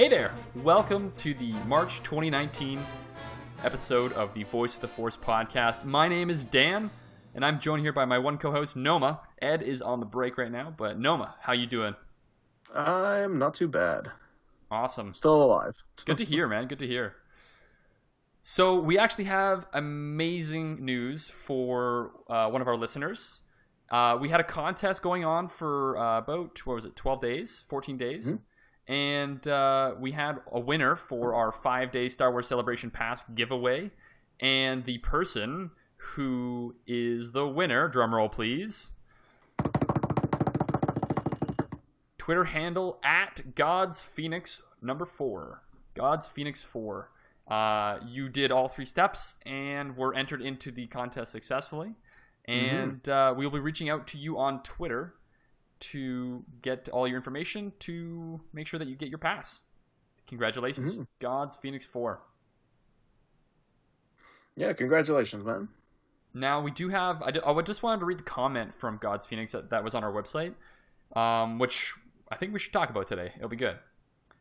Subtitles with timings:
[0.00, 0.32] Hey there!
[0.54, 2.80] Welcome to the March 2019
[3.64, 5.84] episode of the Voice of the Force podcast.
[5.84, 6.88] My name is Dan,
[7.34, 9.20] and I'm joined here by my one co-host Noma.
[9.42, 11.94] Ed is on the break right now, but Noma, how you doing?
[12.74, 14.10] I'm not too bad.
[14.70, 15.12] Awesome.
[15.12, 15.74] Still alive.
[16.06, 16.66] Good to hear, man.
[16.66, 17.16] Good to hear.
[18.40, 23.40] So we actually have amazing news for uh, one of our listeners.
[23.90, 27.66] Uh, we had a contest going on for uh, about what was it, twelve days,
[27.68, 28.38] fourteen days, Mhm.
[28.90, 33.92] And uh, we had a winner for our five-day Star Wars Celebration Pass giveaway.
[34.40, 38.94] And the person who is the winner, drumroll please,
[42.18, 45.62] Twitter handle at God's Phoenix number four.
[45.94, 47.12] God's Phoenix four.
[47.46, 51.94] Uh, you did all three steps and were entered into the contest successfully.
[52.46, 55.14] And uh, we will be reaching out to you on Twitter
[55.80, 59.62] to get all your information to make sure that you get your pass.
[60.26, 61.06] Congratulations, Mhm.
[61.20, 62.22] God's Phoenix four.
[64.56, 65.68] Yeah, congratulations, man.
[66.34, 67.22] Now we do have.
[67.22, 70.04] I, I just wanted to read the comment from God's Phoenix that, that was on
[70.04, 70.54] our website,
[71.16, 71.92] um, which
[72.30, 73.32] I think we should talk about today.
[73.36, 73.78] It'll be good.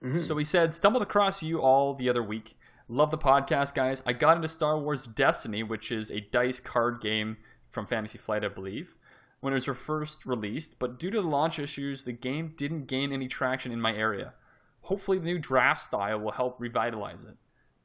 [0.03, 0.19] Mhm.
[0.19, 2.57] So he said, stumbled across you all the other week.
[2.87, 4.01] Love the podcast, guys.
[4.05, 7.37] I got into Star Wars Destiny, which is a dice card game
[7.69, 8.95] from Fantasy Flight, I believe,
[9.39, 13.11] when it was first released, but due to the launch issues, the game didn't gain
[13.11, 14.33] any traction in my area.
[14.81, 17.37] Hopefully, the new draft style will help revitalize it.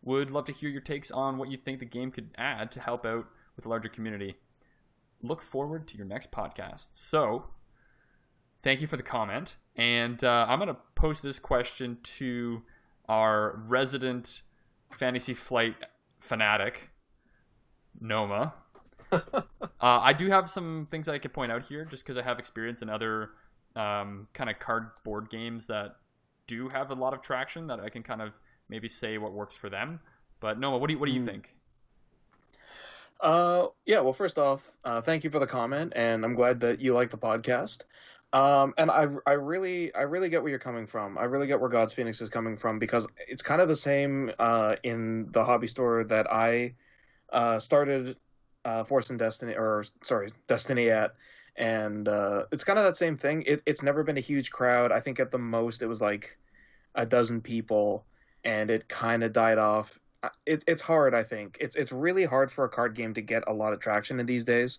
[0.02, 2.80] Would love to hear your takes on what you think the game could add to
[2.80, 4.36] help out with the larger community.
[5.22, 6.88] Look forward to your next podcast.
[6.92, 7.50] So,
[8.60, 9.56] thank you for the comment.
[9.76, 12.62] And uh, I'm going to post this question to
[13.08, 14.42] our resident
[14.92, 15.76] Fantasy Flight
[16.20, 16.90] fanatic,
[18.00, 18.54] Noma.
[19.14, 19.40] Uh,
[19.80, 22.82] I do have some things I could point out here just because I have experience
[22.82, 23.30] in other
[23.76, 25.96] um, kind of cardboard games that
[26.46, 28.38] do have a lot of traction that I can kind of
[28.68, 30.00] maybe say what works for them.
[30.40, 31.26] But Noma, what do you, what do you Hmm.
[31.26, 31.54] think?
[33.20, 34.00] Uh, yeah.
[34.00, 37.10] Well, first off, uh, thank you for the comment, and I'm glad that you like
[37.10, 37.84] the podcast.
[38.32, 41.16] Um, and I, I really, I really get where you're coming from.
[41.16, 44.32] I really get where God's Phoenix is coming from because it's kind of the same
[44.38, 46.74] uh, in the hobby store that I
[47.32, 48.16] uh, started
[48.64, 51.14] uh, Force and Destiny, or sorry, Destiny at,
[51.56, 53.42] and uh, it's kind of that same thing.
[53.46, 54.92] It, it's never been a huge crowd.
[54.92, 56.38] I think at the most it was like
[56.94, 58.06] a dozen people,
[58.44, 59.98] and it kind of died off.
[60.22, 61.14] Uh, It, it's hard.
[61.14, 63.80] I think it's it's really hard for a card game to get a lot of
[63.80, 64.78] traction in these days.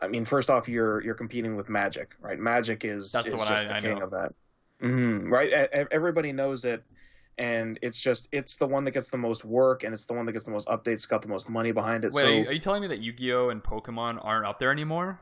[0.00, 2.38] I mean, first off, you're you're competing with Magic, right?
[2.38, 4.04] Magic is That's the one just I- the I king know.
[4.04, 4.32] of that,
[4.80, 5.50] hmm right?
[5.90, 6.84] Everybody knows it,
[7.38, 10.26] and it's just it's the one that gets the most work, and it's the one
[10.26, 10.92] that gets the most updates.
[10.94, 12.12] It's got the most money behind it.
[12.12, 14.70] Wait, so are, you, are you telling me that Yu-Gi-Oh and Pokemon aren't up there
[14.72, 15.20] anymore?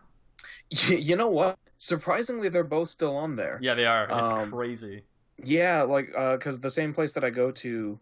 [0.89, 1.59] you know what?
[1.79, 3.59] Surprisingly, they're both still on there.
[3.61, 4.05] Yeah, they are.
[4.05, 5.03] It's Um, crazy.
[5.43, 7.99] Yeah, like because the same place that I go to,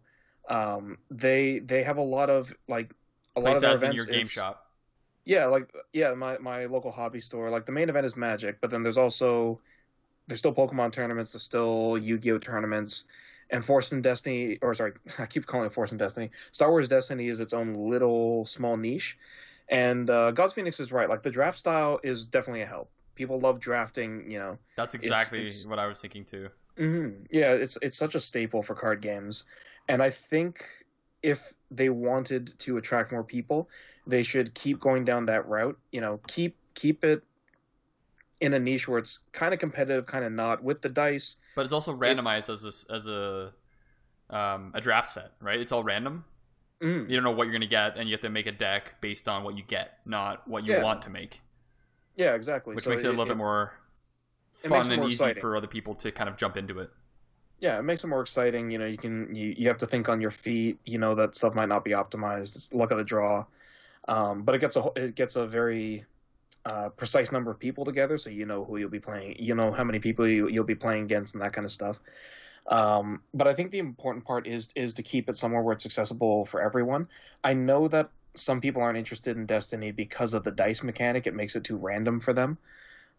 [0.48, 2.92] um, they they have a lot of like
[3.36, 4.04] a lot of their as in events.
[4.06, 4.68] your game is- shop.
[5.24, 7.48] Yeah, like yeah, my my local hobby store.
[7.48, 9.60] Like the main event is Magic, but then there's also
[10.26, 13.04] there's still Pokemon tournaments, there's still Yu-Gi-Oh tournaments,
[13.52, 16.30] and Force and Destiny, or sorry, I keep calling it Force and Destiny.
[16.50, 19.16] Star Wars Destiny is its own little small niche,
[19.68, 21.08] and uh, God's Phoenix is right.
[21.08, 22.90] Like the draft style is definitely a help.
[23.14, 24.58] People love drafting, you know.
[24.76, 26.48] That's exactly it's- what I was thinking too.
[26.76, 29.44] hmm Yeah, it's it's such a staple for card games,
[29.88, 30.64] and I think
[31.22, 33.68] if they wanted to attract more people,
[34.06, 35.78] they should keep going down that route.
[35.92, 37.22] You know, keep keep it
[38.42, 41.36] in a niche where it's kind of competitive, kind of not with the dice.
[41.56, 43.52] But it's also randomized as a, as a
[44.30, 45.60] um, a draft set, right?
[45.60, 46.24] It's all random.
[46.80, 47.08] Mm.
[47.08, 49.28] You don't know what you're gonna get, and you have to make a deck based
[49.28, 50.82] on what you get, not what you Yeah.
[50.82, 51.40] want to make,
[52.16, 52.74] Yeah, exactly.
[52.74, 53.74] which So makes it, a little bit more
[54.64, 55.40] it fun it and more easy exciting.
[55.40, 56.90] for other people to kind of jump into it.
[57.60, 58.70] yeah, it makes it more exciting.
[58.72, 60.78] You know, you can you, you have to think on your feet.
[60.84, 62.56] You know that stuff might not be optimized.
[62.56, 63.44] It's luck of the draw,
[64.08, 66.04] um, but it gets a it gets a very
[66.64, 69.36] uh, precise number of people together, so you know who you'll be playing.
[69.38, 72.00] You know how many people you, you'll be playing against and that kind of stuff.
[72.68, 75.86] Um, but I think the important part is is to keep it somewhere where it's
[75.86, 77.08] accessible for everyone.
[77.42, 81.26] I know that some people aren't interested in Destiny because of the dice mechanic.
[81.26, 82.56] It makes it too random for them.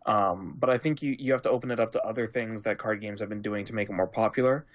[0.05, 2.77] Um, but I think you, you have to open it up to other things that
[2.77, 4.65] card games have been doing to make it more popular.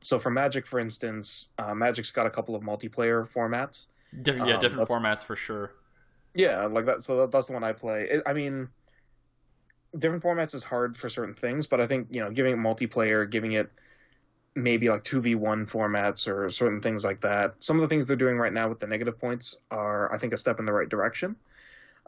[0.00, 3.86] So for Magic, for instance, uh, Magic's got a couple of multiplayer formats.
[4.24, 5.72] Yeah, Um, different formats for sure.
[6.34, 7.02] Yeah, like that.
[7.02, 8.08] So that, that's the one I play.
[8.10, 8.68] It, I mean,
[9.98, 13.28] different formats is hard for certain things, but I think you know, giving it multiplayer,
[13.30, 13.70] giving it
[14.56, 17.54] maybe like two v one formats or certain things like that.
[17.60, 20.32] Some of the things they're doing right now with the negative points are, I think,
[20.32, 21.36] a step in the right direction.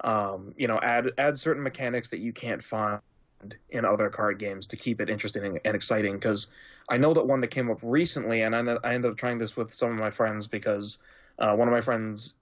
[0.03, 3.01] Um, you know, add add certain mechanics that you can't find
[3.71, 6.15] in other card games to keep it interesting and exciting.
[6.15, 6.49] Because
[6.89, 9.57] I know that one that came up recently, and I, I ended up trying this
[9.57, 10.99] with some of my friends because
[11.39, 12.35] uh, one of my friends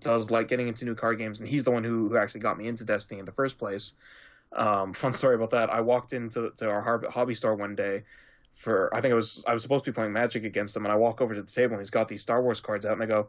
[0.00, 2.58] does like getting into new card games, and he's the one who, who actually got
[2.58, 3.92] me into Destiny in the first place.
[4.52, 5.70] Um, fun story about that.
[5.70, 8.02] I walked into to our hobby store one day
[8.52, 10.92] for I think it was I was supposed to be playing Magic against him, and
[10.92, 13.02] I walk over to the table and he's got these Star Wars cards out, and
[13.02, 13.28] I go,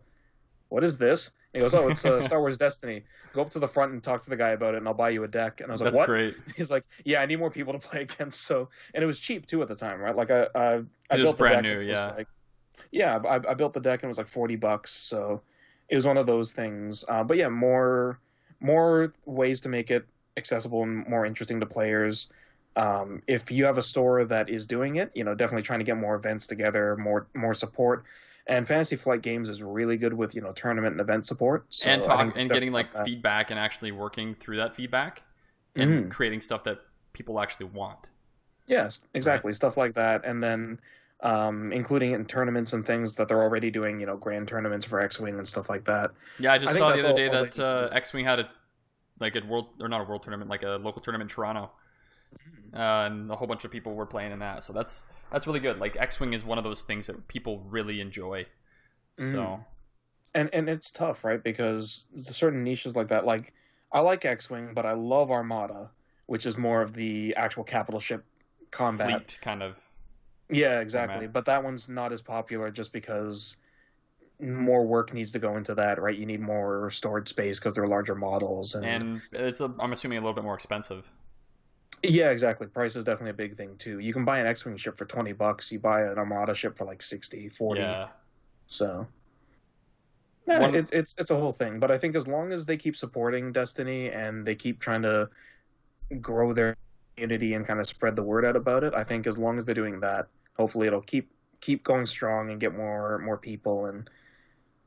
[0.69, 3.03] "What is this?" And he goes, "Oh, it's uh, Star Wars Destiny.
[3.33, 5.09] Go up to the front and talk to the guy about it, and I'll buy
[5.11, 6.35] you a deck." And I was That's like, "What?" great.
[6.57, 9.45] He's like, "Yeah, I need more people to play against." So, and it was cheap
[9.45, 10.15] too at the time, right?
[10.15, 12.11] Like I, I, I It was built the brand deck, new, was yeah.
[12.15, 12.27] like-
[12.91, 14.91] yeah, I, I built the deck and it was like forty bucks.
[14.91, 15.41] So
[15.89, 17.03] it was one of those things.
[17.07, 18.19] Uh, but yeah, more
[18.59, 20.05] more ways to make it
[20.37, 22.29] accessible and more interesting to players.
[22.75, 25.85] Um, if you have a store that is doing it, you know, definitely trying to
[25.85, 28.05] get more events together, more more support.
[28.47, 31.65] And Fantasy Flight Games is really good with you know tournament and event support.
[31.69, 35.23] So and talk and getting like that- feedback and actually working through that feedback
[35.75, 36.11] and Mhm.
[36.11, 36.79] creating stuff that
[37.13, 38.09] people actually want.
[38.65, 39.53] Yes, exactly.
[39.53, 40.25] Stuff like that.
[40.25, 40.79] And then
[41.23, 44.99] um, including in tournaments and things that they're already doing, you know, grand tournaments for
[44.99, 46.11] X Wing and stuff like that.
[46.37, 47.89] Yeah, I just I saw the other all- day all that uh.
[47.91, 48.49] X Wing had a
[49.19, 51.71] like a world or not a world tournament, like a local tournament in Toronto,
[52.33, 52.75] Mm-hmm.
[52.79, 54.63] uh, and a whole bunch of people were playing in that.
[54.63, 55.79] So that's that's really good.
[55.79, 58.45] Like X Wing is one of those things that people really enjoy.
[59.15, 59.65] So Mm.
[60.35, 61.43] And and it's tough, right?
[61.43, 63.23] Because there's certain niches like that.
[63.23, 63.53] Like
[63.91, 65.91] I like X Wing, but I love Armada,
[66.25, 68.25] which is more of the actual capital ship
[68.71, 69.07] combat.
[69.09, 69.79] fleet kind of
[70.53, 71.15] Yeah, exactly.
[71.15, 71.33] format.
[71.33, 73.57] But that one's not as popular just because
[74.39, 76.17] more work needs to go into that, right?
[76.17, 80.17] You need more stored space because they're larger models and, and it's a, I'm assuming
[80.17, 81.11] a little bit more expensive.
[82.01, 82.67] Yeah, exactly.
[82.67, 83.99] Price is definitely a big thing too.
[83.99, 86.85] You can buy an X-wing ship for 20 bucks, you buy an Armada ship for
[86.85, 87.79] like 60, 40.
[87.81, 88.07] Yeah,
[88.65, 89.07] So
[90.47, 92.75] yeah, One- it's it's it's a whole thing, but I think as long as they
[92.75, 95.29] keep supporting Destiny and they keep trying to
[96.19, 96.75] grow their
[97.15, 99.63] community and kind of spread the word out about it, I think as long as
[99.63, 100.27] they're doing that,
[100.57, 101.29] hopefully it'll keep
[101.61, 104.09] keep going strong and get more more people and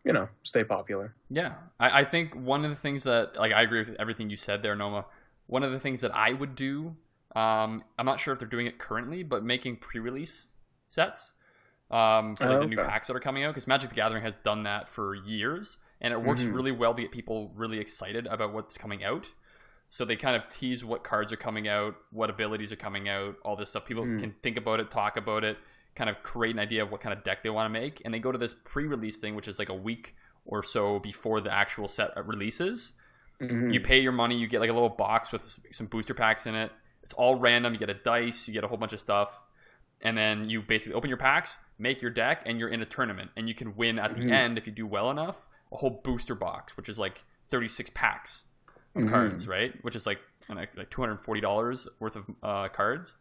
[0.05, 1.15] you know, stay popular.
[1.31, 1.55] yeah.
[1.81, 4.63] I, I think one of the things that like I agree with everything you said
[4.63, 5.07] there, Noma.
[5.47, 6.97] One of the things that I would do,
[7.35, 10.47] um, I'm not sure if they're doing it currently, but making pre-release
[10.87, 11.33] sets
[11.91, 14.23] um, for like Oh, the new packs that are coming out because Magic the Gathering
[14.25, 16.55] has done that for years, and it works Mhm.
[16.55, 19.29] really well to get people really excited about what's coming out.
[19.89, 23.37] So they kind of tease what cards are coming out, what abilities are coming out,
[23.45, 23.87] all this stuff.
[23.87, 24.19] People Hmm.
[24.19, 25.59] can think about it, talk about it,
[25.95, 28.13] kind of create an idea of what kind of deck they want to make, and
[28.13, 31.53] they go to this pre-release thing, which is like a week or so before the
[31.53, 32.93] actual set releases.
[33.41, 33.73] Mhm.
[33.73, 35.43] You pay your money, you get like a little box with
[35.73, 36.73] some booster packs in it.
[37.03, 37.73] It's all random.
[37.73, 39.41] You get a dice, you get a whole bunch of stuff,
[40.03, 43.31] and then you basically open your packs, make your deck, and you're in a tournament.
[43.37, 44.33] And you can win at the Mhm.
[44.33, 48.45] end if you do well enough a whole booster box, which is like 36 packs
[48.97, 49.11] of Mhm.
[49.11, 49.73] cards, right?
[49.83, 53.17] Which is like I don't like 240 dollars worth of uh, cards.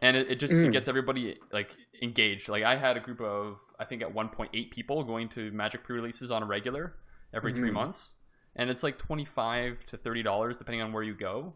[0.00, 0.72] And it, it just it Mhm.
[0.72, 2.48] gets everybody like engaged.
[2.48, 6.30] Like I had a group of I think at 1.8 people going to Magic pre-releases
[6.30, 6.96] on a regular
[7.32, 7.74] every three Mhm.
[7.74, 8.12] months,
[8.56, 11.54] and it's like 25 to 30 dollars depending on where you go,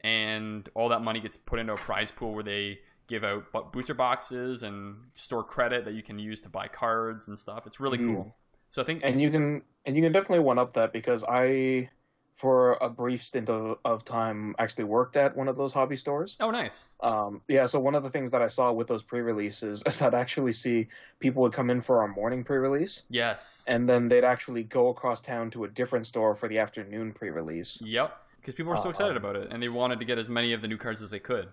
[0.00, 3.94] and all that money gets put into a prize pool where they give out booster
[3.94, 7.66] boxes and store credit that you can use to buy cards and stuff.
[7.66, 8.14] It's really Mhm.
[8.14, 8.36] cool.
[8.70, 11.90] So I think and you can and you can definitely one up that because I
[12.36, 16.36] for a brief stint of, of time actually worked at one of those hobby stores.
[16.40, 16.88] oh nice.
[17.00, 20.14] Um, yeah, so one of the things that I saw with those pre-releases is I'd
[20.14, 20.88] actually see
[21.20, 23.64] people would come in for our morning pre-release, Yes.
[23.68, 27.80] and then they'd actually go across town to a different store for the afternoon pre-release.
[27.84, 28.16] Yep.
[28.40, 30.52] Because people were so Uh, excited about it, and they wanted to get as many
[30.52, 31.48] of the new cards as they could.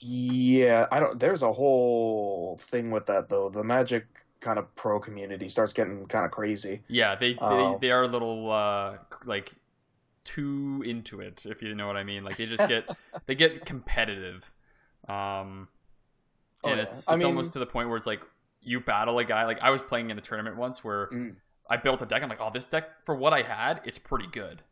[0.00, 1.18] Yeah, I don't.
[1.18, 3.48] There's a whole thing with that though.
[3.48, 4.04] The Magic
[4.40, 6.82] kind of pro community starts getting kind of crazy.
[6.88, 7.78] Yeah, they they, Oh.
[7.80, 9.52] they are a little uh, like
[10.24, 12.24] too into it, if you know what I mean.
[12.24, 12.88] Like they just get
[13.26, 14.52] they get competitive,
[15.08, 15.68] um,
[16.62, 16.84] Oh, and yeah.
[16.84, 18.22] it's it's I mean- almost to the point where it's like
[18.62, 19.44] you battle a guy.
[19.44, 21.36] Like I was playing in a tournament once where Mm.
[21.68, 22.22] I built a deck.
[22.22, 24.62] I'm like, oh, this deck for what I had, it's pretty good.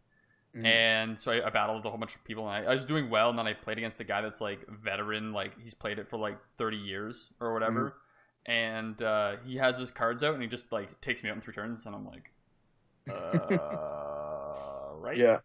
[0.56, 0.66] Mm.
[0.66, 3.08] And so I, I battled a whole bunch of people, and I, I was doing
[3.10, 3.30] well.
[3.30, 6.18] And then I played against a guy that's like veteran, like he's played it for
[6.18, 7.80] like 30 years or whatever.
[8.46, 8.52] Mm-hmm.
[8.52, 11.40] And uh, he has his cards out, and he just like takes me out in
[11.42, 12.30] three turns, and I'm like,
[13.10, 13.56] uh,
[15.02, 15.16] right?
[15.18, 15.38] Yeah.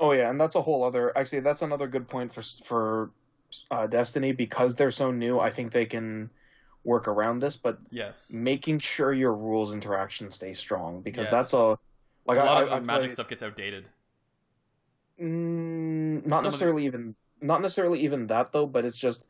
[0.00, 1.16] Oh yeah, and that's a whole other.
[1.16, 3.10] Actually, that's another good point for for
[3.70, 5.40] uh, Destiny because they're so new.
[5.40, 6.30] I think they can
[6.84, 8.30] work around this, but Yes.
[8.32, 11.30] making sure your rules interaction stay strong because Yes.
[11.30, 11.78] that's a
[12.26, 13.86] like a lot of I, I magic played- stuff gets outdated.
[15.20, 19.24] Mm, Some not the- necessarily even not necessarily even that though, but it's just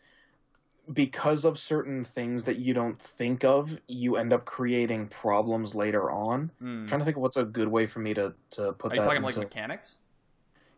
[0.92, 6.10] because of certain things that you don't think of, you end up creating problems later
[6.10, 6.50] on.
[6.62, 6.82] Mm.
[6.82, 8.94] I'm trying to think of what's a good way for me to to put Are
[8.94, 9.98] you that talking like mechanics?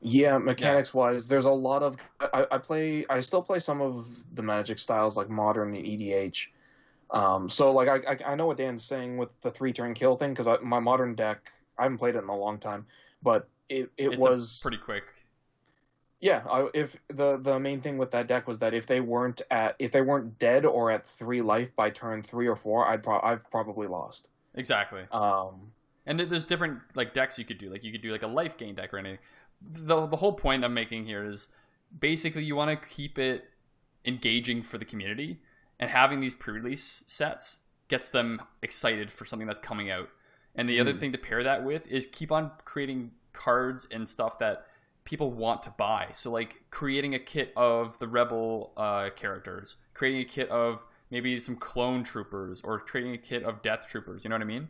[0.02, 4.07] Yeah, mechanics wise, there's a lot of I, I play I still play some of
[4.35, 6.47] the magic styles like modern and EDH.
[7.11, 10.17] Um, so like I, I I know what Dan's saying with the three turn kill
[10.17, 12.87] thing because my modern deck I haven't played it in a long time,
[13.23, 15.05] but it it It's was pretty quick.
[16.21, 16.43] Yeah.
[16.50, 19.77] I, if the the main thing with that deck was that if they weren't at
[19.79, 23.21] if they weren't dead or at three life by turn three or four, I'd pro-
[23.21, 24.29] I've probably lost.
[24.55, 25.03] Exactly.
[25.12, 25.73] Um,
[26.07, 27.71] And th- there's different like decks you could do.
[27.71, 29.19] Like you could do like a life gain deck or anything.
[29.62, 31.49] The the whole point I'm making here is
[31.99, 33.45] basically you want to keep it
[34.05, 35.41] engaging for the community,
[35.79, 37.59] and having these pre-release sets
[37.89, 40.09] gets them excited for something that's coming out.
[40.55, 41.00] And the other Mm.
[41.00, 44.67] thing to pair that with is keep on creating cards and stuff that
[45.04, 46.09] people want to buy.
[46.12, 51.40] So like creating a kit of the rebel uh, characters, creating a kit of maybe
[51.40, 54.23] some clone troopers, or creating a kit of death troopers.
[54.25, 54.69] You know what I mean?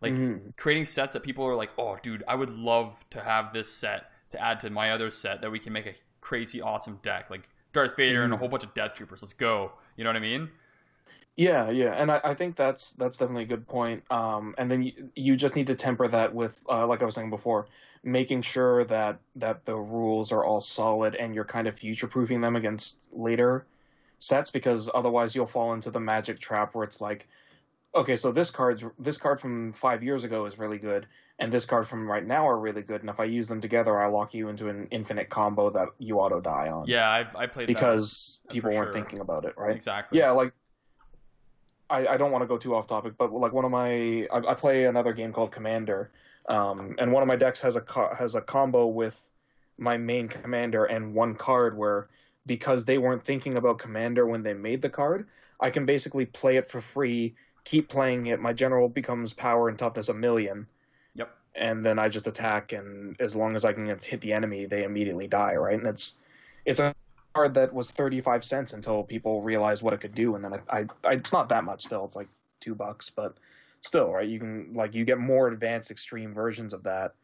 [0.00, 0.56] Like mhm.
[0.56, 4.10] creating sets that people are like, oh, dude, I would love to have this set
[4.30, 7.48] to add to my other set that we can make a crazy awesome deck, like
[7.72, 8.40] Darth Vader and a Mhm.
[8.40, 9.22] whole bunch of Death Troopers.
[9.22, 9.72] Let's go.
[9.96, 10.50] You know what I mean?
[11.36, 14.04] Yeah, yeah, and I, I think that's that's definitely a good point.
[14.10, 17.14] Um, and then you, you just need to temper that with, uh, like I was
[17.14, 17.66] saying before,
[18.02, 22.40] making sure that that the rules are all solid and you're kind of future proofing
[22.40, 23.66] them against later
[24.18, 27.26] sets because otherwise you'll fall into the magic trap where it's like,
[27.94, 31.06] okay, so this card's this card from five years ago is really good,
[31.38, 33.98] and this card from right now are really good, and if I use them together,
[33.98, 36.86] I lock you into an infinite combo that you auto die on.
[36.86, 39.74] Yeah, I've I played because people weren't thinking about it, right?
[39.74, 40.18] exactly.
[40.18, 40.52] Yeah, like
[41.90, 44.38] I, I don't want to go too off topic, but like one of my I,
[44.48, 46.10] I play another game called Commander,
[46.48, 47.84] um, and one of my decks has a
[48.16, 49.20] has a combo with
[49.78, 52.08] my main commander and one card where
[52.46, 55.26] because they weren't thinking about commander when they made the card,
[55.60, 58.40] I can basically play it for free, keep playing it.
[58.40, 60.66] My general becomes power and toughness a million.
[61.14, 61.30] Yep.
[61.54, 64.84] And then I just attack, and as long as I can hit the enemy, they
[64.84, 65.56] immediately die.
[65.56, 66.14] Right, and it's
[66.64, 66.94] it's a
[67.34, 70.80] card that was 35 cents until people realized what it could do and then I,
[70.80, 72.28] I, I it's not that much still it's like
[72.60, 73.36] two bucks but
[73.82, 77.14] still right you can like you get more advanced extreme versions of that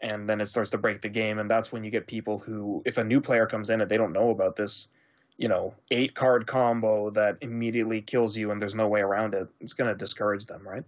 [0.00, 2.82] and then it starts to break the game and that's when you get people who
[2.84, 4.88] if a new player comes in and they don't know about this
[5.36, 9.48] you know eight card combo that immediately kills you and there's no way around it
[9.60, 10.84] it's going to discourage them right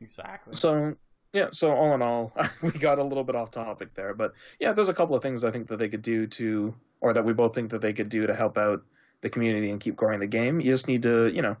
[0.00, 0.52] Exactly.
[0.54, 0.96] so
[1.32, 4.72] yeah so all in all we got a little bit off topic there but yeah
[4.72, 7.32] there's a couple of things i think that they could do to or that we
[7.32, 8.82] both think that they could do to help out
[9.22, 11.56] the community and keep growing the game you just need to you know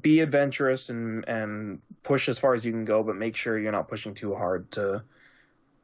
[0.00, 3.70] be adventurous and and push as far as you can go but make sure you're
[3.72, 5.02] not pushing too hard to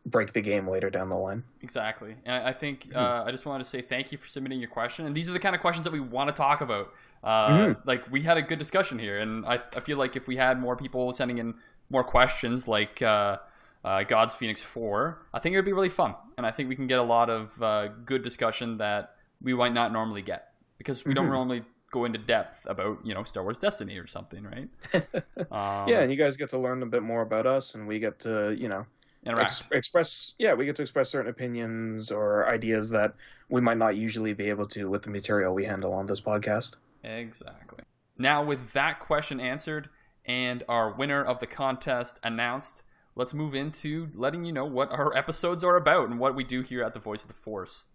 [0.07, 2.17] break the game later down the line Exactly.
[2.25, 2.97] And I think Mm-hmm.
[2.97, 5.05] uh, I just wanted to say thank you for submitting your question.
[5.07, 6.93] And these are the kind of questions that we want to talk about.
[7.23, 7.77] Uh, Mhm.
[7.85, 10.59] Like we had a good discussion here, and I, I feel like if we had
[10.59, 11.55] more people sending in
[11.91, 13.39] more questions, like uh,
[13.85, 16.77] uh, God's Phoenix Four, I think it would be really fun, and I think we
[16.77, 21.05] can get a lot of uh, good discussion that we might not normally get because
[21.05, 21.33] we don't Mhm.
[21.33, 24.69] normally go into depth about you know Star Wars Destiny or something, right?
[25.51, 27.99] Um, yeah and you guys get to learn a bit more about us and we
[27.99, 28.87] get to you know
[29.27, 33.15] ex- express yeah we get to express certain opinions or ideas that
[33.49, 36.77] we might not usually be able to with the material we handle on this podcast
[37.03, 37.81] Exactly.
[38.19, 39.89] Now, with that question answered
[40.31, 42.85] and our winner of the contest announced,
[43.17, 46.61] let's move into letting you know what our episodes are about and what we do
[46.61, 47.87] here at the Voice of the Force.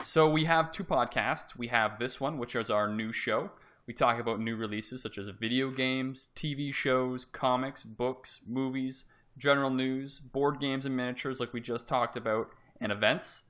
[0.00, 1.56] So, we have two podcasts.
[1.56, 3.50] We have this one, which is our new show.
[3.86, 9.04] We talk about new releases such as video games, TV shows, comics, books, movies,
[9.36, 12.48] general news, board games and miniatures, like we just talked about,
[12.80, 13.42] and events.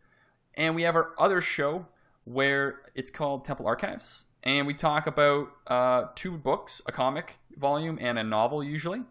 [0.55, 1.87] And we have our other show
[2.25, 7.99] where it's called Temple Archives, and we talk about uh, two books, a comic volume
[8.01, 9.03] and a novel usually,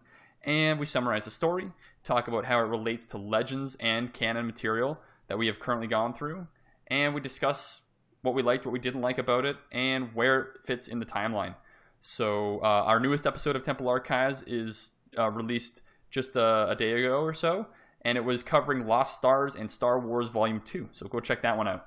[0.44, 1.70] and we summarize the story,
[2.04, 6.14] talk about how it relates to legends and canon material that we have currently gone
[6.14, 6.46] through,
[6.86, 7.82] and we discuss
[8.22, 11.06] what we liked, what we didn't like about it, and where it fits in the
[11.06, 11.54] timeline.
[12.00, 16.92] So uh, our newest episode of Temple Archives is uh, released just a, a day
[16.92, 17.66] ago or so,
[18.02, 20.88] and it was covering Lost Stars and Star Wars Volume Two.
[20.92, 21.86] So go check that one out.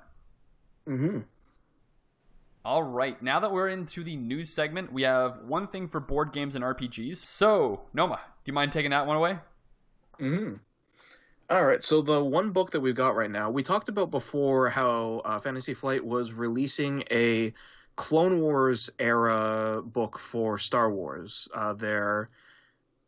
[0.88, 1.20] mm-hmm.
[2.68, 6.34] All right, now that we're into the news segment, we have one thing for board
[6.34, 7.16] games and RPGs.
[7.16, 9.38] So, Noma, do you mind taking that one away?
[10.20, 10.56] Mm-hmm.
[11.48, 14.68] All right, so the one book that we've got right now, we talked about before
[14.68, 17.54] how uh, Fantasy Flight was releasing a
[17.96, 21.48] Clone Wars era book for Star Wars.
[21.54, 22.28] Uh, their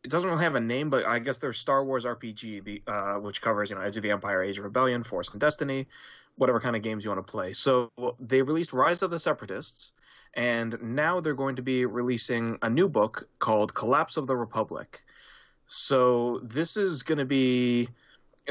[0.03, 3.43] it doesn't really have a name, but I guess their Star Wars RPG, uh, which
[3.43, 5.87] covers you know Edge of the Empire, Age of Rebellion, Force and Destiny,
[6.35, 7.53] whatever kind of games you want to play.
[7.53, 9.93] So they released Rise of the Separatists,
[10.33, 15.03] and now they're going to be releasing a new book called Collapse of the Republic.
[15.67, 17.89] So this is going to be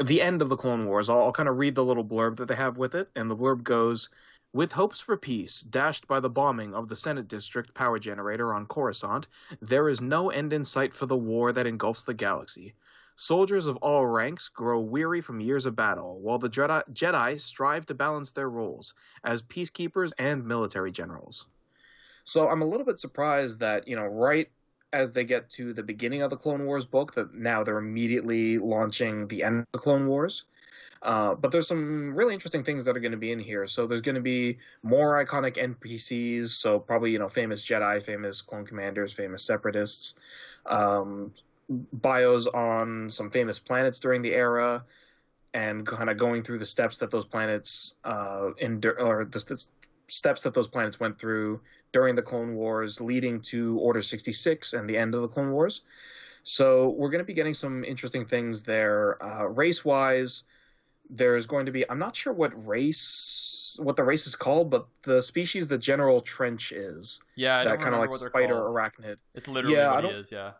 [0.03, 1.09] the end of the Clone Wars.
[1.09, 3.35] I'll, I'll kind of read the little blurb that they have with it, and the
[3.35, 4.09] blurb goes.
[4.53, 8.65] With hopes for peace dashed by the bombing of the Senate District power generator on
[8.65, 9.27] Coruscant,
[9.61, 12.73] there is no end in sight for the war that engulfs the galaxy.
[13.21, 17.93] Soldiers of all ranks grow weary from years of battle, while the Jedi, strive to
[17.93, 21.45] balance their roles as peacekeepers and military generals.
[22.23, 24.49] So I'm a little bit surprised that, you know, right
[24.91, 28.57] as they get to the beginning of the Clone Wars book, that now they're immediately
[28.57, 30.45] launching the end of the Clone Wars.
[31.03, 33.67] Uh, but there's some really interesting things that are going to be in here.
[33.67, 36.49] So there's going to be more iconic NPCs.
[36.49, 40.15] So probably you know famous Jedi, famous clone commanders, famous separatists.
[40.65, 41.31] Um,
[41.93, 44.83] bios on some famous planets during the era,
[45.53, 49.67] and kind of going through the steps that those planets uh, in or the st-
[50.07, 51.59] steps that those planets went through
[51.91, 55.81] during the Clone Wars, leading to Order 66 and the end of the Clone Wars.
[56.43, 60.43] So we're going to be getting some interesting things there, uh, race wise
[61.11, 64.87] there's going to be I'm not sure what race what the race is called, but
[65.03, 67.19] the species the General Trench is.
[67.35, 68.75] Yeah, I that kind of like spider called.
[68.75, 69.17] arachnid.
[69.35, 70.31] It's literally yeah, what he is.
[70.31, 70.51] Yeah.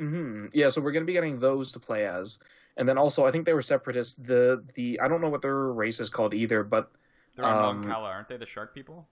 [0.00, 0.46] Mm-hmm.
[0.52, 2.38] Yeah, so we're going to be getting those to play as,
[2.76, 4.14] and then also I think they were separatists.
[4.14, 6.90] The the I don't know what their race is called either, but
[7.34, 8.36] they're on um, Mon Cala, aren't they?
[8.36, 9.08] The shark people.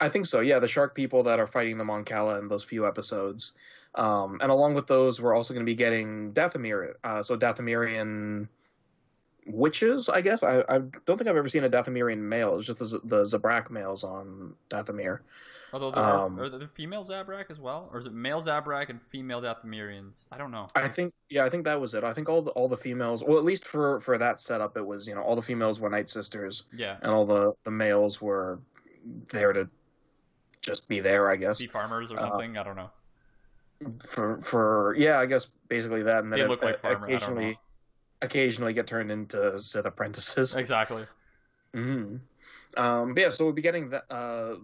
[0.00, 0.40] I think so.
[0.40, 3.52] Yeah, the shark people that are fighting the Mon Cala in those few episodes.
[3.94, 6.94] Um, and along with those, we're also going to be getting Dathomir.
[7.04, 8.48] Uh, so Dathomirian
[9.46, 10.42] witches, I guess.
[10.42, 12.56] I, I don't think I've ever seen a Dathomirian male.
[12.56, 15.20] It's just the, the Zabrak males on Dathomir.
[15.74, 18.90] Although there um, are, are the female Zabrak as well, or is it male Zabrak
[18.90, 20.28] and female Dathomirians?
[20.30, 20.68] I don't know.
[20.76, 22.04] I think yeah, I think that was it.
[22.04, 24.86] I think all the all the females, well, at least for for that setup, it
[24.86, 26.62] was you know all the females were Night Sisters.
[26.72, 26.98] Yeah.
[27.02, 28.60] And all the the males were
[29.32, 29.68] there to
[30.60, 31.58] just be there, I guess.
[31.58, 32.56] Be farmers or uh, something.
[32.56, 32.90] Uh, I don't know.
[34.06, 36.22] For for yeah, I guess basically that.
[36.22, 37.02] And then they look like farmers.
[37.02, 37.58] Occasionally,
[38.22, 40.54] occasionally get turned into Sith apprentices.
[40.54, 41.04] Exactly.
[41.74, 42.18] Mm-hmm.
[42.80, 44.56] Um, but yeah, so we'll be getting the, uh,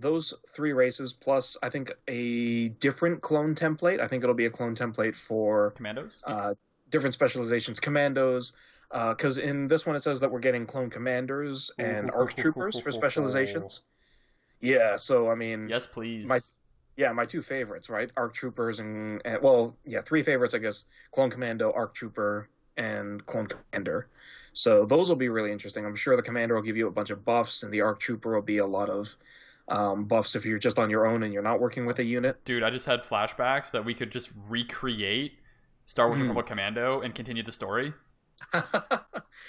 [0.00, 4.00] those three races plus I think a different clone template.
[4.00, 6.22] I think it'll be a clone template for commandos.
[6.26, 6.54] Uh,
[6.90, 8.52] different specializations, commandos.
[8.90, 12.80] Because uh, in this one it says that we're getting clone commanders and arc troopers
[12.80, 13.82] for specializations.
[14.60, 16.26] Yeah, so I mean, yes, please.
[16.26, 16.40] My
[16.96, 18.10] yeah, my two favorites, right?
[18.16, 20.86] Arc troopers and, and well, yeah, three favorites, I guess.
[21.12, 24.08] Clone commando, arc trooper, and Clone Commander.
[24.52, 25.86] So those will be really interesting.
[25.86, 28.34] I'm sure the Commander will give you a bunch of buffs, and the Arc Trooper
[28.34, 29.16] will be a lot of
[29.70, 32.44] um, buffs if you're just on your own and you're not working with a unit.
[32.44, 35.38] Dude, I just had flashbacks that we could just recreate
[35.86, 36.22] Star Wars mm.
[36.22, 37.92] Republic Commando and continue the story.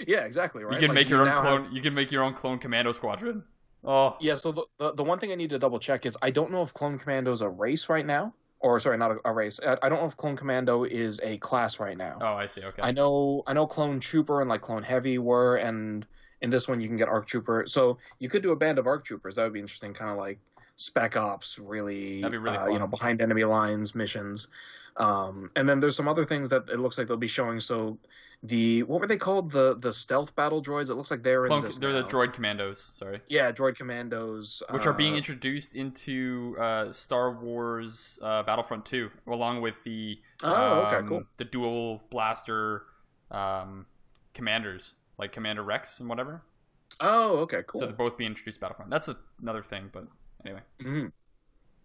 [0.08, 0.64] yeah, exactly.
[0.64, 0.74] Right.
[0.74, 1.64] You can like make your own clone.
[1.66, 1.74] Have...
[1.74, 3.44] You can make your own clone commando squadron.
[3.84, 4.36] Oh, yeah.
[4.36, 6.62] So the, the, the one thing I need to double check is I don't know
[6.62, 9.60] if clone commando is a race right now or sorry, not a, a, race.
[9.64, 12.18] I don't know if Clone Commando is a class right now.
[12.22, 12.62] Oh, I see.
[12.62, 12.82] Okay.
[12.82, 16.06] I know, I know Clone Trooper and like Clone Heavy were, and
[16.42, 17.66] in this one you can get Arc Trooper.
[17.68, 19.36] So you could do a band of Arc Troopers.
[19.36, 20.40] That would be interesting, kind of like
[20.76, 24.48] Spec Ops, really, That'd be really uh, you know, behind enemy lines missions.
[24.98, 27.60] Um, and then there's some other things that it looks like they'll be showing.
[27.60, 27.98] So
[28.44, 29.52] the what were they called?
[29.52, 30.90] The the stealth battle droids.
[30.90, 32.02] It looks like they're Clone, they're now.
[32.02, 32.94] the droid commandos.
[32.98, 33.22] Sorry.
[33.30, 38.86] Yeah, droid commandos, which uh, are being uh, introduced into uh, Star Wars uh, Battlefront
[38.86, 41.24] 2, along with the oh, um, okay, cool.
[41.38, 42.84] the dual blaster
[43.30, 43.86] um,
[44.34, 46.42] commanders, like Commander Rex and whatever.
[47.00, 47.80] Oh, okay, cool.
[47.80, 48.92] So they're both being introduced Battlefront.
[48.92, 50.06] That's a, another thing, but
[50.46, 50.62] anyway.
[50.82, 51.08] Mm-hmm.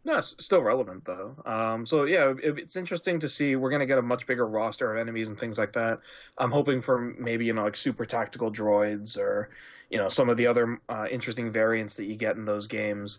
[0.07, 1.35] No, it's still relevant though.
[1.45, 3.57] Um, so yeah, it, it's interesting to see.
[3.57, 5.99] We're gonna get a much bigger roster of enemies and things like that.
[6.39, 9.51] I'm hoping for maybe you know like super tactical droids or
[9.91, 13.19] you know some of the other uh, interesting variants that you get in those games.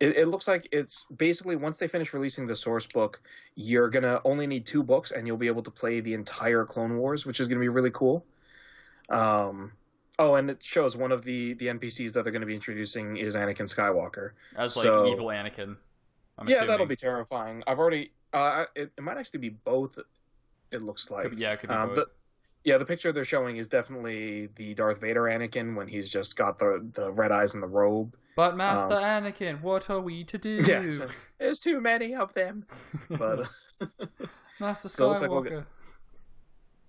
[0.00, 3.20] It, it, looks like it's basically once they finish releasing the source book,
[3.54, 6.98] you're gonna only need two books and you'll be able to play the entire Clone
[6.98, 8.26] Wars, which is gonna be really cool.
[9.08, 9.72] Um,
[10.18, 13.36] oh, and it shows one of the the NPCs that they're gonna be introducing is
[13.36, 15.76] Anakin Skywalker as like so, evil Anakin.
[16.38, 16.68] I'm yeah, assuming.
[16.68, 17.62] that'll be terrifying.
[17.66, 18.12] I've already.
[18.32, 19.98] Uh, it, it might actually be both.
[20.70, 21.22] It looks like.
[21.22, 21.96] Could, yeah, it could be um, both.
[21.96, 22.06] The,
[22.64, 26.58] yeah, the picture they're showing is definitely the Darth Vader Anakin when he's just got
[26.58, 28.14] the the red eyes and the robe.
[28.36, 30.62] But Master um, Anakin, what are we to do?
[30.66, 31.06] Yeah,
[31.38, 32.66] there's too many of them.
[33.08, 33.48] But
[34.60, 35.16] Master Skywalker.
[35.16, 35.64] So like we'll get,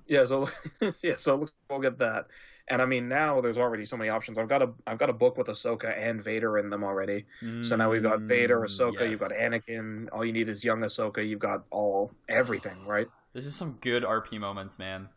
[0.08, 0.50] yeah, so
[1.04, 2.28] yeah, so it looks like we'll get that.
[2.70, 4.38] And I mean, now there's already so many options.
[4.38, 7.26] I've got a I've got a book with Ahsoka and Vader in them already.
[7.42, 9.10] Mm, so now we've got Vader, Ahsoka, yes.
[9.10, 10.10] you've got Anakin.
[10.12, 11.26] All you need is young Ahsoka.
[11.28, 13.08] You've got all everything, right?
[13.34, 15.08] This is some good RP moments, man.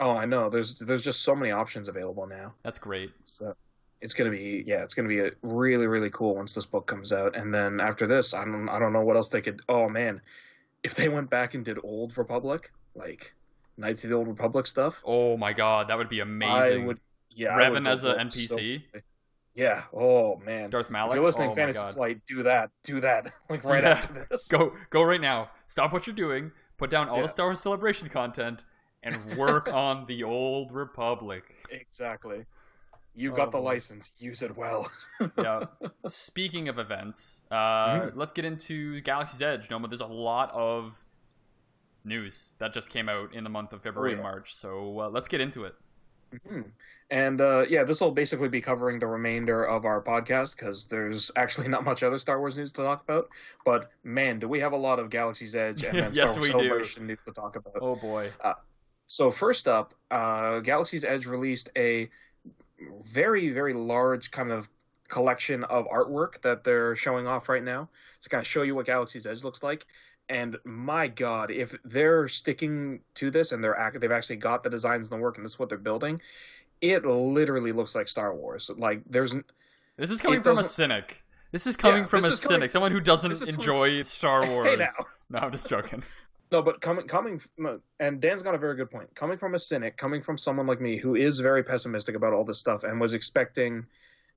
[0.00, 0.48] Oh, I know.
[0.48, 2.54] There's there's just so many options available now.
[2.62, 3.10] That's great.
[3.26, 3.54] So
[4.00, 7.12] it's gonna be yeah, it's gonna be a really really cool once this book comes
[7.12, 7.36] out.
[7.36, 9.60] And then after this, I don't I don't know what else they could.
[9.68, 10.22] Oh man,
[10.82, 13.34] if they went back and did Old Republic, like
[13.76, 15.02] Knights of the Old Republic stuff.
[15.04, 16.82] Oh my god, that would be amazing.
[16.82, 18.82] I would, yeah, Revan as a for it so NPC.
[19.54, 19.82] Yeah.
[19.92, 20.70] Oh man.
[20.70, 21.10] Darth Malak.
[21.10, 21.80] If you're listening, oh Fantasy.
[21.92, 22.70] Flight, do that.
[22.82, 23.26] Do that.
[23.48, 23.90] Like right Yeah.
[23.90, 24.48] after this.
[24.48, 25.50] Go go right now.
[25.66, 26.50] Stop what you're doing.
[26.76, 27.22] Put down all Yeah.
[27.22, 28.64] the Star Wars Celebration content
[29.02, 31.44] and work on the Old Republic.
[31.70, 32.46] Exactly.
[33.16, 34.10] You Oh, got the license.
[34.18, 34.90] Use it well.
[35.38, 35.66] Yeah.
[36.06, 37.54] Speaking of events, uh,
[38.00, 38.12] Mhm.
[38.16, 39.70] let's get into Galaxy's Edge.
[39.70, 41.04] Noma, there's a lot of
[42.04, 44.30] news that just came out in the month of February and Oh, yeah.
[44.30, 44.54] March.
[44.54, 45.74] So uh, let's get into it.
[46.48, 46.64] Mhm.
[47.10, 51.30] And uh, yeah, this will basically be covering the remainder of our podcast because there's
[51.36, 53.28] actually not much other Star Wars news to talk about.
[53.64, 57.00] But man, do we have a lot of Galaxy's Edge and Yes, Star Wars we
[57.00, 57.06] do.
[57.06, 57.74] News to talk about.
[57.80, 58.30] Oh boy.
[59.06, 62.08] So first up, uh, Galaxy's Edge released a
[63.02, 64.68] very, very large kind of
[65.08, 67.88] collection of artwork that they're showing off right now
[68.22, 69.86] to kind of show you what Galaxy's Edge looks like.
[70.28, 74.70] And my God, if they're sticking to this and they're act- they've actually got the
[74.70, 76.20] designs and the work and this is what they're building,
[76.80, 78.70] it literally looks like Star Wars.
[78.76, 79.34] Like there's
[79.96, 81.22] This is coming from a cynic.
[81.52, 84.70] This is coming Yeah, from a cynic, coming- someone who doesn't enjoy Star Wars.
[84.70, 85.06] hey now.
[85.30, 86.02] No, I'm just joking.
[86.50, 87.40] No, but coming coming
[88.00, 89.14] and Dan's got a very good point.
[89.14, 92.44] Coming from a cynic, coming from someone like me who is very pessimistic about all
[92.44, 93.84] this stuff and was expecting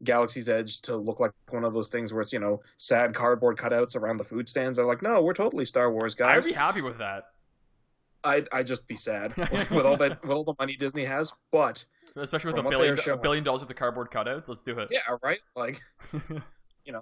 [0.03, 3.57] Galaxy's Edge to look like one of those things where it's you know sad cardboard
[3.57, 4.77] cutouts around the food stands.
[4.77, 6.45] They're like, no, we're totally Star Wars guys.
[6.45, 7.25] I'd be happy with that,
[8.23, 9.35] I'd I'd just be sad
[9.71, 11.33] with all that with all the money Disney has.
[11.51, 11.83] But
[12.15, 14.47] especially with a billion a billion dollars worth the cardboard cutouts.
[14.47, 14.89] Let's do it.
[14.91, 15.39] yeah, right.
[15.55, 15.81] Like
[16.85, 17.01] you know,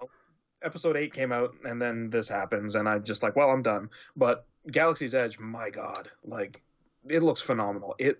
[0.63, 3.89] episode eight came out and then this happens, and I just like, well, I'm done.
[4.15, 6.61] But Galaxy's Edge, my God, like
[7.07, 7.95] it looks phenomenal.
[7.97, 8.19] It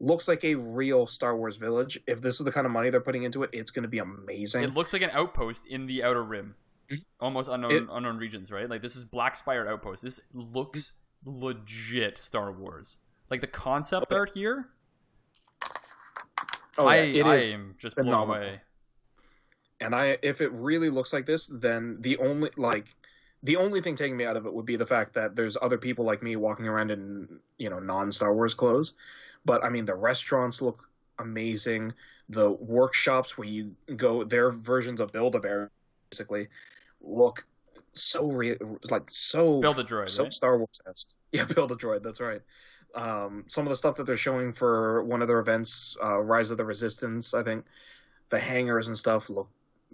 [0.00, 1.98] looks like a real Star Wars village.
[2.06, 3.98] If this is the kind of money they're putting into it, it's going to be
[3.98, 4.62] amazing.
[4.64, 6.54] It looks like an outpost in the outer rim,
[6.90, 7.04] Mhm.
[7.20, 8.68] almost unknown It- unknown regions, right?
[8.68, 10.02] Like this is Black Spire outpost.
[10.02, 10.92] This looks
[11.24, 12.98] legit Star Wars.
[13.30, 14.16] Like the concept Okay.
[14.16, 14.68] art here,
[16.78, 18.42] oh, I, yeah, it I am just blown phenomenal.
[18.42, 18.60] away.
[19.80, 22.94] And I, if it really looks like this, then the only like.
[23.42, 25.78] The only thing taking me out of it would be the fact that there's other
[25.78, 28.94] people like me walking around in, you know, non Star Wars clothes.
[29.46, 30.86] But I mean, the restaurants look
[31.18, 31.94] amazing.
[32.28, 35.70] The workshops where you go, their versions of Build a Bear,
[36.10, 36.48] basically,
[37.00, 37.46] look
[37.92, 38.56] so real,
[38.90, 40.32] like so Build a droid, so right?
[40.32, 41.08] Star Wars esque.
[41.32, 42.02] Yeah, Build a Droid.
[42.02, 42.40] That's right.
[42.94, 46.50] Um, some of the stuff that they're showing for one of their events, uh, Rise
[46.50, 47.64] of the Resistance, I think,
[48.30, 49.48] the hangars and stuff look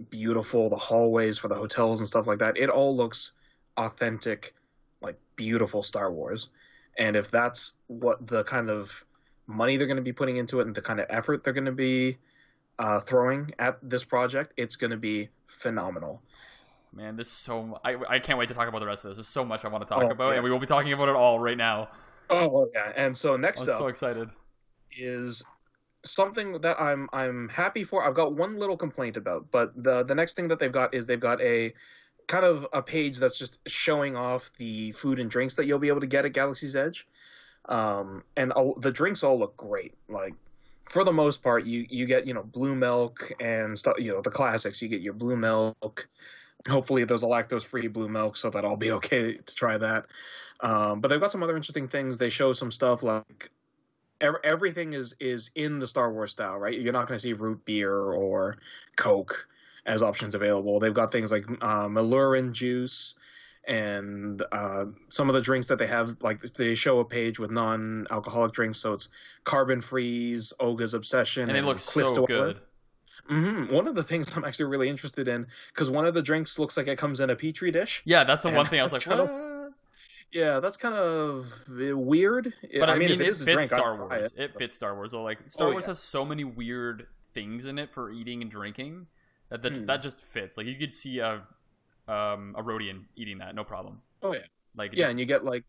[0.09, 0.69] beautiful.
[0.69, 2.57] The hallways for the hotels and stuff like that.
[2.57, 3.33] It all looks
[3.77, 4.53] authentic,
[5.01, 6.49] like beautiful Star Wars.
[6.97, 9.03] And if that's what the kind of
[9.47, 11.65] money they're going to be putting into it and the kind of effort they're going
[11.65, 12.17] to be
[12.79, 16.21] uh, throwing at this project, it's going to be phenomenal.
[16.91, 17.79] Man, this is so.
[17.83, 19.17] I, I can't wait to talk about the rest of this.
[19.17, 20.35] There's so much I want to talk Oh, about, yeah.
[20.35, 21.89] and we will be talking about it all right now.
[22.29, 24.29] Oh yeah, and so next I'm up so excited.
[24.97, 25.43] is
[26.05, 28.05] something that I'm I'm happy for.
[28.05, 31.05] I've got one little complaint about, but the the next thing that they've got is
[31.05, 31.73] they've got a
[32.27, 35.89] kind of a page that's just showing off the food and drinks that you'll be
[35.89, 37.07] able to get at Galaxy's Edge.
[37.69, 39.93] Um, and all, the drinks all look great.
[40.09, 40.33] Like
[40.85, 43.95] for the most part, you you get you know blue milk and stuff.
[43.99, 44.81] You know the classics.
[44.81, 46.07] You get your blue milk.
[46.67, 50.05] Hopefully, there's a lactose free blue milk, so that I'll be okay to try that.
[50.59, 52.17] Um, but they've got some other interesting things.
[52.17, 53.49] They show some stuff like
[54.21, 56.79] ev- everything is is in the Star Wars style, right?
[56.79, 58.57] You're not going to see root beer or
[58.95, 59.47] Coke
[59.85, 60.79] as options available.
[60.79, 63.15] They've got things like uh, Meiloorun juice
[63.67, 66.17] and uh, some of the drinks that they have.
[66.21, 69.09] Like they show a page with non-alcoholic drinks, so it's
[69.43, 72.27] carbon freeze, Oga's Obsession, And it looks so Dweller.
[72.27, 72.59] good.
[73.27, 76.59] hmm One of the things I'm actually really interested in because one of the drinks
[76.59, 78.01] looks like it comes in a petri dish.
[78.05, 79.29] Yeah, that's the one thing I was like, of-
[80.31, 81.47] Yeah, that's kind of
[81.77, 82.53] weird.
[82.79, 84.25] But I, I mean, mean, if it it is a fits drink, Star Wars.
[84.35, 84.41] it.
[84.41, 85.11] It fits Star Wars.
[85.11, 85.91] So like Star Oh, Wars yeah.
[85.91, 89.07] has so many weird things in it for eating and drinking
[89.49, 89.85] that that, Hmm.
[89.85, 90.57] that just fits.
[90.57, 91.43] Like you could see a
[92.07, 94.01] um a Rodian eating that, no problem.
[94.21, 94.41] Oh yeah.
[94.75, 95.63] Like Yeah, just- and you get like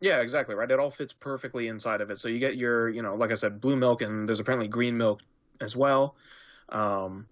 [0.00, 0.70] Yeah, exactly, right?
[0.70, 2.18] It all fits perfectly inside of it.
[2.18, 4.96] So you get your, you know, like I said, blue milk and there's apparently green
[4.96, 5.20] milk
[5.60, 6.16] as well.
[6.70, 7.26] Um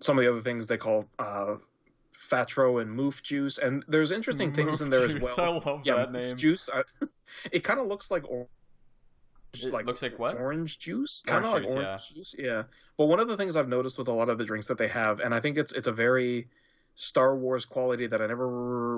[0.00, 1.56] some of the other things they call uh
[2.12, 5.20] phattro and moof juice and there's interesting things in there as well.
[5.20, 6.36] juice, I love yeah, that name.
[6.36, 6.68] juice.
[6.72, 6.82] I,
[7.52, 8.48] it kind of looks like orange
[9.54, 10.36] It looks like what?
[10.38, 12.34] Orange juice, kind of like Orange juice, orange juice.
[12.38, 12.62] Yeah.
[12.96, 14.88] But one of the things I've noticed with a lot of the drinks that they
[14.88, 16.48] have, and I think it's it's a very
[16.96, 18.48] Star Wars quality that I never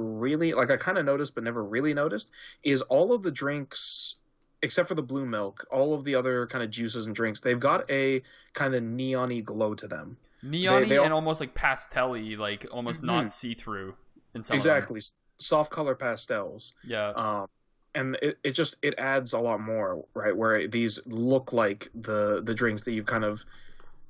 [0.00, 0.70] really like.
[0.70, 2.30] I kind of noticed, but never really noticed,
[2.62, 4.16] is all of the drinks
[4.62, 7.60] except for the blue milk, all of the other kind of juices and drinks, they've
[7.60, 8.20] got a
[8.54, 10.16] kind of neon-y glow to them.
[10.42, 13.30] Neon they all- and almost like pastel-y, like almost not Mhm.
[13.30, 13.94] see-through
[14.34, 15.00] in some exactly,
[15.38, 16.74] soft color pastels.
[16.84, 17.10] Yeah.
[17.10, 17.46] Um,
[17.94, 20.36] and it, it just it adds a lot more, right?
[20.36, 23.44] Where these look like the the drinks that you've kind of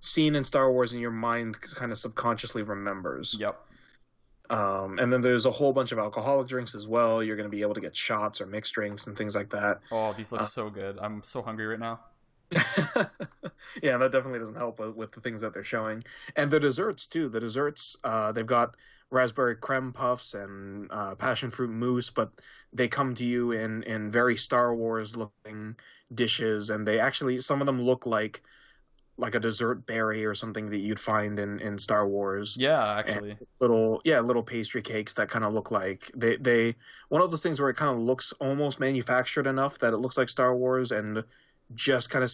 [0.00, 3.36] seen in Star Wars, and your mind kind of subconsciously remembers.
[3.38, 3.58] Yep.
[4.50, 7.22] Um, and then there's a whole bunch of alcoholic drinks as well.
[7.22, 9.80] You're going to be able to get shots or mixed drinks and things like that.
[9.90, 10.98] Oh, these look uh, so good.
[11.00, 12.00] I'm so hungry right now.
[13.82, 16.02] yeah, that definitely doesn't help with, with, the things that they're showing.
[16.34, 17.28] And the desserts too.
[17.28, 18.74] The desserts, uh, they've got
[19.10, 22.30] raspberry creme puffs and uh, passion fruit mousse, but
[22.72, 25.76] they come to you in in very Star Wars looking
[26.14, 28.42] dishes, and they actually some of them look like
[29.18, 32.56] like a dessert berry or something that you'd find in, in Star Wars.
[32.58, 33.32] Yeah, actually.
[33.32, 36.76] And little yeah, little pastry cakes that kind of look like they they
[37.08, 40.16] one of those things where it kind of looks almost manufactured enough that it looks
[40.16, 41.24] like Star Wars and
[41.74, 42.32] just kind of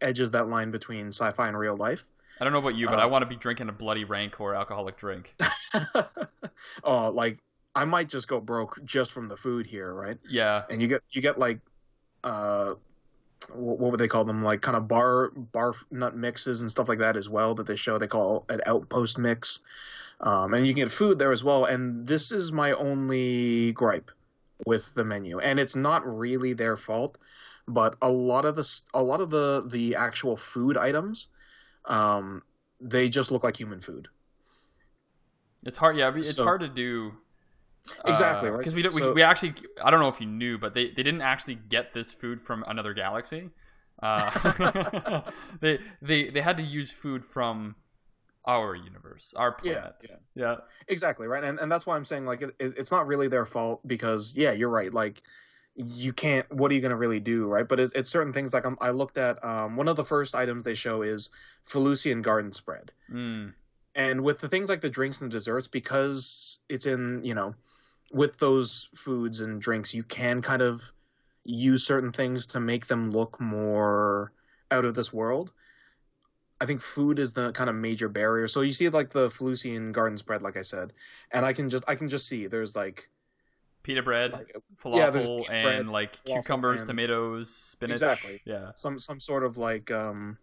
[0.00, 2.04] edges that line between sci-fi and real life.
[2.38, 4.54] I don't know about you, but uh, I want to be drinking a bloody Rancor
[4.54, 5.34] alcoholic drink.
[6.84, 7.38] oh, like
[7.74, 10.18] I might just go broke just from the food here, right?
[10.28, 10.64] Yeah.
[10.68, 11.60] And you get you get like
[12.24, 12.74] uh
[13.52, 14.42] what would they call them?
[14.42, 17.76] Like kind of bar bar nut mixes and stuff like that as well that they
[17.76, 17.98] show.
[17.98, 19.60] They call an outpost mix.
[20.20, 21.66] Um, and you can get food there as well.
[21.66, 24.10] And this is my only gripe
[24.64, 25.40] with the menu.
[25.40, 27.18] And it's not really their fault
[27.68, 31.28] but a lot of the a lot of the the actual food items
[31.86, 32.42] um,
[32.80, 34.08] they just look like human food.
[35.64, 37.12] It's hard yeah it's so, hard to do
[38.04, 38.58] Exactly, uh, right?
[38.58, 41.02] Because we, so, we, we actually, I don't know if you knew, but they, they
[41.02, 43.50] didn't actually get this food from another galaxy.
[44.02, 45.20] Uh,
[45.60, 47.76] they they they had to use food from
[48.46, 49.94] our universe, our planet.
[50.02, 50.42] Yeah, yeah.
[50.42, 50.56] yeah.
[50.88, 53.86] exactly right, and and that's why I'm saying like it, it's not really their fault
[53.86, 54.92] because yeah, you're right.
[54.92, 55.22] Like
[55.74, 56.50] you can't.
[56.52, 57.66] What are you gonna really do, right?
[57.66, 60.34] But it's, it's certain things like I'm, i looked at um, one of the first
[60.34, 61.30] items they show is
[61.68, 62.92] Felucian garden spread.
[63.10, 63.54] Mm.
[63.94, 67.54] And with the things like the drinks and desserts, because it's in you know
[68.12, 70.92] with those foods and drinks, you can kind of
[71.44, 74.32] use certain things to make them look more
[74.70, 75.52] out of this world.
[76.60, 78.48] I think food is the kind of major barrier.
[78.48, 80.92] So you see like the Felucian garden spread, like I said,
[81.30, 83.08] and I can just I can just see there's like
[83.82, 87.96] pita bread, like, falafel, yeah, and bread, like cucumbers, and, tomatoes, spinach.
[87.96, 88.40] Exactly.
[88.44, 88.70] Yeah.
[88.74, 90.38] Some some sort of like um,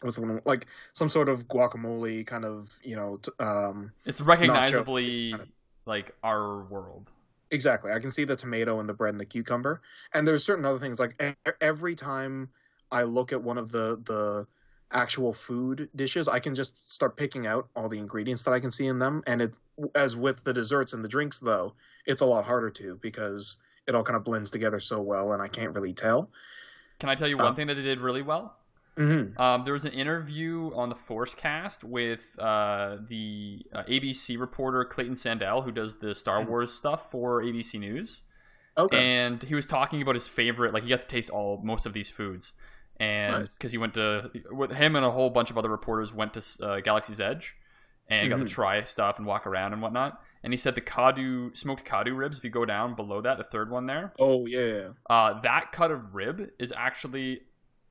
[0.00, 3.92] what's the one like some sort of guacamole kind of you know t- um.
[4.04, 5.48] It's recognizably kind of
[5.88, 7.10] like our world.
[7.50, 7.90] Exactly.
[7.90, 9.80] I can see the tomato and the bread and the cucumber.
[10.12, 11.20] And there's certain other things like
[11.60, 12.50] every time
[12.92, 14.46] I look at one of the the
[14.92, 18.70] actual food dishes, I can just start picking out all the ingredients that I can
[18.70, 19.22] see in them.
[19.26, 19.54] And it
[19.94, 21.72] as with the desserts and the drinks though,
[22.06, 25.42] it's a lot harder to because it all kind of blends together so well and
[25.42, 26.30] I can't really tell.
[26.98, 28.56] Can I tell you one um, thing that they did really well?
[28.98, 29.40] Mm-hmm.
[29.40, 34.84] Um, there was an interview on the Force Cast with uh, the uh, ABC reporter
[34.84, 36.50] Clayton Sandell, who does the Star mm-hmm.
[36.50, 38.22] Wars stuff for ABC News.
[38.76, 38.96] Okay.
[38.96, 41.92] And he was talking about his favorite, like he got to taste all most of
[41.92, 42.52] these foods,
[42.98, 43.72] and because nice.
[43.72, 46.80] he went to with him and a whole bunch of other reporters went to uh,
[46.80, 47.54] Galaxy's Edge,
[48.08, 48.30] and mm-hmm.
[48.30, 48.54] got to mm-hmm.
[48.54, 50.20] try stuff and walk around and whatnot.
[50.44, 52.38] And he said the Kaadu smoked Kaadu ribs.
[52.38, 54.12] If you go down below that, the third one there.
[54.18, 54.90] Oh yeah.
[55.10, 57.40] Uh, that cut of rib is actually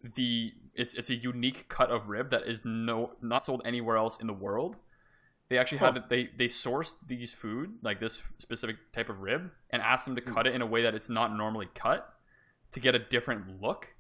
[0.04, 4.18] the it's it's a unique cut of rib that is no not sold anywhere else
[4.18, 4.76] in the world.
[5.50, 9.82] They actually had they they sourced these food like this specific type of rib and
[9.82, 12.14] asked them to cut it in a way that it's not normally cut
[12.72, 13.96] to get a different look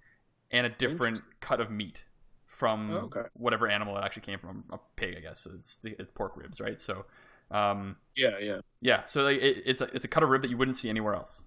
[0.52, 2.04] and a different cut of meat
[2.46, 3.22] from oh, okay.
[3.34, 5.40] whatever animal it actually came from a pig I guess.
[5.40, 6.80] So it's it's pork ribs right?
[6.80, 7.06] So
[7.50, 8.60] um, yeah yeah.
[8.82, 10.90] yeah so like, it, it's a, it's a cut of rib that you wouldn't see
[10.90, 11.46] anywhere else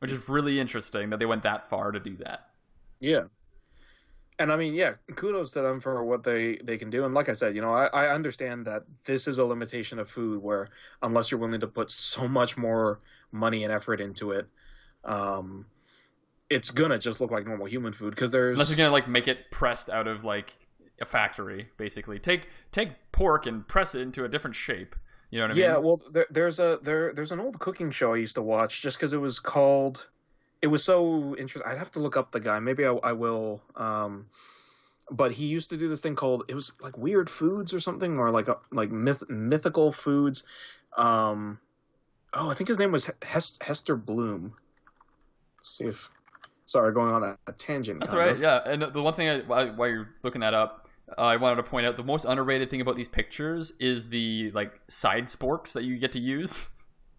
[0.00, 2.50] which is really interesting that they went that far to do that.
[3.00, 3.24] Yeah
[4.40, 7.04] and I mean, yeah, kudos to them for what they they can do.
[7.04, 10.08] And like I said, you know, I, I understand that this is a limitation of
[10.08, 10.68] food where
[11.02, 13.00] unless you're willing to put so much more
[13.32, 14.48] money and effort into it,
[15.04, 15.66] um,
[16.48, 19.28] it's gonna just look like normal human food because there's unless you're gonna like make
[19.28, 20.56] it pressed out of like
[21.02, 22.18] a factory, basically.
[22.18, 24.96] Take take pork and press it into a different shape.
[25.30, 25.74] You know what I yeah, mean?
[25.74, 28.80] Yeah, well, there, there's a there there's an old cooking show I used to watch
[28.80, 30.08] just because it was called
[30.62, 31.70] it was so interesting.
[31.70, 32.58] I'd have to look up the guy.
[32.60, 33.62] Maybe I, I will.
[33.76, 34.26] Um,
[35.10, 38.18] but he used to do this thing called it was like weird foods or something,
[38.18, 40.44] or like a, like myth, mythical foods.
[40.96, 41.58] Um,
[42.34, 44.54] oh, I think his name was Hester Bloom.
[45.58, 46.10] Let's see if
[46.66, 48.00] sorry, going on a, a tangent.
[48.00, 48.32] That's right.
[48.32, 48.40] Of.
[48.40, 51.64] Yeah, and the one thing I, while you're looking that up, uh, I wanted to
[51.64, 55.84] point out the most underrated thing about these pictures is the like side sporks that
[55.84, 56.70] you get to use.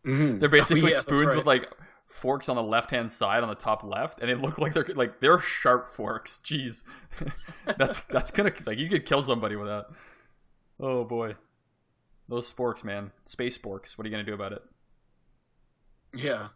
[0.06, 0.40] Mm-hmm.
[0.40, 1.38] They're basically oh, yeah, spoons right.
[1.38, 1.70] with like
[2.12, 4.88] forks on the left hand side on the top left, and they look like they're
[4.96, 6.40] like they're sharp forks.
[6.44, 6.84] Jeez,
[7.78, 9.88] that's that's gonna like you could kill somebody with that.
[10.80, 11.36] Oh boy,
[12.28, 13.98] those sporks, man, space sporks.
[13.98, 14.62] What are you gonna do about it?
[16.14, 16.50] Yeah,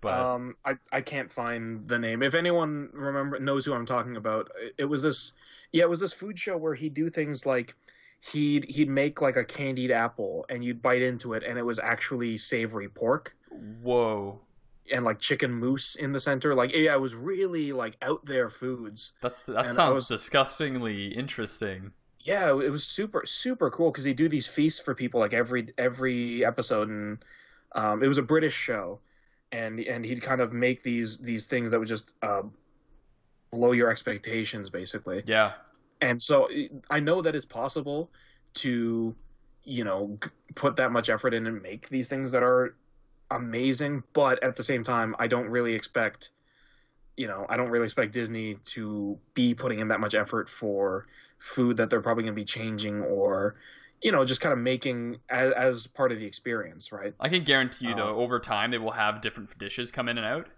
[0.00, 2.22] But Um, I I can't find the name.
[2.22, 5.32] If anyone remember knows who I'm talking about, it, it was this.
[5.72, 7.74] Yeah, it was this food show where he'd do things like
[8.20, 11.78] he'd he'd make like a candied apple and you'd bite into it and it was
[11.78, 13.36] actually savory pork
[13.82, 14.40] whoa,
[14.92, 16.54] and like chicken mousse in the center.
[16.54, 19.12] Like yeah, it was really like out there foods.
[19.20, 21.92] that's that And sounds was- disgustingly interesting.
[22.20, 25.72] Yeah, it was super super cool because he'd do these feasts for people like every
[25.78, 27.18] every episode, and
[27.72, 28.98] um, it was a British show,
[29.52, 32.42] and and he'd kind of make these these things that would just uh,
[33.50, 35.22] blow your expectations basically.
[35.26, 35.52] Yeah,
[36.00, 36.48] And so
[36.90, 38.10] I know that it's possible
[38.54, 39.14] to,
[39.64, 40.18] you know,
[40.54, 42.74] put that much effort in and make these things that are
[43.30, 46.30] amazing, but at the same time, I don't really expect,
[47.16, 51.06] you know, I don't really expect Disney to be putting in that much effort for
[51.38, 53.56] food that they're probably going to be changing or,
[54.02, 57.14] you know, just kind of making as, as part of the experience, right?
[57.20, 60.18] I can guarantee you though, Uh, over time they will have different dishes come in
[60.18, 60.48] and out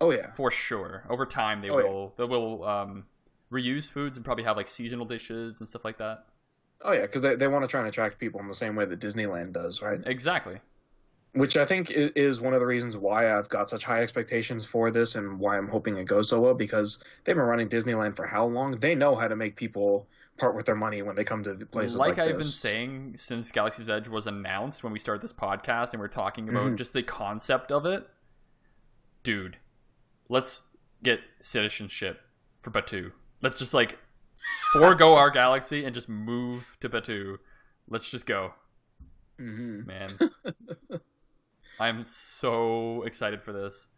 [0.00, 1.04] Oh yeah, for sure.
[1.08, 1.84] Over time they Oh, yeah.
[1.84, 3.04] will they will um,
[3.50, 6.26] reuse foods and probably have like seasonal dishes and stuff like that.
[6.82, 8.84] oh yeah, because they they want to try and attract people in the same way
[8.84, 10.00] that Disneyland does, right?
[10.06, 10.58] Exactly.
[11.34, 14.90] Which I think is one of the reasons why I've got such high expectations for
[14.92, 18.24] this and why I'm hoping it goes so well because they've been running Disneyland for
[18.26, 18.78] how long?
[18.78, 21.96] They know how to make people part with their money when they come to places
[21.96, 25.92] like, like I've been saying since Galaxy's Edge was announced when we started this podcast
[25.92, 26.76] and we're talking about Mhm.
[26.76, 28.08] just the concept of it,
[29.24, 29.56] dude,
[30.28, 30.68] let's
[31.02, 32.20] get citizenship
[32.58, 33.10] for Batuu.
[33.42, 33.98] Let's just like
[34.72, 37.38] forego our galaxy and just move to Batuu.
[37.88, 38.54] Let's just go,
[39.40, 39.86] Mhm.
[39.86, 40.08] man.
[41.80, 43.88] I'm so excited for this.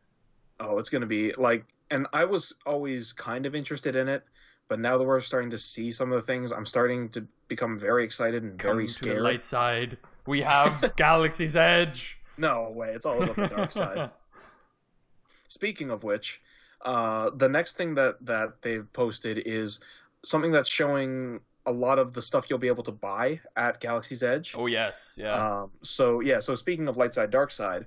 [0.61, 4.25] Oh, it's going to be like, and I was always kind of interested in it,
[4.69, 7.77] but now that we're starting to see some of the things, I'm starting to become
[7.79, 9.23] very excited and Come very to the scared.
[9.23, 9.99] light side.
[10.27, 12.19] We have Galaxy's Edge.
[12.39, 14.11] No way, it's all about the dark side.
[15.49, 16.41] Speaking of which,
[16.85, 19.81] uh, the next thing that that they've posted is
[20.25, 24.22] something that's showing a lot of the stuff you'll be able to buy at Galaxy's
[24.22, 24.55] Edge.
[24.57, 25.33] oh yes, yeah.
[25.33, 27.87] Um, so yeah, so speaking of light side, dark side,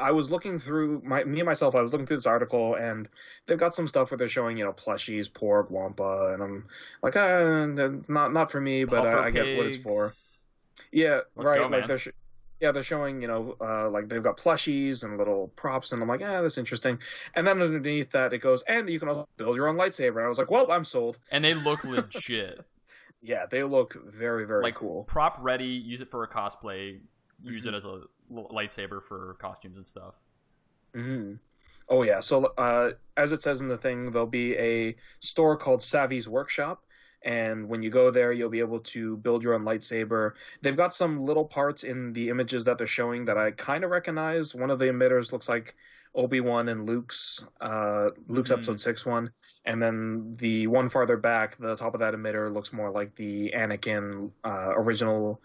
[0.00, 1.74] I was looking through my me and myself.
[1.74, 3.08] I was looking through this article, and
[3.46, 6.66] they've got some stuff where they're showing you know plushies, porg, wampa, and I'm
[7.02, 7.66] like, ah,
[8.08, 10.12] not not for me, but I, I get what it's for.
[10.92, 11.58] Yeah, Let's right.
[11.58, 11.86] go, like man.
[11.86, 12.08] they're sh-
[12.60, 16.08] yeah they're showing you know uh, like they've got plushies and little props, and I'm
[16.08, 16.98] like, ah, that's interesting.
[17.34, 20.16] And then underneath that it goes, and you can also build your own lightsaber.
[20.16, 21.18] And I was like, well, I'm sold.
[21.30, 22.64] And they look legit.
[23.22, 25.04] Yeah, they look very very like cool.
[25.06, 25.66] prop ready.
[25.66, 27.00] Use it for a cosplay.
[27.42, 27.74] Use Mm-hmm.
[27.74, 30.14] it as a lightsaber for costumes and stuff.
[30.94, 31.34] hmm
[31.88, 32.20] Oh yeah.
[32.20, 36.84] So uh, as it says in the thing, there'll be a store called Savi's Workshop,
[37.24, 40.32] and when you go there, you'll be able to build your own lightsaber.
[40.62, 43.90] They've got some little parts in the images that they're showing that I kind of
[43.90, 44.54] recognize.
[44.54, 45.74] One of the emitters looks like
[46.14, 48.54] Obi Wan and Luke's uh, Luke's Mhm.
[48.54, 49.30] Episode Six one,
[49.64, 53.52] and then the one farther back, the top of that emitter looks more like the
[53.54, 55.40] Anakin uh, original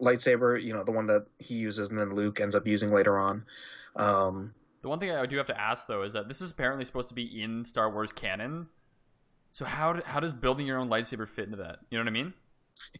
[0.00, 0.62] lightsaber.
[0.62, 3.44] You know, the one that he uses and then Luke ends up using later on.
[3.96, 6.84] Um, The one thing I do have to ask though is that this is apparently
[6.84, 8.68] supposed to be in Star Wars canon.
[9.52, 11.80] So how do, how does building your own lightsaber fit into that?
[11.90, 12.34] You know what I mean?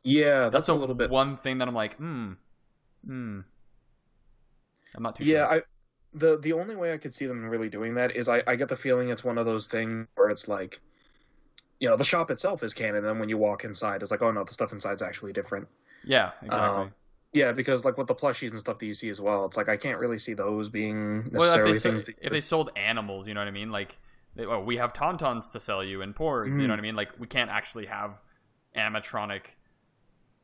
[0.03, 1.11] Yeah, that's, a a little bit.
[1.11, 2.33] one thing that I'm like, hmm,
[3.05, 3.41] hmm.
[4.95, 5.35] I'm not too sure.
[5.39, 5.59] Yeah, sure.
[5.59, 5.63] I
[6.13, 8.69] the the only way I could see them really doing that is I I get
[8.69, 10.81] the feeling it's one of those things where it's like,
[11.81, 14.23] you know, the shop itself is canon, and then when you walk inside, it's like,
[14.23, 15.69] oh no, the stuff inside's actually different.
[16.03, 16.85] yeah, exactly.
[16.85, 16.95] Um,
[17.33, 19.69] Yeah, because like with the plushies and stuff that you see as well, it's like
[19.71, 22.05] I can't really see those being well, if necessarily things.
[22.05, 23.71] that if they sold animals, you know what I mean?
[23.71, 23.97] Like,
[24.35, 26.61] they, oh, we have tauntauns to sell you and porgs.
[26.61, 26.69] You Mhm.
[26.69, 26.97] know what I mean?
[26.97, 28.21] Like, we can't actually have
[28.77, 29.43] animatronic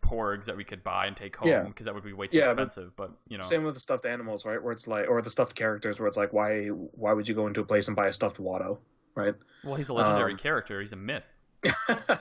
[0.06, 1.62] porgs that we could buy and take home Yeah.
[1.64, 2.94] because that would be way too Yeah, expensive.
[2.96, 4.62] But, you know, Same with the stuffed animals, right?
[4.62, 7.46] Where it's like, or the stuffed characters, where it's like, why why would you go
[7.46, 8.78] into a place and buy a stuffed Watto,
[9.14, 9.34] right?
[9.64, 10.80] well, he's a legendary um, character.
[10.80, 11.26] He's a myth.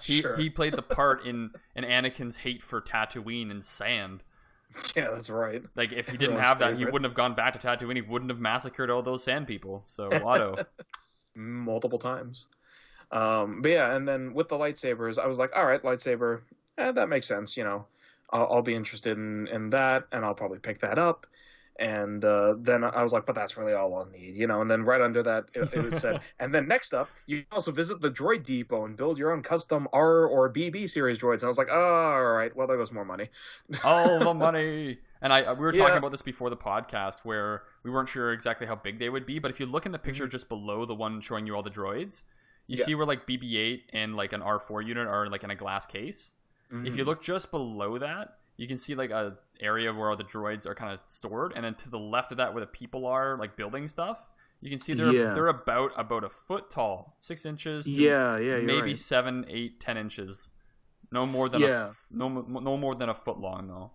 [0.01, 0.36] He sure.
[0.38, 4.23] he played the part in in Anakin's hate for Tatooine and sand.
[4.95, 5.63] Yeah, that's right.
[5.75, 7.95] Like if he didn't Everyone's have that, he wouldn't have gone back to Tatooine.
[7.95, 9.81] He wouldn't have massacred all those sand people.
[9.86, 10.65] So Watto.
[11.36, 12.47] multiple times.
[13.11, 16.41] Um, but yeah, and then with the lightsabers, I was like, all right, lightsaber,
[16.78, 17.57] eh, that makes sense.
[17.57, 17.88] You know,
[18.32, 21.28] I'll, I'll be interested in, in that, and I'll probably pick that up.
[21.78, 24.61] And uh, then I was like, but that's really all I'll need, you know.
[24.61, 27.47] And then right under that, it, it was said, and then next up, you can
[27.51, 31.36] also visit the Droid Depot and build your own custom R or BB series droids.
[31.36, 31.76] And I was like, oh,
[32.13, 33.30] all right, well, there goes more money.
[33.84, 34.99] all the money.
[35.21, 35.99] And I we were talking Yeah.
[35.99, 39.39] about this before the podcast where we weren't sure exactly how big they would be,
[39.39, 41.69] but if you look in the picture just below the one showing you all the
[41.69, 42.23] droids,
[42.67, 42.80] you Mm-hmm.
[42.82, 42.86] Yeah.
[42.86, 46.34] see where like BB-8 and like an R4 unit are like in a glass case.
[46.72, 47.07] If you mm.
[47.07, 50.76] look just below that, you can see like a area where all the droids are
[50.76, 53.55] kind of stored, and then to the left of that, where the people are like
[53.55, 54.30] building stuff,
[54.61, 55.34] you can see they're Yeah.
[55.34, 57.88] they're about about a foot tall, six inches.
[57.88, 58.97] Yeah, yeah, maybe right.
[58.97, 60.49] seven, eight, ten inches.
[61.11, 61.91] No more than Yeah.
[61.91, 63.91] a no no more than a foot long though.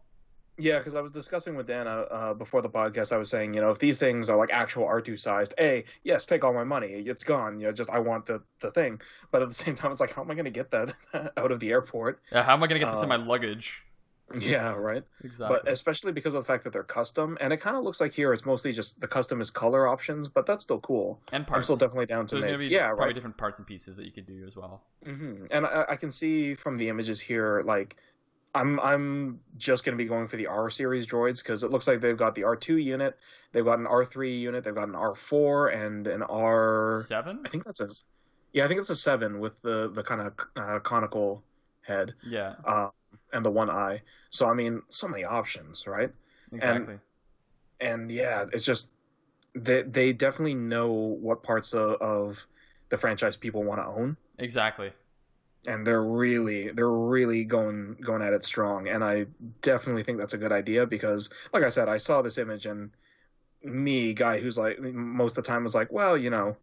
[0.61, 3.12] Yeah, because I was discussing with Dana uh, before the podcast.
[3.12, 6.26] I was saying, you know, if these things are like actual R2 sized, a yes,
[6.26, 6.88] take all my money.
[6.88, 7.58] It's gone.
[7.58, 9.00] You know, just I want the the thing.
[9.30, 10.94] But at the same time, it's like, how am I going to get that
[11.36, 12.22] out of the airport?
[12.32, 13.82] Yeah, how am I gonna get this in Uh, my luggage?
[14.38, 15.02] Yeah, right.
[15.24, 15.56] Exactly.
[15.56, 18.12] But especially because of the fact that they're custom, and it kind of looks like
[18.12, 21.20] here it's mostly just the custom is color options, but that's still cool.
[21.32, 21.58] and parts.
[21.58, 22.70] I'm still definitely down to So there's make.
[22.70, 23.14] yeah, probably right.
[23.14, 24.82] different parts and pieces that you could do as well.
[25.04, 27.96] hmm And I, I can see from the images here, like
[28.55, 31.86] I'm I'm just going to be going for the R series droids because it looks
[31.86, 33.16] like they've got the R2 unit,
[33.53, 37.03] they've got an R3 unit, they've got an R4 and an R.
[37.07, 37.40] Seven?
[37.44, 37.88] I think that's a
[38.53, 41.44] yeah, I think it's a seven with the the kind of uh, conical
[41.82, 42.88] head Yeah, uh,
[43.32, 44.03] and the one eye.
[44.30, 46.11] So I mean, so many options, right?
[46.53, 46.98] exactly.
[47.80, 48.92] and yeah, it's just
[49.55, 52.46] they they definitely know what parts of, of
[52.88, 54.92] the franchise people want to own, exactly.
[55.66, 58.88] And they're really they're really going going at it strong.
[58.88, 59.26] And I
[59.61, 62.90] definitely think that's a good idea because, like I said, I saw this image and
[63.62, 66.56] me, guy who's like most of the time was like, well, you know.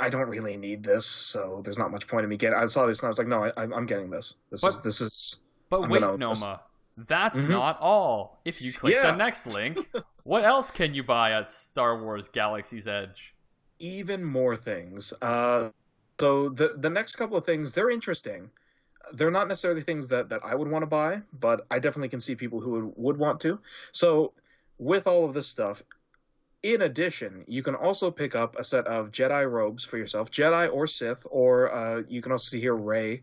[0.00, 2.56] I don't really need this, so there's not much point in me getting.
[2.56, 4.36] I saw this and I was like, no, I, I'm getting this.
[4.48, 5.36] This But- is this is
[5.70, 6.60] But I'm wait, gonna- Noma,
[6.96, 7.48] that's Mhm.
[7.48, 8.38] not all.
[8.44, 9.10] If you click Yeah.
[9.10, 9.90] the next link,
[10.22, 13.34] what else can you buy at Star Wars Galaxy's Edge?
[13.80, 15.12] even more things.
[15.22, 15.70] Uh,
[16.20, 18.50] so the the next couple of things they're interesting.
[19.14, 22.20] They're not necessarily things that, that I would want to buy, but I definitely can
[22.20, 23.58] see people who would, would want to.
[23.92, 24.34] So
[24.76, 25.82] with all of this stuff,
[26.62, 30.70] in addition, you can also pick up a set of Jedi robes for yourself, Jedi
[30.72, 33.22] or Sith, or uh, you can also see here Rey.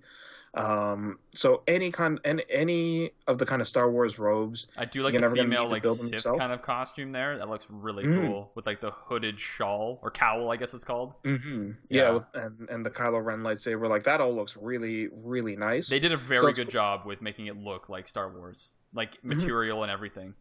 [0.55, 4.67] Um, so any kind, any, any of the kind of Star Wars robes.
[4.77, 6.37] I do like the female like Sith yourself?
[6.39, 7.37] kind of costume there.
[7.37, 8.21] That looks really Mm.
[8.27, 11.13] cool with like the hooded shawl or cowl, I guess it's called.
[11.23, 11.71] Mm-hmm.
[11.89, 12.19] Yeah.
[12.35, 15.89] Yeah, and and the Kylo Ren lightsaber, like that all looks really really nice.
[15.89, 16.71] They did a very So good cool.
[16.71, 19.27] job with making it look like Star Wars, like Mm-hmm.
[19.29, 20.33] material and everything.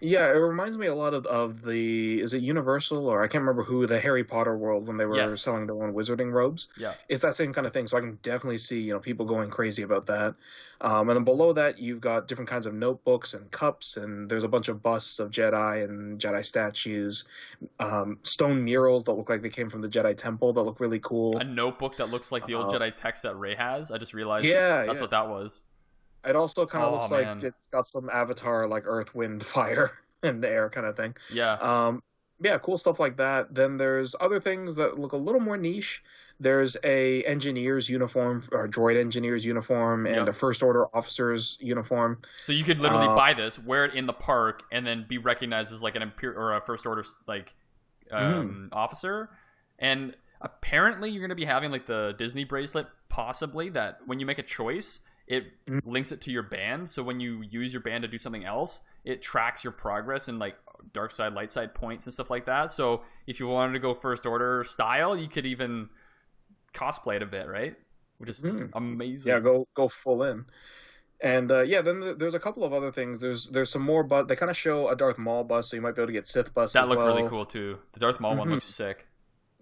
[0.00, 3.42] Yeah, it reminds me a lot of of the is it Universal or I can't
[3.42, 5.40] remember who the Harry Potter world when they were Yes.
[5.42, 6.68] selling their own wizarding robes.
[6.76, 6.94] Yeah.
[7.08, 7.86] It's that same kind of thing.
[7.86, 10.34] So I can definitely see you know people going crazy about that.
[10.82, 14.44] Um, and then below that you've got different kinds of notebooks and cups, and there's
[14.44, 17.24] a bunch of busts of Jedi and Jedi statues,
[17.78, 21.00] um, stone murals that look like they came from the Jedi Temple that look really
[21.00, 21.36] cool.
[21.36, 23.90] A notebook that looks like the old Uh, Jedi text that Rey has.
[23.90, 25.00] I just realized Yeah, that's yeah.
[25.02, 25.62] what that was.
[26.24, 27.36] It also kind of Oh, looks man.
[27.36, 29.92] like it's got some Avatar like Earth, Wind, Fire,
[30.22, 31.14] and air kind of thing.
[31.28, 31.54] Yeah.
[31.54, 32.02] Um,
[32.42, 33.54] yeah, cool stuff like that.
[33.54, 36.02] Then there's other things that look a little more niche.
[36.38, 40.28] There's a engineer's uniform or droid engineer's uniform and Yep.
[40.28, 42.18] a first order officer's uniform.
[42.40, 45.18] So you could literally Uh, buy this, wear it in the park, and then be
[45.18, 47.54] recognized as like an imperial or a first order like
[48.10, 48.76] um, Mm.
[48.76, 49.30] officer.
[49.78, 54.26] And apparently, you're going to be having like the Disney bracelet, possibly that when you
[54.26, 55.00] make a choice,
[55.30, 55.44] it
[55.84, 56.90] links it to your band.
[56.90, 60.38] So when you use your band to do something else, it tracks your progress and
[60.40, 60.56] like
[60.92, 62.70] dark side, light side points and stuff like that.
[62.72, 65.88] So if you wanted to go first order style, you could even
[66.74, 67.76] cosplay it a bit, right?
[68.18, 68.70] Which is Mm.
[68.74, 69.30] amazing.
[69.32, 70.44] Yeah, go go full in.
[71.22, 73.20] And uh, yeah, then th- there's a couple of other things.
[73.20, 75.82] There's there's some more, but they kind of show a Darth Maul bust, so you
[75.82, 76.74] might be able to get Sith busts.
[76.74, 77.14] that looked well.
[77.16, 77.78] really cool too.
[77.92, 78.52] The Darth Maul one Mhm.
[78.52, 79.06] looks sick.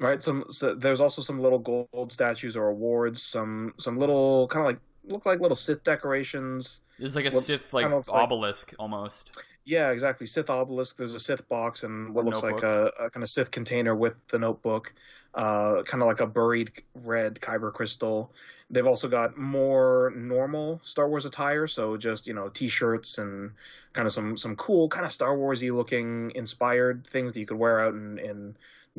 [0.01, 4.64] right some so there's also some little gold statues or awards some some little kind
[4.64, 4.81] of like
[5.11, 6.81] look like little sith decorations.
[6.99, 9.41] It's like a Sith like looks like- obelisk almost.
[9.65, 10.27] yeah exactly.
[10.27, 10.97] Sith obelisk.
[10.97, 14.15] There's a sith box and what looks like a, a kind of sith container with
[14.29, 14.93] the notebook.
[15.35, 16.73] Uh kind of like a buried
[17.05, 18.33] red kyber crystal.
[18.71, 23.53] They've also got more normal star wars attire so just you know t-shirts and
[23.93, 27.57] kind of some some cool kind of star warsy looking inspired things that you could
[27.59, 28.57] wear out in in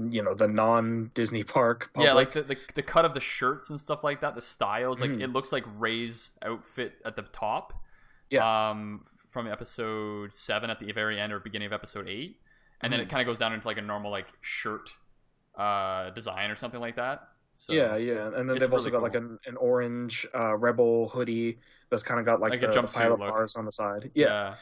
[0.09, 2.07] you know the non disney park public.
[2.07, 4.35] Yeah, like the, the the cut of the shirts and stuff like that.
[4.35, 5.21] The styles, like Mhm.
[5.21, 7.73] it looks like Rey's outfit at the top.
[8.29, 8.69] Yeah.
[8.69, 12.39] Um, from episode seven at the very end or beginning of episode eight,
[12.81, 13.11] and then it Mhm.
[13.11, 14.95] kind of goes down into like a normal like shirt
[15.55, 17.27] uh design or something like that.
[17.55, 21.09] So yeah, yeah, and then they've also really got like an, an orange uh, rebel
[21.09, 23.29] hoodie that's kind of got like, Like a the, the jumpsuit pilot look.
[23.29, 24.11] bars on the side.
[24.13, 24.55] Yeah.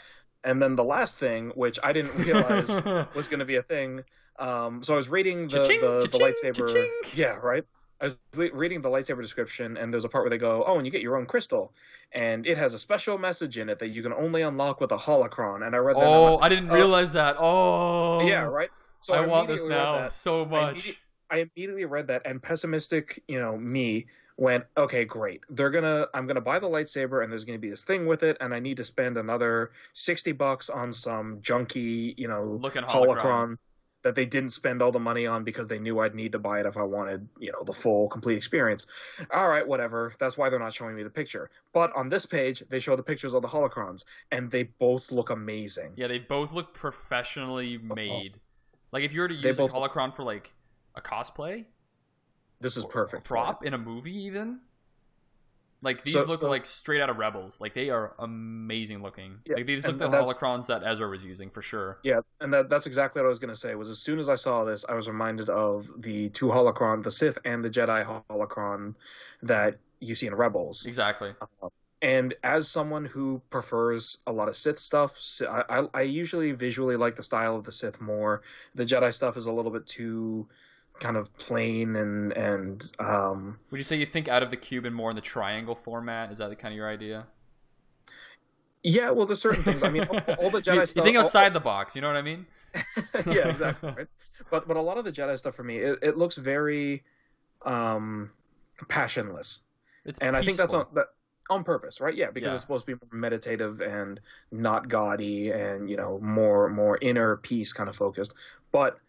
[0.43, 2.69] and then the last thing, which I didn't realize
[3.13, 4.03] was going to be a thing.
[4.39, 6.67] Um, so I was reading the Cha-ching, the, the lightsaber.
[6.67, 6.91] cha-ching.
[7.15, 7.63] Yeah, right.
[7.99, 10.77] I was le- reading the lightsaber description, and there's a part where they go, "Oh,
[10.77, 11.73] and you get your own crystal,
[12.11, 14.97] and it has a special message in it that you can only unlock with a
[14.97, 16.03] holocron." And I read that.
[16.03, 16.75] Oh, like, I didn't oh.
[16.75, 17.37] realize that.
[17.39, 18.69] Oh, yeah, right.
[19.01, 20.73] So I want this now so much.
[20.73, 20.97] immediately-
[21.29, 24.05] I immediately read that, and pessimistic, you know, me
[24.37, 25.41] went, okay, great.
[25.49, 28.37] They're gonna, I'm gonna buy the lightsaber, and there's gonna be this thing with it,
[28.39, 33.17] and I need to spend another sixty bucks on some junky, you know, Looking holocron.
[33.17, 33.57] holocron.
[34.03, 36.59] That they didn't spend all the money on because they knew I'd need to buy
[36.59, 38.85] it if I wanted, you know, the full complete experience.
[39.33, 40.13] All right, whatever.
[40.19, 41.49] That's why they're not showing me the picture.
[41.73, 45.29] But on this page, they show the pictures of the holocrons, and they both look
[45.31, 45.93] amazing.
[45.95, 48.35] Yeah, they both look professionally made.
[48.91, 50.53] Like if you were to use a holocron for like
[50.95, 51.65] a cosplay,
[52.61, 53.25] This is perfect.
[53.25, 54.59] prop in a movie, even.
[55.81, 57.61] Like these So- look so- like straight out of Rebels.
[57.61, 59.39] Like they are amazing looking.
[59.45, 61.99] Yeah, like these look the holocrons that Ezra was using for sure.
[62.03, 63.75] Yeah, and that, that's exactly what I was going to say.
[63.75, 67.11] Was as soon as I saw this, I was reminded of the two holocron, the
[67.11, 68.95] Sith and the Jedi holocron
[69.43, 70.85] that you see in Rebels.
[70.85, 71.33] Exactly.
[71.61, 71.69] Um,
[72.01, 76.95] and as someone who prefers a lot of Sith stuff, I, I, I usually visually
[76.95, 78.41] like the style of the Sith more.
[78.75, 80.47] The Jedi stuff is a little bit too
[80.99, 84.85] kind of plain and and um, Would you say you think out of the cube
[84.85, 86.31] and more in the triangle format?
[86.31, 87.27] Is that the kind of your idea?
[88.83, 89.09] yeah.
[89.11, 89.83] Well, there's certain things.
[89.83, 90.95] I mean, all, all the Jedi you, stuff.
[90.97, 91.95] you think all- outside the box.
[91.95, 92.45] You know what I mean?
[93.25, 93.91] yeah, exactly.
[93.95, 94.07] Right?
[94.51, 97.03] But but a lot of the Jedi stuff for me, it, it looks very
[97.65, 98.29] um,
[98.87, 99.61] passionless,
[100.05, 101.07] It's and I think that's on that
[101.49, 102.15] on purpose, right?
[102.15, 102.53] Yeah, because Yeah.
[102.53, 104.19] it's supposed to be more meditative and
[104.51, 108.35] not gaudy, and you know more more inner peace kind of focused.
[108.71, 108.99] But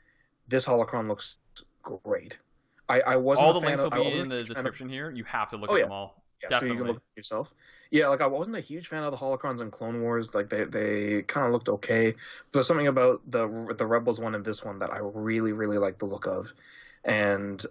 [0.48, 1.36] this holocron looks
[2.04, 2.36] great.
[2.88, 4.46] I, I wasn't all a the fan links of, will be in the fan of-
[4.48, 5.10] description here.
[5.10, 5.84] You have to look Oh, at yeah.
[5.84, 6.22] them all.
[6.42, 6.76] Yeah, so you Definitely.
[6.78, 7.54] can look at yourself.
[7.90, 10.34] Yeah, like I wasn't a huge fan of the holocrons and Clone Wars.
[10.34, 12.12] Like they they kind of looked okay.
[12.12, 15.78] But There's something about the the Rebels one and this one that I really really
[15.78, 16.52] like the look of,
[17.04, 17.64] and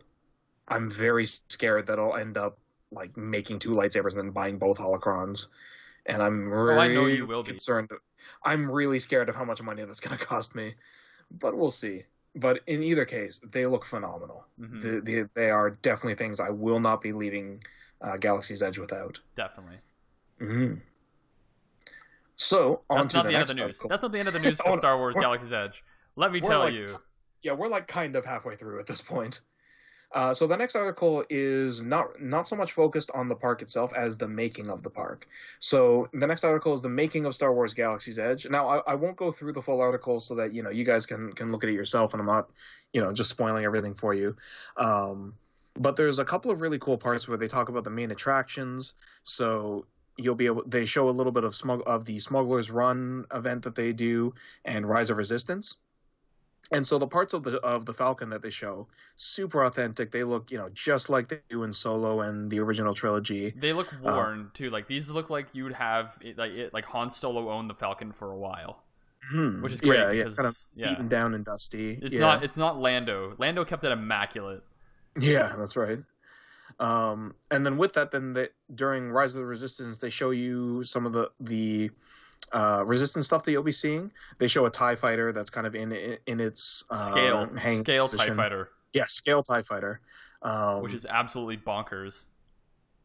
[0.67, 2.57] I'm very scared that I'll end up
[2.91, 5.47] like making two lightsabers and then buying both holocrons.
[6.05, 7.51] And I'm really Oh, I know you will be.
[7.51, 7.89] concerned.
[8.43, 10.75] I'm really scared of how much money that's going to cost me,
[11.31, 12.03] but we'll see.
[12.39, 14.45] But in either case, they look phenomenal.
[14.59, 17.63] Mhm, The, the, they are definitely things I will not be leaving
[18.01, 19.19] uh, Galaxy's Edge without.
[19.35, 19.77] Definitely.
[20.39, 20.75] hmm
[22.35, 23.63] So on That's to not the, end of the news.
[23.63, 23.89] article.
[23.89, 24.77] That's not the end of the news Oh, for.
[24.77, 25.83] Star Wars Galaxy's Edge.
[26.15, 26.99] Let me tell like- you.
[27.41, 29.41] yeah, we're like kind of halfway through at this point.
[30.13, 33.91] Uh, so the next article is not not so much focused on the park itself
[33.93, 35.27] as the making of the park.
[35.59, 38.47] So the next article is the making of Star Wars Galaxy's Edge.
[38.49, 41.05] Now I, I won't go through the full article so that you know you guys
[41.05, 42.49] can can look at it yourself, and I'm not
[42.93, 44.35] you know just spoiling everything for you.
[44.77, 45.33] Um,
[45.75, 48.93] but there's a couple of really cool parts where they talk about the main attractions.
[49.23, 49.85] So
[50.17, 53.63] you'll be able they show a little bit of smug of the Smugglers Run event
[53.63, 54.33] that they do
[54.65, 55.75] and Rise of Resistance.
[56.71, 60.11] And so the parts of the of the Falcon that they show, super authentic.
[60.11, 63.53] They look, you know, just like they do in Solo and the original trilogy.
[63.55, 64.69] They look Uh, worn too.
[64.69, 67.75] Like these look like you would have it, like it, like Han Solo owned the
[67.75, 68.83] Falcon for a while,
[69.31, 69.61] Hmm.
[69.61, 71.99] which is great Yeah, yeah, because kind of yeah, beaten down and dusty.
[72.01, 72.21] it's yeah.
[72.21, 73.35] not it's not Lando.
[73.37, 74.63] Lando kept it immaculate.
[75.19, 75.99] Yeah, that's right.
[76.79, 80.83] Um, and then with that, then they, during Rise of the Resistance, they show you
[80.83, 81.89] some of the the
[82.51, 84.11] uh, resistance stuff that you'll be seeing.
[84.37, 88.07] They show a Tie Fighter that's kind of in in, in its uh, Scale scale
[88.07, 88.27] position.
[88.27, 90.01] Tie Fighter, Yeah, scale Tie Fighter.
[90.41, 92.25] Um, which is absolutely bonkers.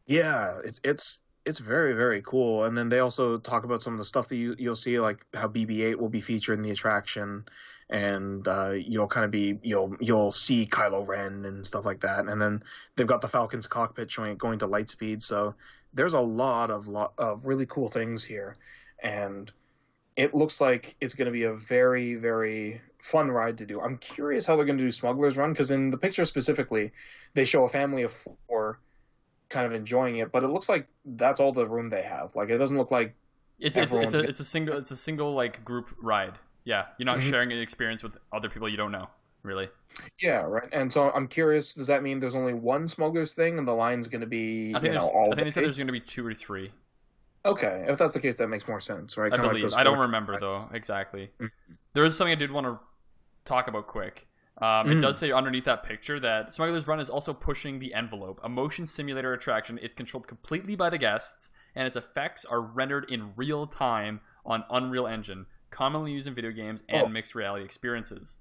[0.05, 2.65] Yeah, it's it's it's very very cool.
[2.65, 5.25] And then they also talk about some of the stuff that you you'll see, like
[5.33, 7.45] how BB-8 will be featured in the attraction,
[7.89, 12.27] and uh, you'll kind of be you'll you'll see Kylo Ren and stuff like that.
[12.27, 12.63] And then
[12.95, 15.21] they've got the Falcon's cockpit showing it going to light speed.
[15.21, 15.55] So
[15.93, 18.57] there's a lot of lot of really cool things here,
[19.03, 19.51] and
[20.17, 23.81] it looks like it's going to be a very very fun ride to do.
[23.81, 26.91] I'm curious how they're going to do Smuggler's Run because in the picture specifically,
[27.35, 28.13] they show a family of
[28.47, 28.81] four
[29.49, 32.35] kind of enjoying it, but it looks like that's all the room they have.
[32.35, 33.15] Like it doesn't look like
[33.59, 36.37] It's it's, it's a it's a single it's a single like group ride.
[36.65, 37.29] Yeah, you're not Mhm.
[37.29, 39.09] sharing an experience with other people you don't know.
[39.43, 39.69] Really,
[40.21, 40.69] yeah, right.
[40.71, 44.07] And so I'm curious, does that mean there's only one smugglers thing and the line's
[44.07, 45.93] going to be I think you know all I think they said there's going to
[45.93, 46.71] be two or three.
[47.45, 49.31] Okay, if that's the case, that makes more sense, right?
[49.31, 49.63] I Kinda believe.
[49.63, 51.31] those I don't remember though exactly.
[51.39, 51.51] Mhm.
[51.93, 52.79] There is something I did want to
[53.45, 54.27] talk about quick.
[54.59, 55.01] Um, It Mhm.
[55.01, 58.85] does say underneath that picture that Smuggler's Run is also pushing the envelope, a motion
[58.85, 59.77] simulator attraction.
[59.81, 64.63] It's controlled completely by the guests, and its effects are rendered in real time on
[64.69, 67.09] Unreal Engine, commonly used in video games and Oh.
[67.09, 68.37] mixed reality experiences.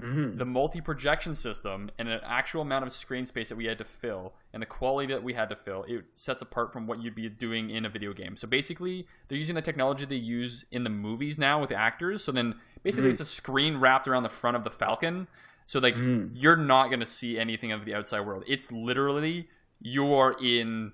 [0.00, 0.38] Mhm.
[0.38, 3.84] The multi projection system and an actual amount of screen space that we had to
[3.84, 7.14] fill and the quality that we had to fill, it sets apart from what you'd
[7.14, 8.36] be doing in a video game.
[8.36, 12.24] So basically, they're using the technology they use in the movies now with the actors.
[12.24, 13.12] So then basically, Mhm.
[13.12, 15.28] it's a screen wrapped around the front of the Falcon.
[15.64, 16.32] So like Mhm.
[16.34, 18.42] you're not going to see anything of the outside world.
[18.48, 19.48] It's literally
[19.80, 20.92] you're in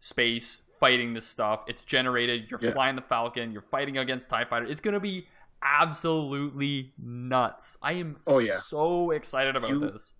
[0.00, 1.64] space fighting this stuff.
[1.68, 2.50] It's generated.
[2.50, 2.72] You're Yeah.
[2.72, 3.52] flying the Falcon.
[3.52, 4.66] You're fighting against Tie Fighter.
[4.66, 5.28] It's going to be
[5.64, 7.76] absolutely nuts.
[7.82, 8.58] I am Oh, yeah.
[8.58, 10.12] so excited about You- this.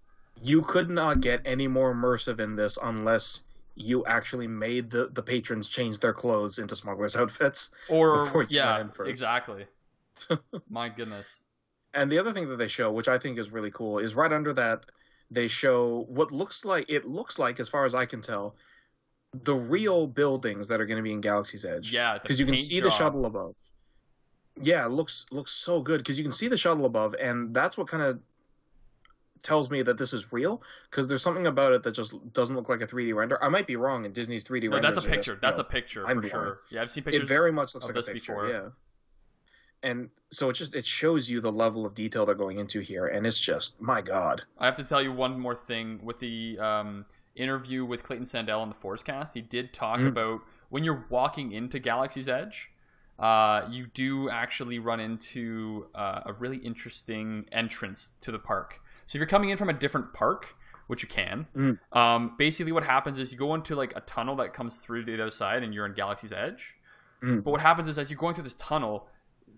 [0.42, 3.42] you could not get any more immersive in this unless
[3.76, 9.10] you actually made the, the patrons change their clothes into smugglers outfits Or yeah, first.
[9.10, 9.66] exactly.
[10.68, 11.40] My goodness.
[11.92, 14.32] And the other thing that they show, which I think is really cool, is right
[14.32, 14.84] under that
[15.30, 18.56] they show what looks like it looks like, as far as I can tell,
[19.42, 21.92] the real buildings that are going to be in Galaxy's Edge.
[21.92, 23.54] Yeah, because you can see the shuttle above.
[24.60, 27.76] Yeah, it looks looks so good because you can see the shuttle above, and that's
[27.76, 28.20] what kind of
[29.42, 30.62] tells me that this is real.
[30.90, 33.42] Because there's something about it that just doesn't look like a 3D render.
[33.42, 35.32] I might be wrong, in Disney's 3D No, that's a just, picture.
[35.32, 36.30] you That's a picture for mind-blowing.
[36.30, 36.60] sure.
[36.70, 37.22] Yeah, I've seen pictures.
[37.22, 38.32] It very much looks like this a picture.
[38.32, 38.48] before.
[38.48, 38.68] Yeah.
[39.82, 43.06] And so it just it shows you the level of detail they're going into here,
[43.08, 44.42] and it's just my god.
[44.56, 48.60] I have to tell you one more thing with the um, interview with Clayton Sandell
[48.60, 49.34] on the Forcecast.
[49.34, 50.08] He did talk Mhm.
[50.08, 50.40] about
[50.70, 52.70] when you're walking into Galaxy's Edge,
[53.18, 58.80] uh, you do actually run into uh, a really interesting entrance to the park.
[59.06, 60.56] So if you're coming in from a different park,
[60.86, 61.78] which you can, Mm.
[61.96, 65.14] um, basically what happens is you go into like a tunnel that comes through the
[65.14, 66.74] other side, and you're in Galaxy's Edge.
[67.22, 67.42] Mm.
[67.44, 69.08] But what happens is as you're going through this tunnel,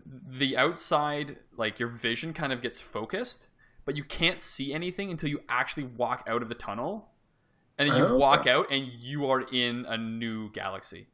[0.05, 3.49] the outside, like your vision kind of gets focused,
[3.85, 7.09] but you can't see anything until you actually walk out of the tunnel.
[7.79, 8.51] And then you Oh, walk okay.
[8.53, 11.09] out and you are in a new galaxy.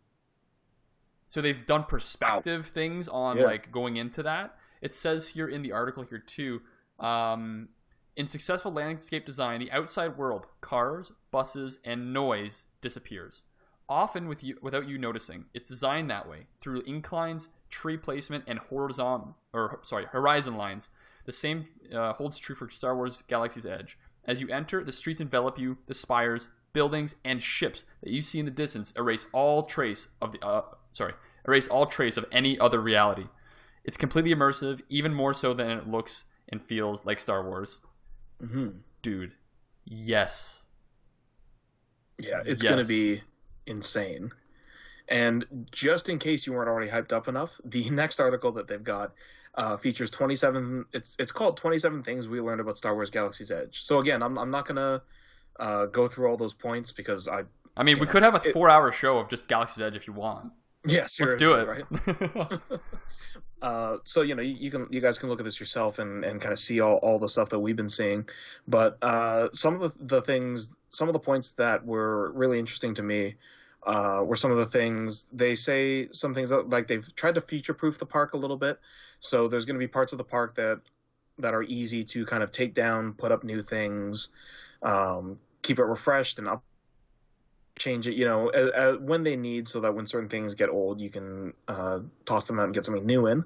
[1.32, 3.44] So they've done perspective things on Yeah.
[3.44, 4.54] like going into that.
[4.82, 6.60] It says here in the article here too,
[7.00, 7.70] um,
[8.16, 13.44] in successful landscape design, the outside world, cars, buses, and noise disappears,
[13.88, 15.46] often with you without you noticing.
[15.54, 20.90] It's designed that way through inclines, tree placement, and horizon or sorry horizon lines.
[21.24, 23.98] The same uh, holds true for Star Wars Galaxy's Edge.
[24.26, 25.78] As you enter, the streets envelop you.
[25.86, 30.32] The spires, buildings, and ships that you see in the distance erase all trace of
[30.32, 31.14] the uh, sorry
[31.46, 33.26] erase all trace of any other reality.
[33.84, 37.78] It's completely immersive, even more so than it looks and feels like Star Wars.
[38.40, 38.68] hmm
[39.02, 39.32] Dude,
[39.84, 40.66] yes.
[42.18, 42.70] Yeah, it's Yes.
[42.70, 43.20] gonna be
[43.66, 44.30] insane.
[45.08, 48.82] And just in case you weren't already hyped up enough, the next article that they've
[48.84, 49.12] got
[49.56, 50.86] uh, features 27.
[50.92, 53.82] It's it's called 27 things we learned about Star Wars Galaxy's Edge.
[53.82, 55.02] So again, I'm I'm not gonna
[55.58, 57.42] uh, go through all those points because I
[57.76, 58.12] I mean, we Yeah.
[58.12, 60.52] could have a four-hour show of just Galaxy's Edge if you want.
[60.86, 61.68] Yeah Let's do it.
[61.68, 62.60] right.
[63.62, 66.24] Uh, so you know you, you can you guys can look at this yourself and,
[66.24, 68.28] and kind of see all, all the stuff that we've been seeing
[68.66, 72.92] but uh, some of the, the things some of the points that were really interesting
[72.92, 73.36] to me
[73.86, 77.40] uh, were some of the things they say some things that like they've tried to
[77.40, 78.80] future proof the park a little bit
[79.20, 80.80] so there's going to be parts of the park that
[81.38, 84.30] that are easy to kind of take down put up new things
[84.82, 86.64] um, keep it refreshed and up
[87.76, 90.68] change it you know uh, uh, when they need so that when certain things get
[90.68, 93.44] old you can uh, toss them out and get something new in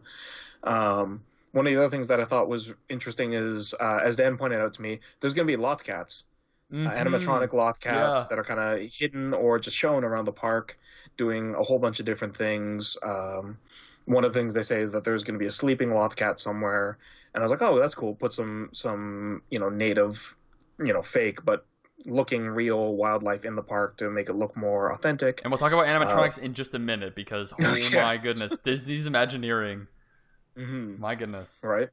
[0.65, 4.37] um, one of the other things that i thought was interesting is uh, as dan
[4.37, 6.25] pointed out to me there's going to be loth cats
[6.85, 6.91] uh, Mhm.
[6.91, 8.27] animatronic loth cats Yeah.
[8.27, 10.79] that are kind of hidden or just shown around the park
[11.17, 13.59] doing a whole bunch of different things um,
[14.07, 16.17] one of the things they say is that there's going to be a sleeping loth
[16.17, 16.99] cat somewhere
[17.35, 20.37] and i was like oh that's cool put some some you know native
[20.79, 21.67] you know fake but
[22.05, 25.73] looking real wildlife in the park to make it look more authentic And we'll talk
[25.73, 28.03] about animatronics in just a minute because oh yeah.
[28.03, 29.87] my goodness, Disney's Imagineering.
[30.57, 31.61] hmm My goodness.
[31.65, 31.89] right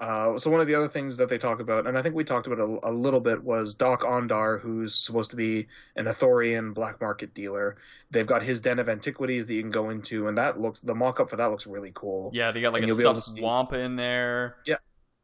[0.00, 2.24] uh, so one of the other things that they talk about, and I think we
[2.24, 6.72] talked about it a, a little bit, was Dok-Ondar, who's supposed to be an Ithorian
[6.72, 7.76] black market dealer.
[8.10, 10.94] They've got his den of antiquities that you can go into, and that looks the
[10.94, 12.30] mock-up for that looks really cool.
[12.32, 14.56] Yeah, they got like And a you'll be able stuffed swamp in there.
[14.64, 14.76] Yeah.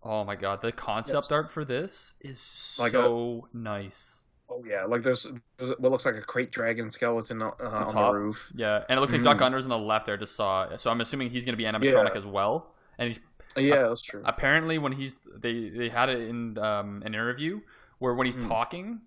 [0.08, 1.32] Oh my god, the concept Yes.
[1.32, 2.38] art for this is
[2.78, 4.22] Like so nice.
[4.48, 5.26] Oh yeah, like there's,
[5.58, 7.96] there's what looks like a krayt dragon skeleton uh, on top.
[7.96, 8.52] the roof.
[8.54, 10.16] Yeah, and it looks like Dok-Ondar's on the left there.
[10.16, 12.16] Just saw, so I'm assuming he's gonna be animatronic Yeah.
[12.16, 12.74] as well.
[12.98, 13.20] And he's
[13.56, 14.24] Yeah, that's true.
[14.24, 17.60] apparently when he's they they had it in um, an interview
[17.98, 18.48] where when he's Mm.
[18.48, 19.00] talking,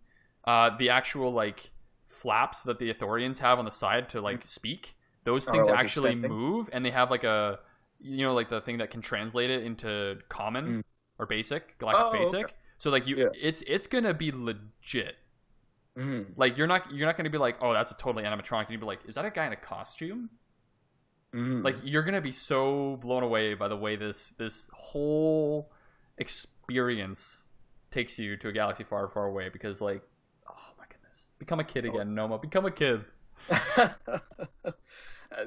[0.46, 1.72] uh, the actual like
[2.06, 5.80] flaps that the Ithorians have on the side to like speak, those Are, things like,
[5.80, 7.60] actually move, and they have like a
[8.00, 10.84] you know like the thing that can translate it into common Mm.
[11.18, 12.20] or basic, galactic Oh, okay.
[12.20, 12.56] basic.
[12.78, 13.28] So like you, Yeah.
[13.34, 15.16] it's it's gonna be legit.
[15.98, 16.28] Mhm.
[16.38, 18.70] Like you're not you're not gonna be like, oh, that's a totally animatronic.
[18.70, 20.30] You'd be like, is that a guy in a costume?
[21.32, 21.64] Mhm.
[21.64, 25.72] like you're gonna be so blown away by the way this this whole
[26.18, 27.46] experience
[27.92, 30.02] takes you to a galaxy far far away because like
[30.50, 33.06] oh my goodness become a kid again noma become a kid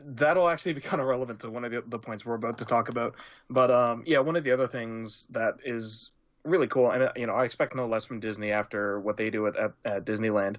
[0.05, 2.65] That'll actually be kind of relevant to one of the, the points we're about to
[2.65, 3.15] talk about.
[3.51, 6.11] But um, yeah, one of the other things that is
[6.45, 9.31] really cool, and uh, you know, I expect no less from Disney after what they
[9.31, 10.57] do at, at, at Disneyland,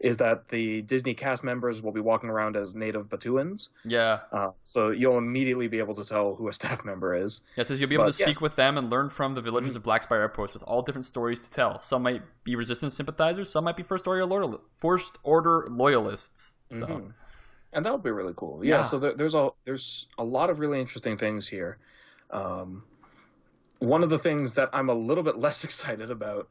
[0.00, 3.68] is that the Disney cast members will be walking around as native Batuuans.
[3.84, 4.18] Yeah.
[4.32, 7.40] Uh, so you'll immediately be able to tell who a staff member is.
[7.56, 8.40] Yeah, it says you'll be able But, to speak yes.
[8.40, 9.76] with them and learn from the villagers Mhm.
[9.76, 11.78] of Black Spire Outpost with all different stories to tell.
[11.80, 16.56] Some might be resistance sympathizers, some might be first order loyal, first order loyalists.
[16.72, 17.12] So Mhm.
[17.72, 18.64] And that would be really cool.
[18.64, 18.76] Yeah.
[18.76, 18.82] Yeah.
[18.82, 21.78] So there, there's a there's a lot of really interesting things here.
[22.30, 22.84] Um,
[23.78, 26.48] one of the things that I'm a little bit less excited about,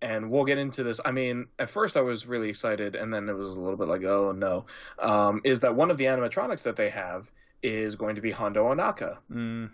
[0.00, 1.00] and we'll get into this.
[1.04, 3.88] I mean, at first I was really excited, and then it was a little bit
[3.88, 4.66] like, oh no,
[4.98, 7.30] um, is that one of the animatronics that they have
[7.62, 9.18] is going to be Hondo Ohnaka.
[9.28, 9.66] hmm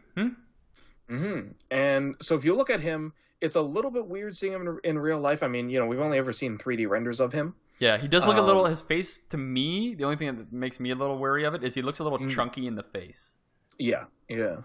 [1.09, 4.63] hmm And so if you look at him, it's a little bit weird seeing him
[4.63, 5.43] in, in real life.
[5.43, 7.55] I mean, you know, we've only ever seen 3D renders of him.
[7.83, 8.65] Yeah, he does look a little.
[8.65, 11.55] Um, His face, to me, the only thing that makes me a little wary of
[11.55, 12.33] it is he looks a little Mm.
[12.33, 13.37] chunky in the face.
[13.77, 14.59] Yeah, yeah.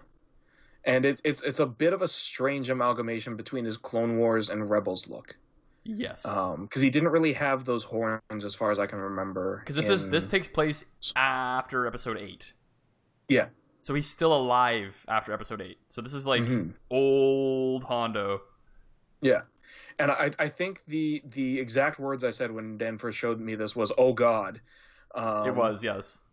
[0.84, 4.70] And it's it's it's a bit of a strange amalgamation between his Clone Wars and
[4.70, 5.36] Rebels look,
[5.82, 9.58] Yes, because he didn't really have those horns as far as I can remember.
[9.64, 10.84] because this is this takes place
[11.16, 12.52] after Episode Eight.
[13.28, 13.48] Yeah.
[13.82, 15.78] So he's still alive after Episode Eight.
[15.88, 16.74] So this is like Mhm.
[16.90, 18.42] old Hondo.
[19.22, 19.42] yeah,
[19.98, 23.54] and I I think the the exact words I said when Dan first showed me
[23.54, 24.60] this was "Oh God."
[25.14, 26.26] Um, it was yes.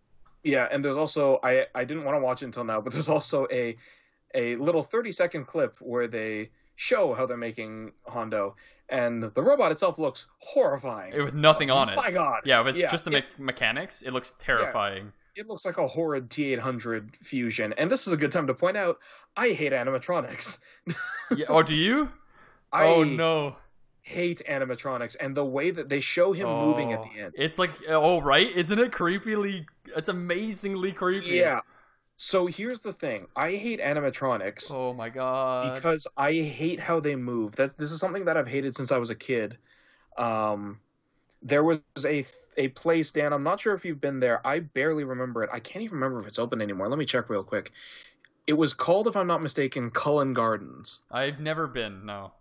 [0.44, 3.10] Yeah, and there's also I I didn't want to watch it until now, but there's
[3.10, 3.76] also a
[4.34, 8.56] a little 30 second clip where they show how they're making Hondo,
[8.90, 11.14] and the robot itself looks horrifying.
[11.14, 11.96] It, with nothing on it.
[11.96, 12.42] My God.
[12.44, 15.14] Yeah, if it's Yeah, just the it- me- mechanics, it looks terrifying.
[15.38, 18.76] It looks like a horrid T800 fusion, and this is a good time to point
[18.78, 19.00] out
[19.38, 20.58] I hate animatronics.
[21.36, 21.46] Yeah.
[21.50, 22.12] Oh, do you?
[22.72, 23.58] I oh no.
[24.02, 27.34] hate animatronics, and the way that they show him moving at Oh, the end.
[27.34, 29.66] It's like oh right, isn't it creepily?
[29.96, 31.38] It's amazingly creepy.
[31.38, 31.62] Yeah.
[32.18, 34.72] So here's the thing: I hate animatronics.
[34.72, 35.74] Oh my god.
[35.74, 37.56] because I hate how they move.
[37.56, 39.58] That's this is something that I've hated since I was a kid.
[40.18, 40.80] Um,
[41.42, 42.26] there was a
[42.58, 43.34] a place, Dan.
[43.34, 44.46] I'm not sure if you've been there.
[44.48, 45.50] I barely remember it.
[45.54, 46.90] I can't even remember if it's open anymore.
[46.90, 47.72] Let me check real quick.
[48.48, 51.02] It was called, if I'm not mistaken, Cullen Gardens.
[51.12, 52.06] I've never been.
[52.06, 52.34] No.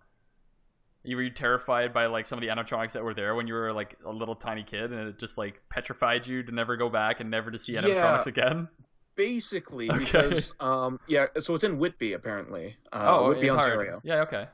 [1.07, 3.55] You were you terrified by like some of the animatronics that were there when you
[3.55, 6.89] were like a little tiny kid, and it just like petrified you to never go
[6.89, 7.83] back and never to see Yeah.
[7.83, 8.69] animatronics again.
[9.15, 9.99] Basically, Okay.
[10.05, 12.77] because um, yeah, so it's in Whitby apparently.
[12.93, 13.51] Uh, oh, Whitby.
[13.51, 14.01] Ontario.
[14.03, 14.23] Yeah.
[14.23, 14.47] Okay.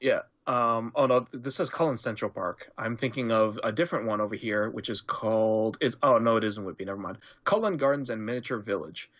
[0.00, 0.20] Yeah.
[0.46, 2.70] Um, oh no, this says Cullen Central Park.
[2.78, 5.76] I'm thinking of a different one over here, which is called.
[5.80, 6.84] It's oh no, it isn't Whitby.
[6.86, 7.18] Never mind.
[7.44, 9.10] Cullen Gardens and Miniature Village.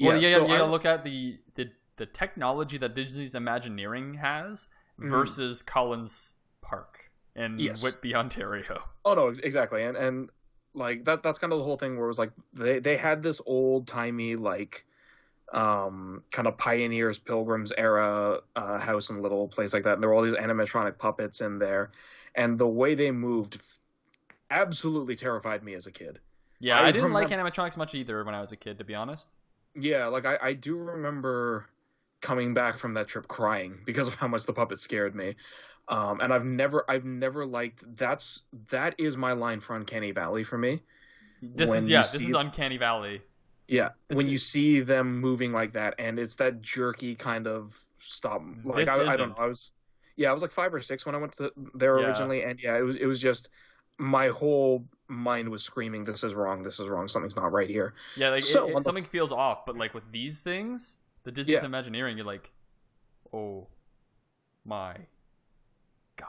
[0.00, 4.14] Well, yeah, so you gotta I- look at the, the the technology that Disney's Imagineering
[4.14, 4.68] has
[5.00, 5.10] Mhm.
[5.10, 7.82] versus Collins Park in Yes.
[7.82, 8.82] Whitby, Ontario.
[9.04, 10.30] Oh no, exactly, and and
[10.74, 13.22] like that that's kind of the whole thing where it was like they they had
[13.22, 14.84] this old timey like
[15.52, 20.10] um kind of pioneers pilgrims era uh, house and little place like that and there
[20.10, 21.90] were all these animatronic puppets in there
[22.34, 23.80] and the way they moved f-
[24.50, 26.20] absolutely terrified me as a kid
[26.60, 28.94] Yeah, I I, didn't like animatronics much either when I was a kid, to be
[28.94, 29.34] honest.
[29.74, 31.66] yeah like i i do remember
[32.20, 35.34] coming back from that trip crying because of how much the puppet scared me
[35.88, 40.42] um and i've never i've never liked that's that is my line for uncanny valley
[40.44, 40.82] for me
[41.40, 43.22] This When is yeah, this is Uncanny Valley.
[43.68, 47.46] Yeah, This when is- you see them moving like that, and it's that jerky kind
[47.46, 48.42] of stop.
[48.64, 49.44] Like This I, I don't know.
[49.44, 49.72] I was,
[50.16, 52.06] yeah, I was like five or six when I went to there Yeah.
[52.08, 53.50] originally, and yeah, it was it was just
[53.98, 56.64] my whole mind was screaming, "This is wrong!
[56.64, 57.06] This is wrong!
[57.06, 59.76] Something's not right here." Yeah, like So, it- it- on the- something feels off, but
[59.76, 61.66] like with these things, the Disney's Yeah.
[61.66, 62.50] Imagineering, you're like,
[63.32, 63.66] oh
[64.64, 64.96] my
[66.16, 66.28] god.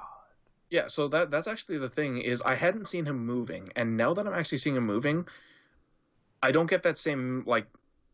[0.69, 4.13] Yeah, so that that's actually the thing is I hadn't seen him moving, and now
[4.13, 5.27] that I'm actually seeing him moving,
[6.41, 7.67] I don't get that same like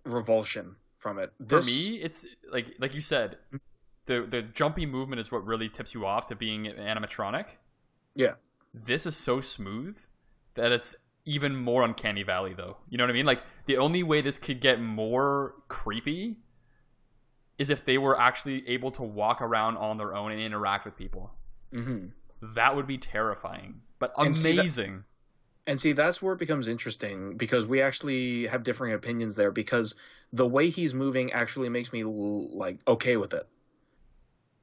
[0.06, 1.32] revulsion from it.
[1.48, 3.38] For me, it's like like you said,
[4.06, 7.48] the the jumpy movement is what really tips you off to being animatronic.
[8.16, 8.34] Yeah.
[8.74, 9.98] This is so smooth
[10.56, 10.96] that it's
[11.26, 12.78] even more uncanny valley though.
[12.90, 13.26] You know what I mean?
[13.26, 16.38] Like the only way this could get more creepy
[17.58, 20.98] is if they were actually able to walk around on their own and interact with
[20.98, 21.32] people.
[21.72, 22.12] Mhm.
[22.42, 25.04] That would be terrifying, but And see, that- amazing.
[25.68, 29.50] And see, that's where it becomes interesting because we actually have differing opinions there.
[29.52, 29.96] Because
[30.32, 33.48] the way he's moving actually makes me like okay with it.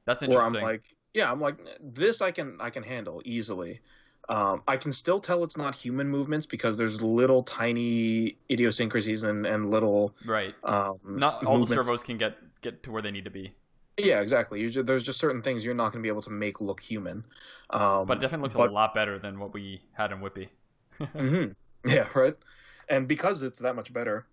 [0.05, 0.55] That's Where interesting.
[0.57, 0.83] I'm like,
[1.13, 2.21] yeah, I'm like this.
[2.21, 3.81] I can I can handle easily.
[4.29, 9.45] Um, I can still tell it's not human movements because there's little tiny idiosyncrasies and,
[9.45, 10.55] and little right.
[10.63, 13.53] um, Not all the servos can get get to where they need to be.
[13.97, 14.61] Yeah, exactly.
[14.61, 16.79] You ju- there's just certain things you're not going to be able to make look
[16.79, 17.25] human.
[17.69, 20.49] Um, But it definitely looks but- a lot better than what we had in Whitby.
[20.99, 21.53] Mhm.
[21.85, 22.35] Yeah, right.
[22.87, 24.25] And because it's that much better,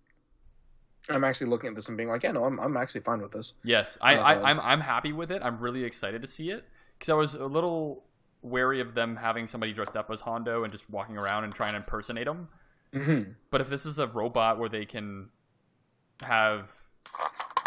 [1.09, 3.31] I'm actually looking at this and being like, yeah, no, I'm I'm actually fine with
[3.33, 3.53] this.
[3.63, 5.41] Yes, I, Uh, I I'm I'm happy with it.
[5.43, 6.63] I'm really excited to see it
[6.97, 8.05] because I was a little
[8.41, 11.73] wary of them having somebody dressed up as Hondo and just walking around and trying
[11.73, 12.47] to impersonate him.
[12.93, 13.31] Mm-hmm.
[13.49, 15.29] But if this is a robot where they can
[16.21, 16.71] have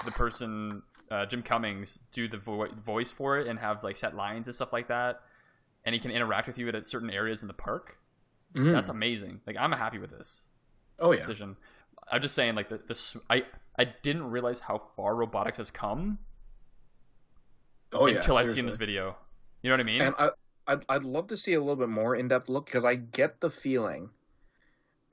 [0.05, 4.17] the person uh, Jim Cummings do the vo- voice for it and have like set
[4.17, 5.21] lines and stuff like that,
[5.85, 7.97] and he can interact with you at certain areas in the park,
[8.55, 9.41] that's amazing.
[9.47, 10.49] Like I'm happy with this
[10.99, 11.19] oh yeah.
[11.19, 11.57] decision.
[12.11, 13.45] I'm just saying, like the this, I
[13.79, 16.19] I didn't realize how far robotics has come
[17.95, 18.17] Oh yeah.
[18.17, 19.17] until I've seen this video.
[19.63, 20.03] You know what I mean?
[20.03, 20.31] And I,
[20.67, 23.41] I'd, I'd love to see a little bit more in depth look because I get
[23.41, 24.11] the feeling,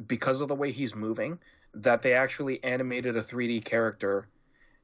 [0.08, 1.39] because of the way he's moving,
[1.74, 4.28] that they actually animated a 3D character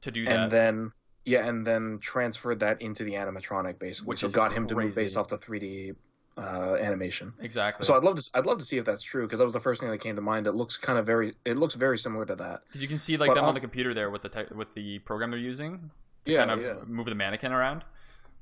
[0.02, 0.92] to do that, and then
[1.26, 4.96] yeah, and then transferred that into the animatronic basically, Which so got him to move
[4.96, 5.96] based off the 3D
[6.38, 7.34] uh, animation.
[7.40, 7.86] exactly.
[7.86, 9.60] So I'd love to I'd love to see if that's true because that was the
[9.60, 10.48] first thing that came to mind.
[10.48, 12.62] It looks kind of very it looks very similar to that.
[12.68, 14.54] Because you can see like But them on on- the computer there with the te-
[14.56, 15.90] with the program they're using
[16.26, 17.84] to Yeah, kind of yeah, move the mannequin around.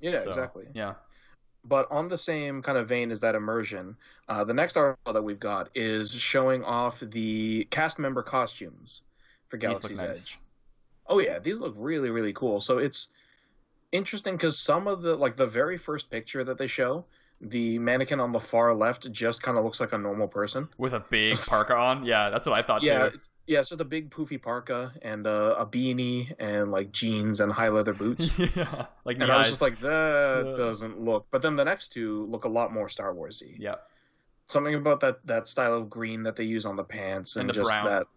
[0.01, 0.65] yeah, So, exactly.
[0.73, 0.95] Yeah.
[1.67, 3.97] But on the same kind of vein as that immersion,
[4.29, 9.01] uh, the next article that we've got is showing off the cast member costumes
[9.49, 10.09] for Galaxy's nice.
[10.09, 10.39] Edge.
[11.07, 12.61] Oh yeah, these look really really cool.
[12.61, 13.09] So it's
[13.91, 17.05] interesting because some of the like the very first picture that they show,
[17.41, 20.67] the mannequin on the far left just kind of looks like a normal person.
[20.77, 22.05] With a big parka on.
[22.05, 23.19] Yeah, that's what I thought Yeah, too.
[23.47, 27.51] Yeah, it's just a big poofy parka and uh, a beanie and like jeans and
[27.51, 28.37] high leather boots.
[28.39, 28.85] yeah.
[29.05, 29.51] Like and I was eyes.
[29.51, 31.27] just like, that doesn't look.
[31.31, 33.55] But then the next two look a lot more Star Warsy.
[33.59, 33.75] yeah.
[34.47, 37.49] something about that that style of green that they use on the pants and, And
[37.49, 37.85] the just brown.
[37.85, 38.07] that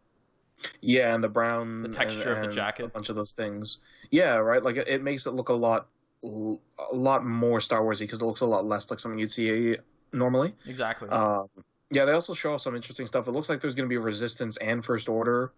[0.80, 2.84] yeah and the brown The texture and- of the jacket.
[2.84, 3.78] a bunch of those things
[4.10, 5.86] yeah right like it, it makes it look a lot
[6.24, 6.56] a
[6.92, 9.76] lot more star warsy because it looks a lot less like something you'd see
[10.12, 11.08] normally Exactly.
[11.10, 11.46] um
[11.90, 14.56] yeah they also show some interesting stuff it looks like there's going to be resistance
[14.58, 15.52] and first order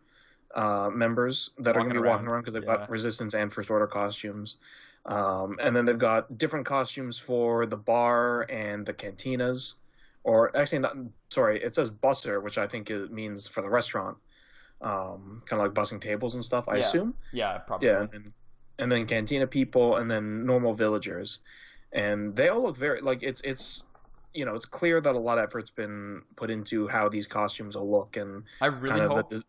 [0.54, 2.32] uh members that are going to be walking around.
[2.34, 2.76] around because they've Yeah.
[2.78, 4.56] got resistance and first order costumes
[5.06, 9.74] um and then they've got different costumes for the bar and the cantinas
[10.24, 10.94] or actually not
[11.30, 14.18] sorry it says busser which i think it means for the restaurant
[14.82, 16.78] um kind of like bussing tables and stuff i Yeah.
[16.80, 17.88] assume yeah, probably.
[17.88, 18.34] yeah and then,
[18.78, 21.40] and then cantina people and then normal villagers
[21.92, 23.84] and they all look very like it's it's
[24.34, 27.76] you know it's clear that a lot of effort's been put into how these costumes
[27.76, 29.30] will look and I really kind of hope.
[29.30, 29.42] the,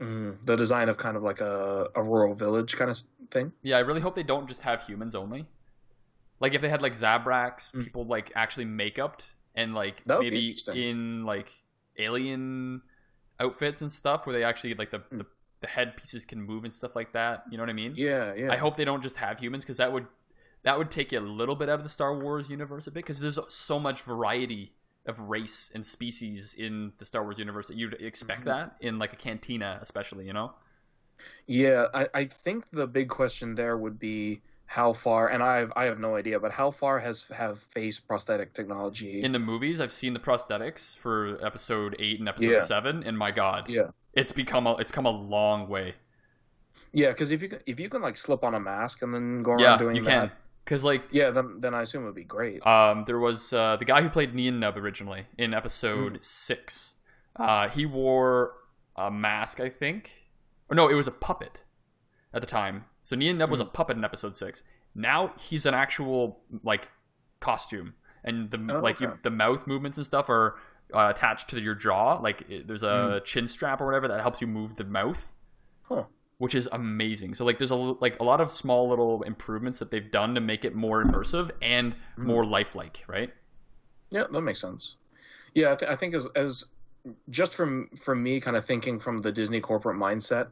[0.00, 2.98] mm, the design of kind of like a, a rural village kind of
[3.30, 5.46] thing Yeah, I really hope they don't just have humans only.
[6.38, 7.84] Like if they had like Zabraks, Mm.
[7.84, 11.50] people like actually makeuped and like That would be maybe in like
[11.98, 12.82] alien
[13.40, 15.18] outfits and stuff where they actually like the, Mm.
[15.18, 15.26] the
[15.62, 17.44] the head pieces can move and stuff like that.
[17.50, 17.94] You know what I mean?
[17.96, 20.06] yeah yeah I hope they don't just have humans because that would
[20.66, 23.04] that would take you a little bit out of the Star Wars universe a bit
[23.04, 24.72] because there's so much variety
[25.06, 28.46] of race and species in the Star Wars universe that you'd expect Mhm.
[28.46, 30.26] that in like a cantina, especially.
[30.26, 30.54] You know?
[31.46, 35.72] Yeah, I, I think the big question there would be how far, and I have
[35.76, 39.22] I have no idea, but how far has have face prosthetic technology?
[39.22, 42.58] In the movies, I've seen the prosthetics for Episode Eight and Episode Yeah.
[42.58, 45.94] Seven, and my God, yeah, it's become a it's come a long way.
[46.92, 49.44] yeah, because if you can, if you can like slip on a mask and then
[49.44, 50.32] go around Yeah, doing you that, can
[50.66, 52.66] because like yeah, then then I assume it would be great.
[52.66, 56.24] Um, there was uh, the guy who played Nien Nunb originally in episode Mm.
[56.24, 56.94] six.
[57.36, 58.52] Uh, he wore
[58.96, 60.10] a mask, I think,
[60.68, 61.62] or no, it was a puppet
[62.34, 62.84] at the time.
[63.04, 63.72] So Nien Nunb was a Mm.
[63.72, 64.62] puppet in episode six.
[64.94, 66.90] Now he's an actual like
[67.40, 67.94] costume,
[68.24, 70.56] and the Oh, like you, the mouth movements and stuff are
[70.94, 72.14] uh, attached to your jaw.
[72.14, 73.24] Like it, there's a Mm.
[73.24, 75.34] chin strap or whatever that helps you move the mouth
[75.82, 76.04] Huh.
[76.38, 77.34] Which is amazing.
[77.34, 80.40] So like there's a like a lot of small little improvements that they've done to
[80.40, 82.24] make it more immersive and Mm.
[82.24, 83.32] more lifelike, right?
[84.10, 84.96] Yeah, that makes sense.
[85.54, 86.66] Yeah, I, th- I think as as
[87.30, 90.48] just from from me kind of thinking from the Disney corporate mindset,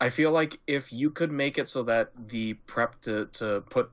[0.00, 3.90] I feel like if you could make it so that the prep to to put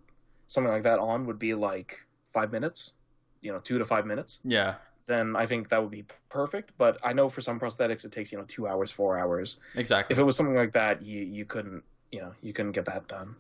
[0.48, 1.98] something like that on would be like
[2.34, 2.94] five minutes,
[3.42, 4.76] you know, two to five minutes, Yeah,
[5.10, 6.72] then I think that would be perfect.
[6.78, 9.58] But I know for some prosthetics it takes you know two hours, four hours.
[9.76, 10.14] exactly.
[10.14, 13.08] If it was something like that, you you couldn't you know you couldn't get that
[13.10, 13.36] done.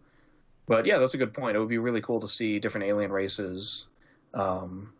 [0.67, 1.55] But yeah, that's a good point.
[1.55, 3.87] It would be really cool to see different alien races
[4.33, 4.93] um,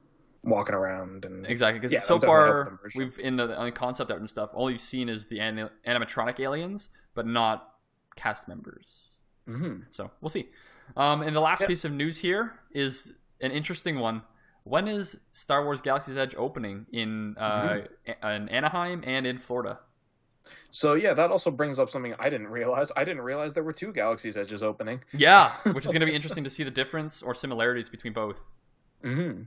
[0.44, 3.48] walking around and Exactly, because Yeah, so that would definitely help far we've in the
[3.48, 4.50] the concept art and stuff.
[4.54, 7.76] All you've seen is the anim- animatronic aliens, but not
[8.16, 9.14] cast members.
[9.46, 10.50] hmm So we'll see.
[10.98, 11.68] Um, and the last Yep.
[11.68, 14.24] piece of news here is an interesting one.
[14.70, 18.28] When is Star Wars Galaxy's Edge opening in uh, Mm-hmm.
[18.28, 19.80] In Anaheim and in Florida?
[20.70, 22.92] So yeah, that also brings up something I didn't realize.
[22.96, 25.02] I didn't realize there were two Galaxy's Edges opening.
[25.12, 28.42] Yeah, which is going to be interesting to see the difference or similarities between both.
[29.02, 29.44] hmm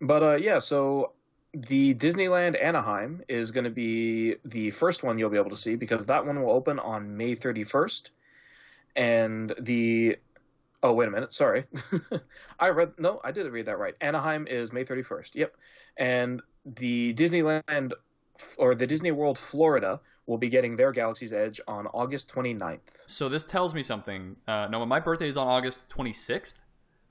[0.00, 1.12] But uh, yeah, so
[1.52, 5.74] the Disneyland Anaheim is going to be the first one you'll be able to see
[5.74, 8.10] because that one will open on May 31st,
[8.94, 10.16] and the
[10.86, 11.64] Oh wait a minute, sorry.
[12.60, 13.94] I read no, I did read that right.
[14.00, 15.34] Anaheim is May 31st.
[15.34, 15.56] Yep.
[15.96, 17.90] And the Disneyland
[18.56, 22.78] or the Disney World Florida will be getting their Galaxy's Edge on August 29th.
[23.08, 24.36] So this tells me something.
[24.46, 26.54] Uh, no, my birthday is on August 26th.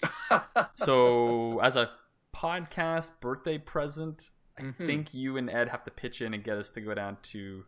[0.74, 1.90] so as a
[2.34, 4.86] podcast birthday present, I Mhm.
[4.88, 7.66] think you and Ed have to pitch in and get us to go down to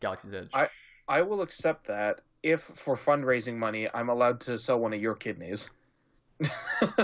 [0.00, 0.50] Galaxy's Edge.
[0.54, 0.70] I-
[1.08, 5.14] I will accept that if for fundraising money I'm allowed to sell one of your
[5.14, 5.70] kidneys.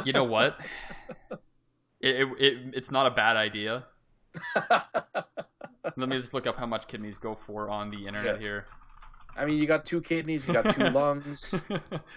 [0.04, 0.58] you know what?
[2.04, 3.84] It, it, it it's not a bad idea.
[5.96, 8.40] Let me just look up how much kidneys go for on the internet Yeah.
[8.40, 8.66] here.
[9.36, 11.54] I mean, you got two kidneys, you got two lungs.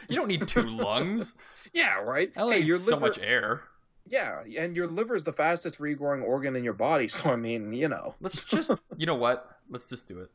[0.10, 1.36] you don't need two lungs.
[1.72, 2.32] Yeah, right.
[2.36, 3.62] Hey, your so liver- much air.
[4.08, 7.08] Yeah, and your liver is the fastest regrowing organ in your body.
[7.08, 9.60] So I mean, you know, Let's just, you know what?
[9.70, 10.32] Let's just do it.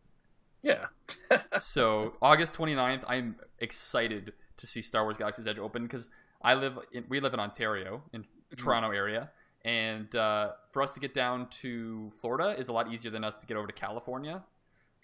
[0.63, 0.87] Yeah.
[1.59, 6.09] so August 29th, I'm excited to see Star Wars Galaxy's Edge open because
[6.43, 8.25] I live in, we live in Ontario in
[8.57, 9.31] Toronto area,
[9.65, 13.37] and uh, for us to get down to Florida is a lot easier than us
[13.39, 14.43] to get over to California.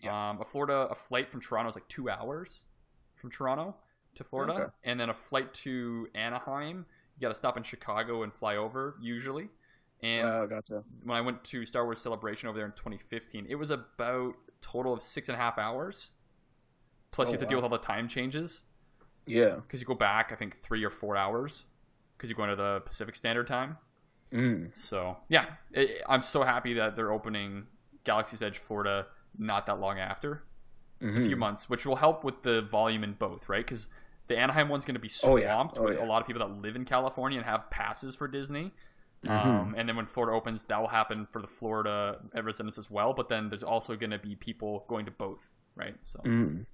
[0.02, 0.30] Yeah.
[0.30, 2.64] Um, a Florida a flight from Toronto is like two hours
[3.14, 3.74] from Toronto
[4.14, 4.64] to Florida, Okay.
[4.84, 6.84] and then a flight to Anaheim.
[7.16, 9.48] You got to stop in Chicago and fly over usually.
[10.02, 10.82] And Uh, gotcha.
[11.04, 14.92] when I went to Star Wars Celebration over there in 2015, it was about total
[14.92, 16.10] of six and a half hours.
[17.10, 18.62] Plus, Oh, you have to deal with all the time changes
[19.26, 19.56] Yeah.
[19.56, 21.64] because you go back, I think, three or four hours
[22.16, 23.78] because you go into the Pacific Standard Time.
[24.32, 24.74] Mm.
[24.74, 25.46] So, yeah,
[25.76, 27.66] i I'm so happy that they're opening
[28.04, 29.06] Galaxy's Edge Florida
[29.38, 30.42] not that long after.
[31.00, 31.40] It's a few Mhm.
[31.40, 33.64] months, which will help with the volume in both, right?
[33.64, 33.88] Because
[34.28, 35.52] the Anaheim one's going to be Oh, yeah.
[35.52, 36.04] swamped Oh, with yeah.
[36.04, 38.72] a lot of people that live in California and have passes for Disney.
[39.28, 39.44] Mhm.
[39.46, 43.12] Um, and then when Florida opens, that will happen for the Florida residents as well.
[43.12, 45.96] But then there's also going to be people going to both, right?
[46.02, 46.66] So, Mm.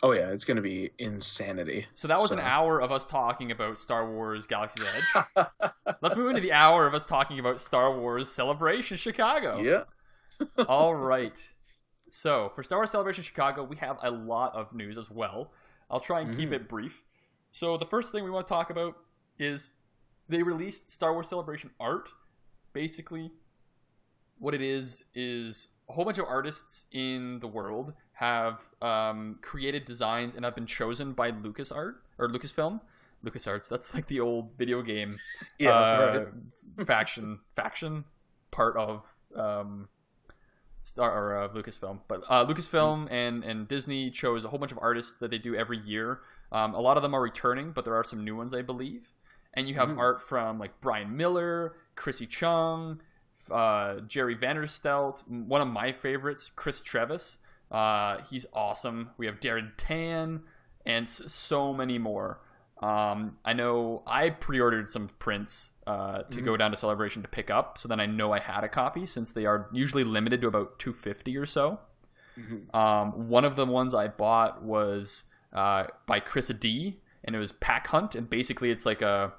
[0.00, 1.86] Oh yeah, it's gonna be insanity.
[1.94, 5.46] so that was an hour of us talking about Star Wars Galaxy's Edge.
[6.00, 9.60] Let's move into the hour of us talking about Star Wars Celebration Chicago.
[9.60, 9.84] Yeah.
[10.68, 11.36] All right.
[12.08, 15.50] So for Star Wars Celebration Chicago, we have a lot of news as well.
[15.90, 16.54] I'll try and keep Mhm.
[16.54, 17.02] it brief.
[17.50, 18.94] So the first thing we want to talk about
[19.36, 19.70] is
[20.28, 22.08] they released Star Wars Celebration art.
[22.72, 23.30] Basically,
[24.38, 29.84] what it is is a whole bunch of artists in the world have um, created
[29.84, 32.80] designs and have been chosen by LucasArt or Lucasfilm.
[33.24, 33.68] LucasArts.
[33.68, 35.16] That's like the old video game
[35.58, 35.70] Yeah.
[35.70, 36.24] uh,
[36.76, 36.86] right.
[36.86, 38.04] faction faction
[38.50, 39.04] part of
[39.34, 39.88] um,
[40.82, 42.00] Star or uh, Lucasfilm.
[42.06, 45.54] But uh, Lucasfilm and and Disney chose a whole bunch of artists that they do
[45.56, 46.20] every year.
[46.52, 49.10] Um, a lot of them are returning, but there are some new ones, I believe.
[49.58, 49.98] And you have Mhm.
[49.98, 53.00] art from like Brian Miller, Chrissy Chung,
[53.50, 57.38] uh, Jerry Vanderstelt, one of my favorites, Chris Trevas.
[57.70, 59.10] Uh, he's awesome.
[59.16, 60.44] We have Darren Tan,
[60.86, 62.38] and so many more.
[62.80, 67.50] Um, I know I pre-ordered some prints uh, to go down to Celebration to pick
[67.50, 70.46] up, so then I know I had a copy since they are usually limited to
[70.46, 71.80] about 250 or so.
[72.38, 72.72] Mhm.
[72.72, 77.52] Um, one of the ones I bought was uh, by Chris D, and it was
[77.52, 79.32] Pack Hunt, and basically it's like a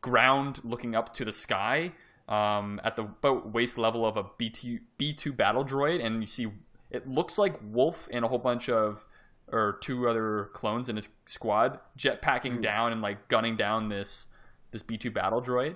[0.00, 1.92] ground looking up to the sky
[2.28, 6.46] um, at the about waist level of a B2, B2 battle droid, and you see
[6.90, 9.04] it looks like Wolffe and a whole bunch of
[9.52, 12.62] or two other clones in his squad jetpacking Mm.
[12.62, 14.28] down and like gunning down this
[14.70, 15.74] this B2 battle droid.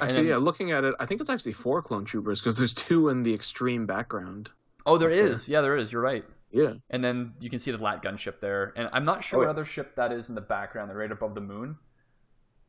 [0.00, 0.36] Actually, then- yeah.
[0.38, 3.34] Looking at it, I think it's actually four clone troopers because there's two in the
[3.34, 4.50] extreme background.
[4.86, 5.20] Oh, there Okay.
[5.20, 5.48] is.
[5.48, 5.92] Yeah, there is.
[5.92, 6.24] You're right.
[6.50, 6.74] Yeah.
[6.90, 8.72] And then you can see the lat gunship there.
[8.76, 9.50] And I'm not sure Oh, what yeah.
[9.50, 10.96] other ship that is in the background.
[10.96, 11.76] Right above the moon,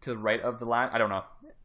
[0.01, 0.91] to the right of the lat.
[0.93, 1.23] I don't know,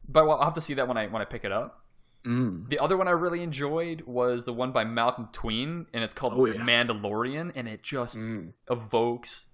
[0.08, 1.80] but I'll have to see that when I when I pick it up.
[2.24, 2.70] Mm.
[2.70, 6.32] The other one I really enjoyed was the one by Malcolm Tween, and it's called
[6.34, 6.54] Oh, yeah.
[6.54, 8.52] Mandalorian, and it just Mm.
[8.70, 9.46] evokes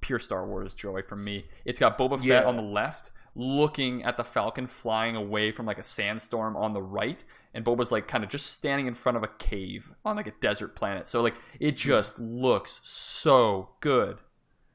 [0.00, 1.46] pure Star Wars joy from me.
[1.64, 5.78] It's got Boba Fett on the left, looking at the Falcon flying away from like
[5.78, 7.22] a sandstorm on the right,
[7.54, 10.32] and Boba's like kind of just standing in front of a cave on like a
[10.40, 11.08] desert planet.
[11.08, 11.76] So like it hmm.
[11.76, 14.18] just looks so good.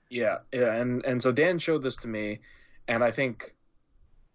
[0.10, 2.40] Yeah, yeah, and and so Dan showed this to me,
[2.88, 3.54] and I think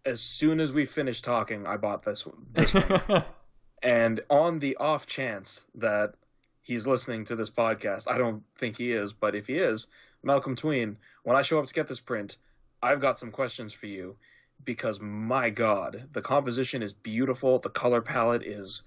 [0.05, 2.47] as soon as we finished talking, I bought this one.
[2.53, 3.25] This one.
[3.83, 6.15] and on the off chance that
[6.63, 9.87] he's listening to this podcast, I don't think he is, but if he is,
[10.23, 12.37] Malcolm Tween, when I show up to get this print,
[12.83, 14.17] I've got some questions for you
[14.65, 18.83] because my god, the composition is beautiful, the color palette is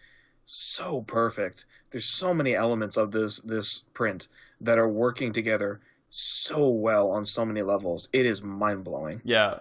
[0.46, 1.66] so perfect.
[1.92, 4.28] There's so many elements of this this print
[4.62, 8.10] that are working together so well on so many levels.
[8.12, 9.22] It is mind-blowing.
[9.24, 9.60] Yeah.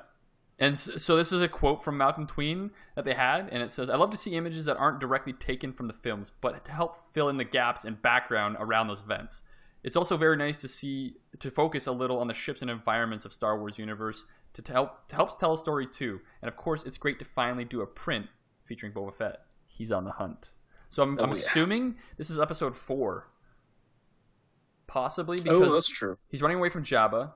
[0.59, 3.89] And so this is a quote from Malcolm Tween that they had, and it says,
[3.89, 7.12] "I love to see images that aren't directly taken from the films, but to help
[7.14, 9.43] fill in the gaps and background around those events.
[9.83, 13.24] It's also very nice to see to focus a little on the ships and environments
[13.24, 16.20] of Star Wars universe to, to help to help tell a story too.
[16.43, 18.26] And of course, it's great to finally do a print
[18.64, 19.41] featuring Boba Fett.
[19.66, 20.55] He's on the hunt.
[20.89, 21.35] So I'm, Oh, I'm yeah.
[21.35, 23.28] assuming this is episode four,
[24.87, 26.18] possibly Oh, because that's true.
[26.28, 27.33] he's running away from Jabba,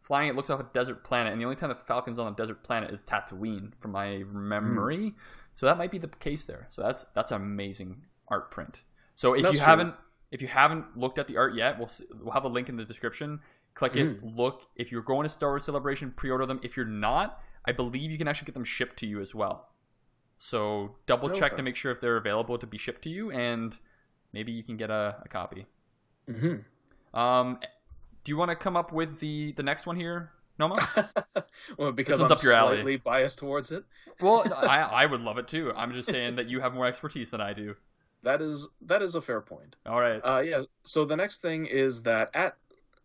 [0.00, 0.28] flying.
[0.28, 2.62] It looks off a desert planet, and the only time the Falcon's on a desert
[2.64, 5.10] planet is Tatooine, from my memory.
[5.10, 5.16] Hmm.
[5.54, 6.66] So that might be the case there.
[6.68, 8.82] So that's that's an amazing art print.
[9.14, 9.66] So if That's you true.
[9.66, 9.94] haven't
[10.30, 12.76] if you haven't looked at the art yet, we'll s- we'll have a link in
[12.76, 13.40] the description.
[13.74, 14.66] Click it, look.
[14.76, 16.60] If you're going to Star Wars Celebration, pre-order them.
[16.62, 19.68] If you're not, I believe you can actually get them shipped to you as well.
[20.36, 23.78] So double check to make sure if they're available to be shipped to you, and
[24.32, 25.66] maybe you can get a, a copy.
[26.28, 26.56] hmm
[27.14, 27.58] Um,
[28.24, 30.76] do you want to come up with the the next one here, Noma?
[31.78, 32.76] well, because one's I'm up your alley.
[32.76, 33.84] slightly biased towards it.
[34.20, 35.72] well, I I would love it too.
[35.76, 37.76] I'm just saying that you have more expertise than I do.
[38.22, 39.76] That is that is a fair point.
[39.86, 40.20] All right.
[40.22, 40.62] Uh, yeah.
[40.84, 42.56] So the next thing is that at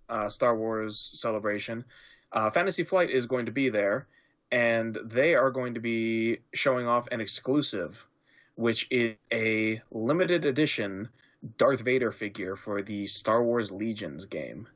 [0.09, 1.85] uh, Star Wars Celebration,
[2.31, 4.07] uh, Fantasy Flight is going to be there,
[4.51, 8.05] and they are going to be showing off an exclusive,
[8.55, 11.07] which is a limited edition
[11.57, 14.67] Darth Vader figure for the Star Wars Legions game.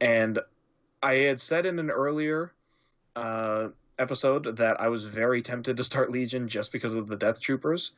[0.00, 0.38] And
[1.02, 2.52] I had said in an earlier
[3.14, 3.68] uh,
[3.98, 7.92] episode that I was very tempted to start Legion just because of the Death Troopers.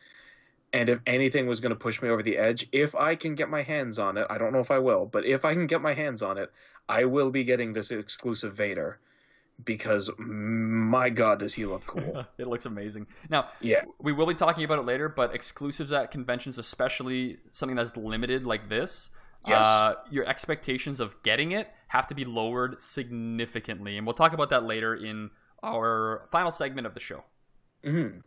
[0.73, 3.49] And if anything was going to push me over the edge, if I can get
[3.49, 5.81] my hands on it, I don't know if I will, but if I can get
[5.81, 6.53] my hands on it,
[6.89, 8.99] I will be getting this exclusive Vader
[9.65, 12.25] because my god, does he look cool.
[12.39, 13.07] it looks amazing.
[13.29, 13.85] Now, yeah.
[13.99, 18.45] we will be talking about it later, but exclusives at conventions, especially something that's limited
[18.45, 19.11] like this,
[19.47, 19.65] Yes.
[19.65, 24.51] uh, your expectations of getting it have to be lowered significantly, and we'll talk about
[24.51, 25.31] that later in
[25.63, 27.25] our final segment of the show.
[27.85, 28.19] hmm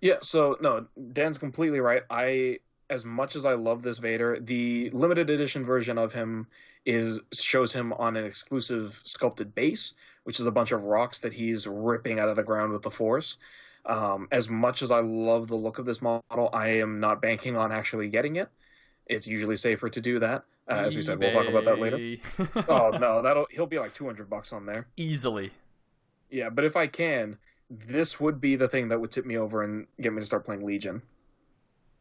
[0.00, 2.02] Yeah, so no, Dan's completely right.
[2.10, 6.46] I as much as I love this Vader, the limited edition version of him
[6.84, 9.94] is shows him on an exclusive sculpted base,
[10.24, 12.90] which is a bunch of rocks that he's ripping out of the ground with the
[12.90, 13.38] Force.
[13.86, 17.56] Um, as much as I love the look of this model, I am not banking
[17.56, 18.48] on actually getting it.
[19.06, 20.44] It's usually safer to do that.
[20.68, 22.16] Uh, as we said, we'll talk about that later.
[22.68, 24.86] Oh no, that'll he'll be like two hundred bucks on there.
[24.96, 25.50] easily.
[26.30, 27.36] Yeah, but if I can,
[27.70, 30.44] this would be the thing that would tip me over and get me to start
[30.44, 31.02] playing Legion.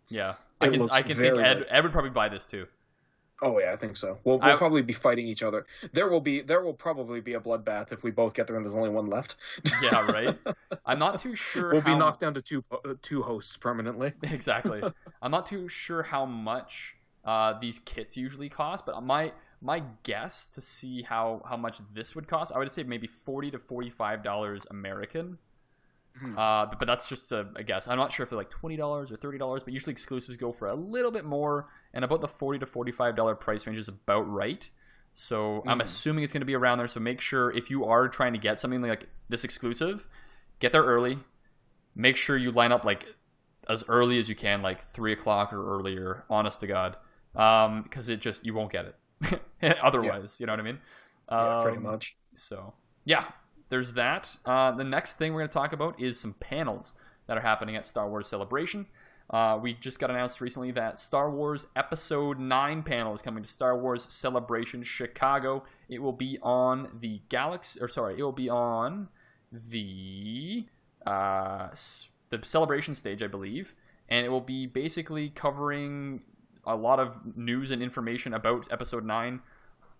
[0.09, 0.89] Yeah, I It can.
[0.91, 1.65] I can think Ed.
[1.69, 2.65] Ed would probably buy this too.
[3.41, 4.17] Oh yeah, I think so.
[4.23, 5.65] We'll, we'll I- probably be fighting each other.
[5.93, 8.65] There will be there will probably be a bloodbath if we both get there and
[8.65, 9.37] there's only one left.
[9.81, 10.37] Yeah, right.
[10.85, 11.71] I'm not too sure.
[11.71, 11.93] we'll how...
[11.93, 14.13] be knocked down to two uh, two hosts permanently.
[14.23, 14.81] exactly.
[15.21, 20.47] I'm not too sure how much uh, these kits usually cost, but my my guess
[20.47, 23.89] to see how how much this would cost, I would say maybe forty to forty
[23.89, 25.37] five dollars American.
[26.19, 26.37] Hmm.
[26.37, 27.87] Uh, but that's just a, a guess.
[27.87, 30.51] I'm not sure if they're like twenty dollars or thirty dollars, but usually exclusives go
[30.51, 33.79] for a little bit more, and about the forty to forty five dollar price range
[33.79, 34.69] is about right.
[35.15, 35.83] So I'm Mhm.
[35.83, 36.87] assuming it's going to be around there.
[36.87, 40.07] So make sure if you are trying to get something like this exclusive,
[40.59, 41.19] get there early.
[41.95, 43.15] Make sure you line up like
[43.67, 46.23] as early as you can, like three o'clock or earlier.
[46.29, 46.95] Honest to God,
[47.33, 48.85] because it just you won't get
[49.61, 50.37] it otherwise.
[50.39, 50.79] You know what I mean?
[51.31, 52.15] yeah, pretty Um, much.
[52.33, 52.73] so
[53.05, 53.25] yeah,
[53.69, 54.35] there's that.
[54.45, 56.93] Uh, the next thing we're going to talk about is some panels
[57.27, 58.87] that are happening at Star Wars Celebration.
[59.29, 63.49] Uh, we just got announced recently that Star Wars Episode 9 panel is coming to
[63.49, 65.63] Star Wars Celebration Chicago.
[65.87, 69.09] It will be on the Galaxy, or sorry, it will be on
[69.51, 70.65] the
[71.05, 71.69] uh,
[72.29, 73.75] the celebration stage, I believe,
[74.09, 76.21] and it will be basically covering
[76.65, 79.41] a lot of news and information about Episode 9.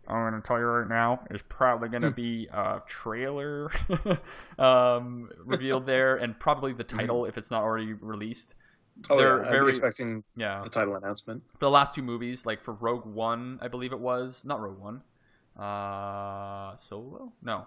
[0.10, 3.72] I'm going to tell you right now, there's probably going to be a trailer
[4.58, 8.56] um, revealed there, and probably the title if it's not already released.
[9.10, 11.44] Oh they're yeah, I'd very- be expecting Yeah, the title announcement.
[11.54, 14.80] for the last two movies, like for Rogue One, I believe it was not Rogue
[14.80, 15.02] One,
[15.58, 17.66] uh, Solo, no,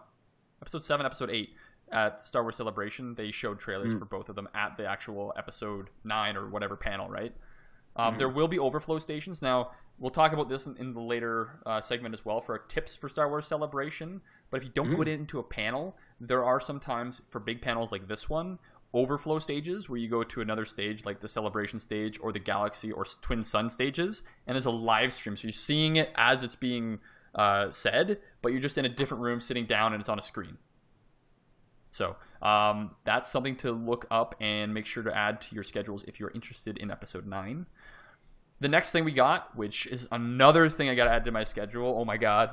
[0.60, 1.54] Episode Seven, Episode Eight
[1.90, 3.14] at Star Wars Celebration.
[3.14, 3.98] They showed trailers Mm.
[4.00, 7.34] for both of them at the actual Episode Nine or whatever panel, right?
[7.96, 8.18] Um, Mhm.
[8.18, 9.42] There will be overflow stations.
[9.42, 12.94] Now we'll talk about this in, in the later uh, segment as well for tips
[12.96, 14.20] for Star Wars Celebration.
[14.50, 14.96] But if you don't Mhm.
[14.96, 18.58] put it into a panel, there are sometimes for big panels like this one
[18.94, 22.92] overflow stages where you go to another stage like the celebration stage or the galaxy
[22.92, 26.56] or twin sun stages and it's a live stream so you're seeing it as it's
[26.56, 27.00] being
[27.34, 30.22] uh, said but you're just in a different room sitting down and it's on a
[30.22, 30.58] screen
[31.90, 36.04] so um, that's something to look up and make sure to add to your schedules
[36.04, 37.66] if you're interested in episode 9
[38.62, 41.44] the next thing we got which is another thing i got to add to my
[41.44, 42.50] schedule oh my god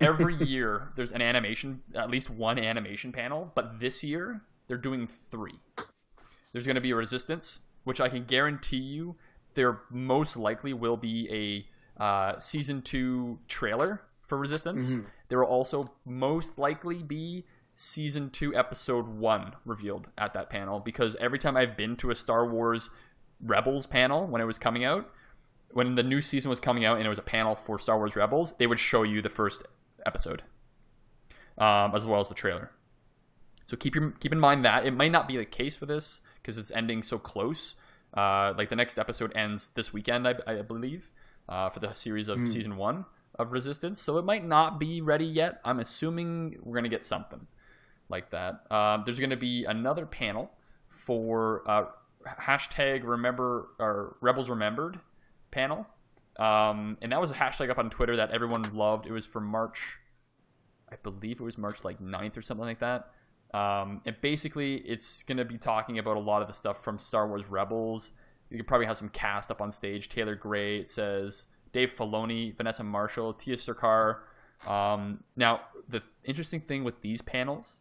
[0.00, 5.06] every year there's an animation at least one animation panel but this year they're doing
[5.06, 5.58] three
[6.52, 9.16] there's going to be a resistance which i can guarantee you
[9.54, 14.00] there most likely will be a uh, season two trailer
[14.30, 14.92] for Resistance.
[14.92, 15.06] Mhm.
[15.28, 17.44] There will also most likely be
[17.74, 22.14] season two, episode one revealed at that panel because every time I've been to a
[22.14, 22.90] Star Wars
[23.42, 25.10] Rebels panel when it was coming out,
[25.72, 28.16] when the new season was coming out and it was a panel for Star Wars
[28.16, 29.62] Rebels, they would show you the first
[30.06, 30.42] episode
[31.58, 32.70] um, as well as the trailer.
[33.66, 36.22] So keep your, keep in mind that it might not be the case for this
[36.42, 37.76] because it's ending so close.
[38.16, 41.10] Uh, like the next episode ends this weekend, I, I believe,
[41.48, 42.46] uh, for the series of Hmm.
[42.46, 43.04] season one
[43.38, 44.00] of Resistance.
[44.00, 45.60] So it might not be ready yet.
[45.64, 47.46] I'm assuming we're gonna get something
[48.08, 48.70] like that.
[48.72, 50.50] Um, there's gonna be another panel
[50.88, 51.84] for uh,
[52.26, 54.98] hashtag Remember or Rebels Remembered
[55.50, 55.86] panel,
[56.38, 59.06] um, and that was a hashtag up on Twitter that everyone loved.
[59.06, 59.98] It was for March,
[60.90, 63.10] I believe it was March like 9th or something like that.
[63.52, 66.98] Um, and basically, it's going to be talking about a lot of the stuff from
[66.98, 68.12] Star Wars Rebels.
[68.48, 70.08] You could probably have some cast up on stage.
[70.08, 74.22] Taylor Gray, it says Dave Filoni, Vanessa Marshall, Tia Sircar.
[74.66, 77.78] Um, now, the interesting thing with these panels,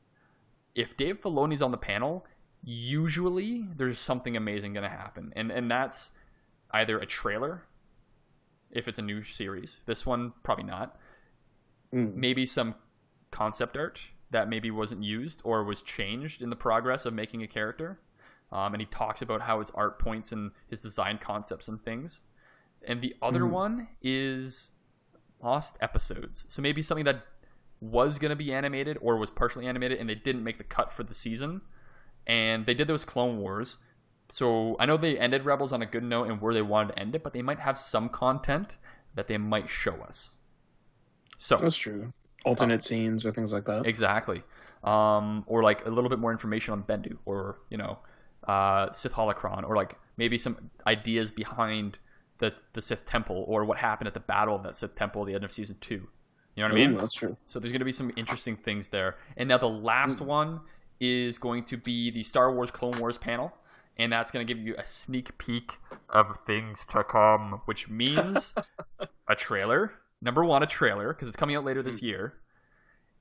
[0.75, 2.25] if Dave Filoni's on the panel,
[2.63, 6.11] usually there's something amazing going to happen, and and that's
[6.71, 7.63] either a trailer,
[8.71, 9.81] if it's a new series.
[9.85, 10.97] This one probably not
[11.93, 12.13] Mm.
[12.13, 12.75] maybe some
[13.31, 17.47] concept art that maybe wasn't used or was changed in the progress of making a
[17.47, 17.99] character.
[18.51, 22.21] Um, and he talks about how his art points and his design concepts and things.
[22.87, 23.49] And the other Mhm.
[23.49, 24.71] one is
[25.41, 26.45] lost episodes.
[26.47, 27.25] So maybe something that
[27.81, 30.91] was going to be animated or was partially animated and they didn't make the cut
[30.91, 31.61] for the season.
[32.27, 33.77] And they did those Clone Wars.
[34.29, 36.99] So I know they ended Rebels on a good note and where they wanted to
[36.99, 38.77] end it, but they might have some content
[39.15, 40.35] that they might show us.
[41.37, 42.09] So That's true.
[42.45, 43.85] Alternate scenes or things like that.
[43.85, 44.43] Exactly.
[44.83, 47.99] Um, or like a little bit more information on Bendu or, you know,
[48.47, 51.97] uh, Sith Holocron or like maybe some ideas behind
[52.37, 55.27] the, the Sith Temple or what happened at the battle of that Sith Temple at
[55.27, 56.07] the end of season two.
[56.55, 56.95] You know what I mean?
[56.95, 57.35] That's true.
[57.47, 59.17] So there's going to be some interesting things there.
[59.37, 60.61] And now the last one
[60.99, 63.53] is going to be the Star Wars Clone Wars panel.
[63.99, 65.77] And that's going to give you a sneak peek
[66.09, 68.55] of things to come, which means
[69.27, 69.91] a trailer.
[70.21, 72.33] Number one, a trailer, because it's coming out later this year.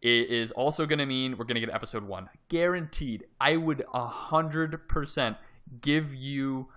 [0.00, 2.28] It is also going to mean we're going to get episode one.
[2.48, 3.24] Guaranteed.
[3.40, 5.36] I would 100%
[5.80, 6.68] give you,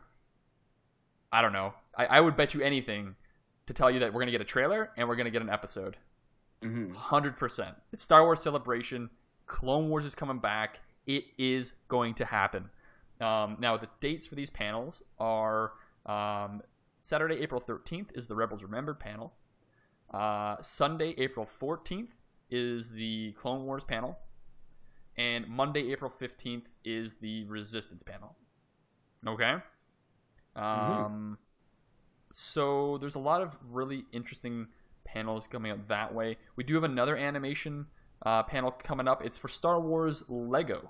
[1.31, 3.15] I don't know, I, I would bet you anything
[3.67, 5.43] to tell you that we're going to get a trailer and we're going to get
[5.43, 5.97] an episode.
[6.63, 7.75] hmm Hundred percent.
[7.93, 9.11] It's Star Wars Celebration.
[9.45, 10.79] Clone Wars is coming back.
[11.05, 12.69] It is going to happen.
[13.21, 15.73] Um, now the dates for these panels are
[16.05, 16.61] um,
[17.01, 19.31] Saturday, April thirteenth is the Rebels Remembered panel.
[20.11, 22.13] Uh, Sunday, April fourteenth
[22.49, 24.17] is the Clone Wars panel,
[25.17, 28.35] and Monday, April fifteenth is the Resistance panel.
[29.27, 29.55] Okay.
[30.55, 31.37] Um,
[32.33, 34.67] so there's a lot of really interesting
[35.05, 36.37] panels coming up that way.
[36.55, 37.85] We do have another animation
[38.25, 39.23] uh, panel coming up.
[39.23, 40.89] It's for Star Wars Lego.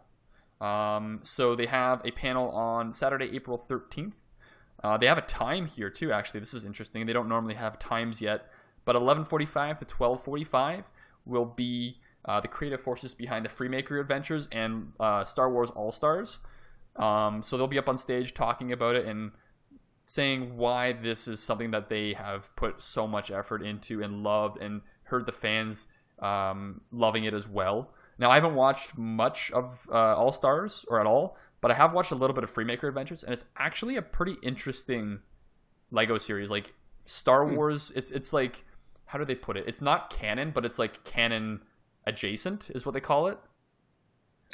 [0.62, 4.14] Um, so they have a panel on Saturday, April 13th.
[4.84, 6.12] Uh, they have a time here too.
[6.12, 7.06] Actually, this is interesting.
[7.06, 8.48] They don't normally have times yet,
[8.86, 10.84] but 11:45 to 12:45
[11.26, 15.92] will be uh, the creative forces behind the Freemaker Adventures and uh, Star Wars All
[15.92, 16.40] Stars.
[16.96, 19.32] Um, so they'll be up on stage talking about it and
[20.06, 24.62] saying why this is something that they have put so much effort into and loved
[24.62, 25.88] and heard the fans
[26.20, 27.94] um, loving it as well.
[28.22, 31.94] Now, I haven't watched much of uh, All Stars or at all, but I have
[31.94, 35.20] watched a little bit of Freemaker Adventures, and it's actually a pretty interesting
[35.92, 36.52] Lego series.
[36.52, 36.74] Like
[37.06, 37.56] Star Hmm.
[37.56, 38.66] Wars, it's it's like
[39.06, 39.66] how do they put it?
[39.68, 41.62] It's not canon, but it's like canon
[42.08, 43.40] adjacent, is what they call it.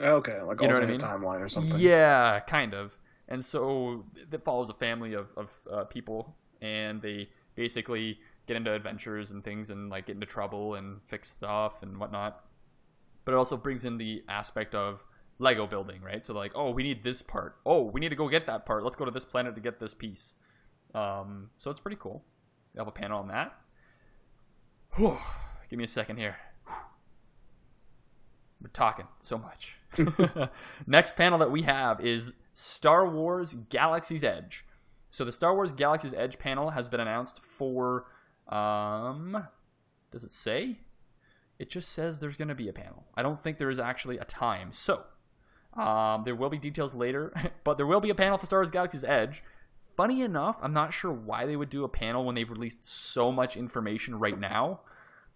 [0.01, 0.99] Okay, like You know what I alternate mean?
[0.99, 1.79] timeline or something.
[1.79, 2.97] Yeah, kind of.
[3.27, 8.73] And so it follows a family of, of uh, people, and they basically get into
[8.73, 12.46] adventures and things, and like get into trouble and fix stuff and whatnot.
[13.27, 15.03] But it also brings in the aspect of
[15.37, 16.23] Lego building, right?
[16.23, 17.57] So like, oh, we need this part.
[17.65, 18.85] Oh, we need to go get that part.
[18.85, 20.35] Let's go to this planet to get this piece.
[20.95, 22.23] Um, so it's pretty cool.
[22.73, 23.53] They have a panel on that.
[24.93, 25.17] Whew.
[25.69, 26.37] Give me a second here.
[28.61, 29.75] We're talking so much.
[30.87, 34.63] Next panel that we have is Star Wars Galaxy's Edge.
[35.09, 38.05] So the Star Wars Galaxy's Edge panel has been announced for
[38.47, 39.45] um
[40.13, 40.79] does it say?
[41.59, 43.05] It just says there's going to be a panel.
[43.15, 44.71] I don't think there is actually a time.
[44.71, 45.03] So,
[45.75, 48.71] um, there will be details later, but there will be a panel for Star Wars
[48.71, 49.43] Galaxy's Edge.
[49.95, 53.31] Funny enough, I'm not sure why they would do a panel when they've released so
[53.31, 54.81] much information right now.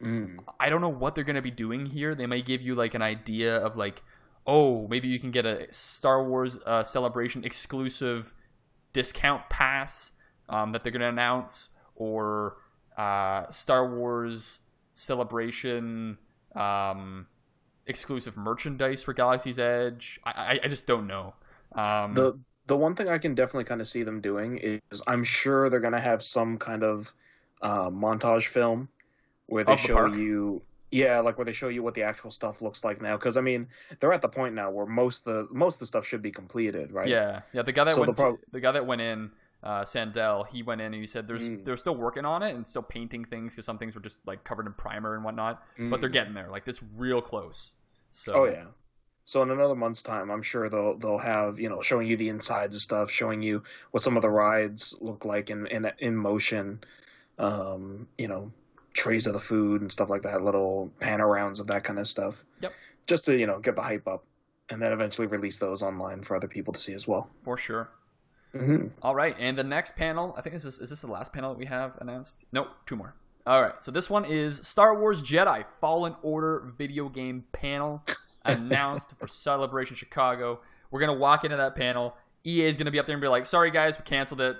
[0.02, 0.40] Mm.
[0.60, 2.14] I don't know what they're going to be doing here.
[2.14, 4.04] They may give you like an idea of like,
[4.46, 8.34] oh, maybe you can get a Star Wars uh, Celebration exclusive
[8.94, 10.12] discount pass
[10.50, 12.58] um, that they're going to announce, or
[12.98, 14.62] uh, Star Wars
[15.02, 16.18] Celebration
[16.56, 17.26] um,
[17.88, 20.20] exclusive merchandise for Galaxy's Edge.
[20.24, 21.34] I, I, I just don't know.
[21.74, 22.38] Um, the
[22.68, 25.80] the one thing I can definitely kind of see them doing is I'm sure they're
[25.80, 27.12] gonna have some kind of
[27.62, 28.90] uh, montage film
[29.48, 30.14] where they the show park?
[30.14, 30.62] you
[30.92, 33.42] yeah like where they show you what the actual stuff looks like now because i
[33.42, 33.66] mean
[34.00, 36.92] they're at the point now where most the most of the stuff should be completed
[36.92, 37.62] right Yeah, yeah.
[37.62, 39.32] The guy that So went, the prob- the guy that went in,
[39.64, 41.66] uh, Sandell, he went in and he said there's Mm.
[41.66, 44.44] they're still working on it and still painting things because some things were just like
[44.44, 46.14] covered in primer and whatnot, but they're Mm.
[46.14, 46.50] getting there.
[46.50, 47.74] Like it's real close.
[48.12, 48.66] So oh yeah
[49.24, 52.28] so in another month's time i'm sure they'll they'll have you know showing you the
[52.28, 53.62] insides of stuff showing you
[53.92, 56.82] what some of the rides look like in in, in motion
[57.38, 58.52] um you know
[58.94, 62.44] trays of the food and stuff like that little panoramas of that kind of stuff
[62.62, 62.74] Yep.
[63.08, 64.26] just to you know get the hype up
[64.70, 67.90] and then eventually release those online for other people to see as well for sure.
[68.56, 68.88] Mm-hmm.
[69.02, 71.52] All right, and the next panel, I think this is is this the last panel
[71.54, 72.46] that we have announced?
[72.52, 73.16] Nope, two more.
[73.46, 78.04] All right, so this one is Star Wars Jedi Fallen Order video game panel
[78.46, 80.62] announced for Celebration Chicago.
[80.92, 82.16] We're gonna walk into that panel.
[82.46, 84.58] EA is gonna be up there and be like, "Sorry guys, we canceled it.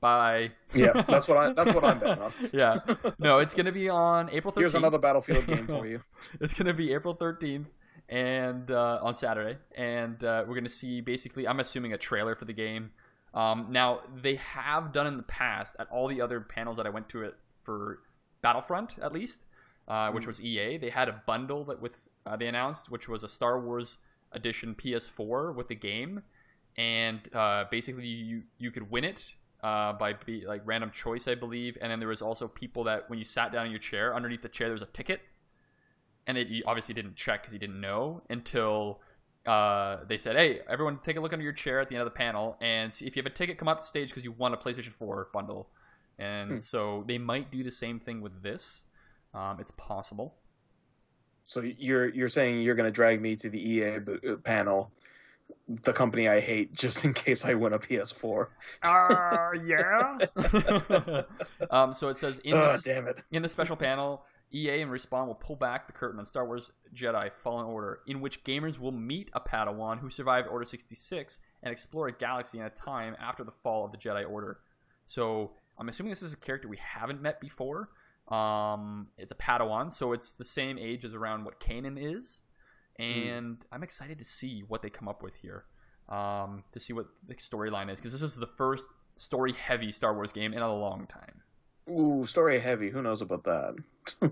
[0.00, 2.78] Bye." yeah that's what i that's what i'm betting on yeah,
[3.18, 4.56] no, it's gonna be on April thirteenth.
[4.56, 6.02] here's another battlefield game for you
[6.40, 7.66] It's going to be April 13th
[8.08, 11.46] and uh, on Saturday, and uh, we're going to see basically.
[11.48, 12.90] I'm assuming a trailer for the game.
[13.34, 16.90] Um, now they have done in the past at all the other panels that I
[16.90, 18.00] went to it for
[18.42, 19.46] Battlefront, at least,
[19.88, 20.28] uh, which Mm.
[20.28, 20.78] was EA.
[20.78, 23.98] They had a bundle that with uh, they announced, which was a Star Wars
[24.32, 26.22] edition PS4 with the game,
[26.76, 31.34] and uh, basically you you could win it uh, by be, like random choice, I
[31.34, 31.76] believe.
[31.80, 34.42] And then there was also people that when you sat down in your chair, underneath
[34.42, 35.20] the chair there was a ticket,
[36.26, 39.00] and it you obviously didn't check because you didn't know until
[39.46, 42.06] uh, they said, "Hey, everyone, take a look under your chair at the end of
[42.06, 44.32] the panel, and see if you have a ticket, come up to stage because you
[44.32, 45.68] won a PlayStation 4 bundle."
[46.18, 46.58] And Hmm.
[46.60, 48.84] so they might do the same thing with this.
[49.34, 50.36] Um, it's possible.
[51.44, 54.90] So you're you're saying you're going to drag me to the EA b- uh, panel,
[55.68, 58.48] the company I hate, just in case I win a PS4.
[58.82, 60.18] Uh, yeah.
[61.70, 63.18] um, so it says in Oh, this, damn it!
[63.32, 66.70] in the special panel, EA and Respawn will pull back the curtain on Star Wars
[66.94, 71.72] Jedi Fallen Order, in which gamers will meet a Padawan who survived Order 66 and
[71.72, 74.58] explore a galaxy in a time after the fall of the Jedi Order.
[75.06, 77.88] So I'm assuming this is a character we haven't met before.
[78.28, 82.40] Um, it's a Padawan, so it's the same age as around what Kanan is,
[82.98, 85.64] and I'm excited to see what they come up with here.
[86.08, 90.32] Um, to see what the storyline is, because this is the first story-heavy Star Wars
[90.32, 91.40] game in a long time.
[91.90, 92.90] Ooh, story heavy.
[92.90, 93.74] Who knows about that?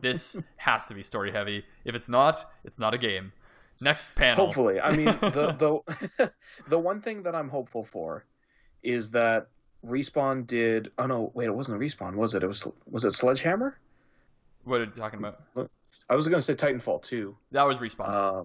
[0.00, 1.64] This has to be story heavy.
[1.84, 3.32] If it's not, it's not a game.
[3.80, 4.46] Next panel.
[4.46, 5.82] Hopefully, I mean the
[6.18, 6.32] the
[6.68, 8.24] the one thing that I'm hopeful for
[8.82, 9.48] is that
[9.84, 10.90] respawn did.
[10.98, 12.42] Oh no, wait, it wasn't respawn, was it?
[12.42, 13.78] It was was it Sledgehammer?
[14.64, 15.42] What are you talking about?
[16.08, 17.36] I was going to say Titanfall 2.
[17.52, 18.08] That was respawn.
[18.08, 18.44] Uh,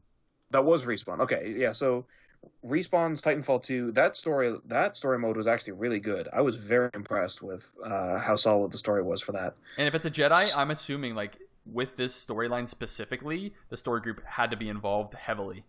[0.51, 1.19] that was respawn.
[1.19, 1.73] Okay, yeah.
[1.73, 2.05] So
[2.65, 3.91] respawn's Titanfall 2.
[3.91, 6.27] That story, that story mode was actually really good.
[6.33, 9.55] I was very impressed with uh, how solid the story was for that.
[9.77, 14.23] and if it's a Jedi, I'm assuming like with this storyline specifically, the story group
[14.25, 15.63] had to be involved heavily.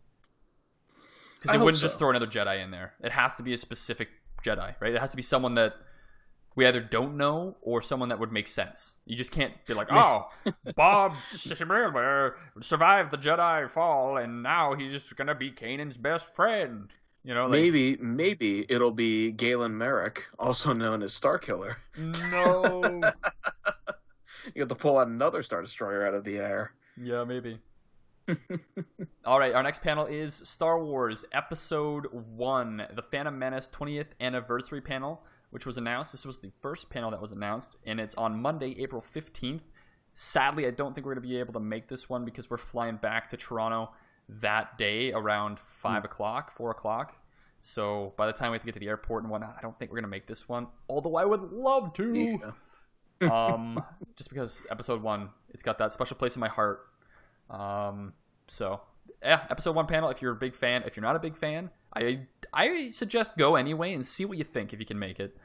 [1.40, 2.94] Because they wouldn't just throw another Jedi in there.
[3.02, 4.08] It has to be a specific
[4.44, 4.94] Jedi, right?
[4.94, 5.74] It has to be someone that
[6.58, 8.96] we either don't know or someone that would make sense.
[9.06, 10.28] You just can't be like, oh,
[10.74, 16.88] Bob survived the Jedi fall, and now he's just gonna be Kanan's best friend.
[17.22, 21.76] You know, like, maybe, maybe it'll be Galen Marek, also known as Star Killer.
[21.96, 22.82] no,
[24.56, 26.72] You have to pull out another Star Destroyer out of the air.
[27.00, 27.60] yeah, maybe.
[29.24, 34.80] All right, our next panel is Star Wars Episode 1, the Phantom Menace 20th anniversary
[34.80, 36.12] panel, which was announced.
[36.12, 39.62] This was the first panel that was announced, and it's on Monday, April 15th.
[40.12, 42.56] Sadly, I don't think we're going to be able to make this one because we're
[42.56, 43.90] flying back to Toronto
[44.28, 47.16] that day around 5 o'clock, 4 o'clock.
[47.60, 49.78] So by the time we have to get to the airport and whatnot, I don't
[49.78, 52.50] think we're going to make this one, although I would love to Yeah.
[53.32, 53.82] um,
[54.16, 56.86] just because episode one, it's got that special place in my heart.
[57.50, 58.12] Um,
[58.46, 58.80] so
[59.22, 60.08] yeah, episode one panel.
[60.10, 63.56] If you're a big fan, if you're not a big fan, I I suggest go
[63.56, 65.36] anyway and see what you think if you can make it,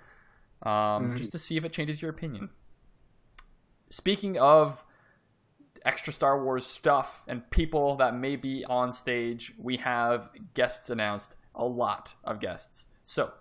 [0.64, 1.18] um, Mhm.
[1.18, 2.50] just to see if it changes your opinion.
[3.90, 4.84] Speaking of
[5.86, 11.36] extra Star Wars stuff and people that may be on stage, we have guests announced.
[11.56, 12.86] A lot of guests.
[13.04, 13.32] So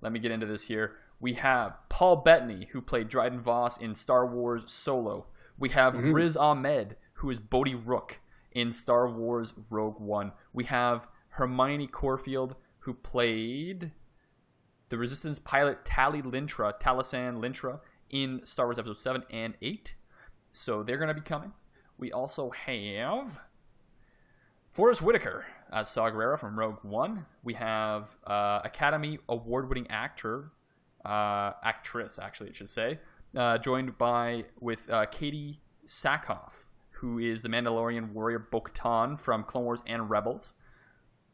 [0.00, 0.96] let me get into this here.
[1.18, 5.26] We have Paul Bettany, who played Dryden Voss in Star Wars Solo.
[5.58, 6.14] We have Mhm.
[6.14, 8.20] Riz Ahmed, who is Bodhi Rook
[8.52, 10.32] in Star Wars Rogue One.
[10.54, 13.90] We have Hermione Corfield, who played
[14.88, 17.80] the Resistance pilot Tali Lintra, Talisan Lintra,
[18.10, 19.94] in Star Wars Episode 7 and 8.
[20.50, 21.52] So they're going to be coming.
[21.98, 23.38] We also have
[24.70, 27.26] Forest Whitaker as Saw Gerrera from Rogue One.
[27.44, 30.50] We have uh, Academy Award winning actor,
[31.04, 32.98] uh, actress, actually, it should say,
[33.36, 36.52] uh, joined by with uh, Katee Sackhoff,
[36.90, 40.54] who is the Mandalorian warrior Bo Katan from Clone Wars and Rebels.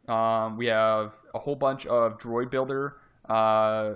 [0.09, 2.97] Um, we have a whole bunch of droid builder
[3.28, 3.95] uh,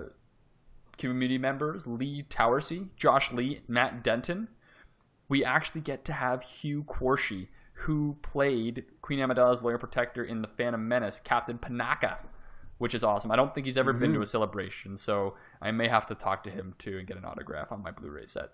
[0.97, 4.47] community members Lee Towersey, Josh Lee, Matt Denton.
[5.29, 10.47] We actually get to have Hugh Quarshie, who played Queen Amidala's lawyer protector in The
[10.47, 12.17] Phantom Menace, Captain Panaka,
[12.77, 13.31] which is awesome.
[13.31, 16.43] I don't think he's ever been to a celebration, so I may have to talk
[16.43, 18.49] to him too and get an autograph on my Blu-ray set.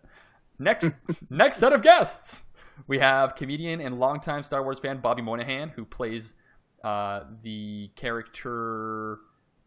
[0.60, 0.88] Next,
[1.30, 2.44] next set of guests,
[2.86, 6.36] we have comedian and longtime Star Wars fan Bobby Moynihan, who plays
[6.84, 9.20] uh, the character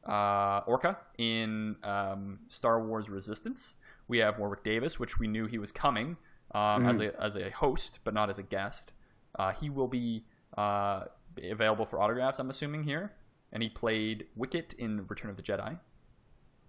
[0.09, 3.75] uh, Orca in um, Star Wars Resistance.
[4.09, 6.17] We have Warwick Davis, which we knew he was coming
[6.55, 8.93] um, as a as a host, but not as a guest.
[9.39, 10.25] Uh, he will be
[10.59, 11.05] uh,
[11.51, 13.13] available for autographs, I'm assuming here,
[13.53, 15.79] and he played Wicket in Return of the Jedi.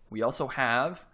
[0.09, 1.05] We also have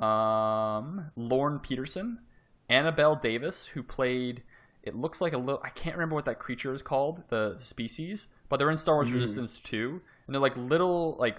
[0.00, 2.20] um, Lorne Peterson,
[2.68, 4.42] Annabelle Davis, who played.
[4.82, 5.60] It looks like a little.
[5.64, 9.10] I can't remember what that creature is called, the species, but they're in Star Wars
[9.10, 11.38] Resistance 2, and they're like little like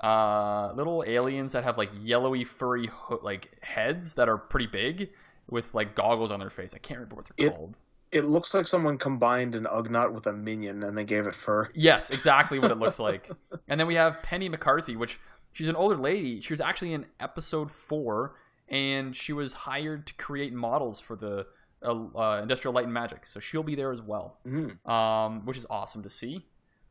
[0.00, 5.10] uh, little aliens that have like yellowy furry ho- like heads that are pretty big
[5.48, 6.74] with like goggles on their face.
[6.74, 7.76] I can't remember what they're It- called.
[8.10, 11.68] It looks like someone combined an Ugnaught with a minion and they gave it fur.
[11.74, 13.30] Yes, exactly what it looks like.
[13.68, 15.20] And then we have Penny McCarthy, which
[15.52, 16.40] she's an older lady.
[16.40, 18.34] She was actually in episode four,
[18.68, 21.46] and she was hired to create models for the
[21.84, 23.26] uh, Industrial Light and Magic.
[23.26, 24.84] So she'll be there as well, Mm.
[24.88, 26.44] um, which is awesome to see.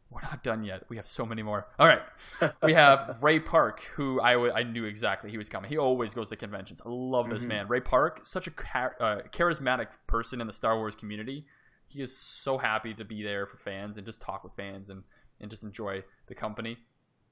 [0.10, 0.84] We're not done yet.
[0.90, 1.66] We have so many more.
[1.80, 2.02] All right,
[2.62, 5.70] we have Ray Park, who I w- I knew exactly he was coming.
[5.72, 6.82] He always goes to conventions.
[6.86, 7.48] I love this Mhm.
[7.50, 7.68] man.
[7.68, 11.48] Ray Park, such a char- uh, charismatic person in the Star Wars community.
[11.88, 15.04] He is so happy to be there for fans and just talk with fans and,
[15.42, 16.78] and just enjoy the company.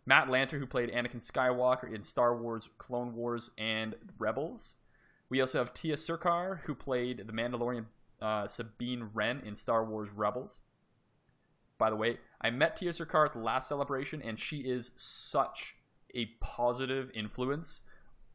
[0.08, 4.78] Matt Lanter, who played Anakin Skywalker in Star Wars, Clone Wars, and Rebels.
[5.32, 7.86] We also have Tia Sircar, who played the Mandalorian
[8.22, 10.60] uh, Sabine Wren in Star Wars Rebels.
[11.78, 15.78] By the way, I met Tia Sircar at the last celebration, and she is such
[16.14, 17.82] a positive influence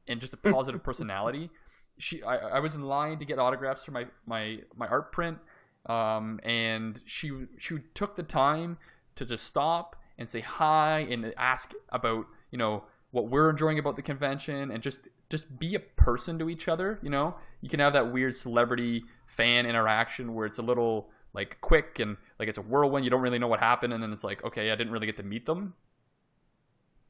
[0.09, 1.51] and just a positive personality.
[1.99, 5.37] She, I, I was in line to get autographs for my my my art print,
[5.85, 8.79] um, and she she took the time
[9.17, 13.97] to just stop and say hi and ask about you know what we're enjoying about
[13.97, 16.99] the convention and just just be a person to each other.
[17.03, 21.61] You know, you can have that weird celebrity fan interaction where it's a little like
[21.61, 23.05] quick and like it's a whirlwind.
[23.05, 25.17] You don't really know what happened, and then it's like, okay, I didn't really get
[25.19, 25.75] to meet them.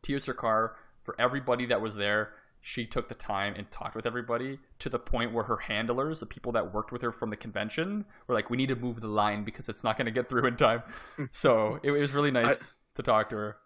[0.03, 2.31] Tia Sircar, for everybody that was there,
[2.61, 6.27] she took the time and talked with everybody to the point where her handlers, the
[6.27, 9.09] people that worked with her from the convention, were like, "We need to move the
[9.09, 10.83] line because it's not going to get through in time."
[11.19, 11.29] Mm.
[11.31, 13.57] so it, it was really nice to talk to her.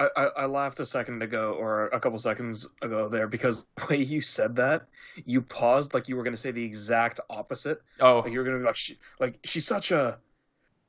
[0.00, 3.86] I, I, I laughed a second ago or a couple seconds ago there because the
[3.90, 4.86] way you said that,
[5.24, 7.82] you paused like you were going to say the exact opposite.
[8.00, 10.18] Oh, Like you were going to be like, she, like she's such a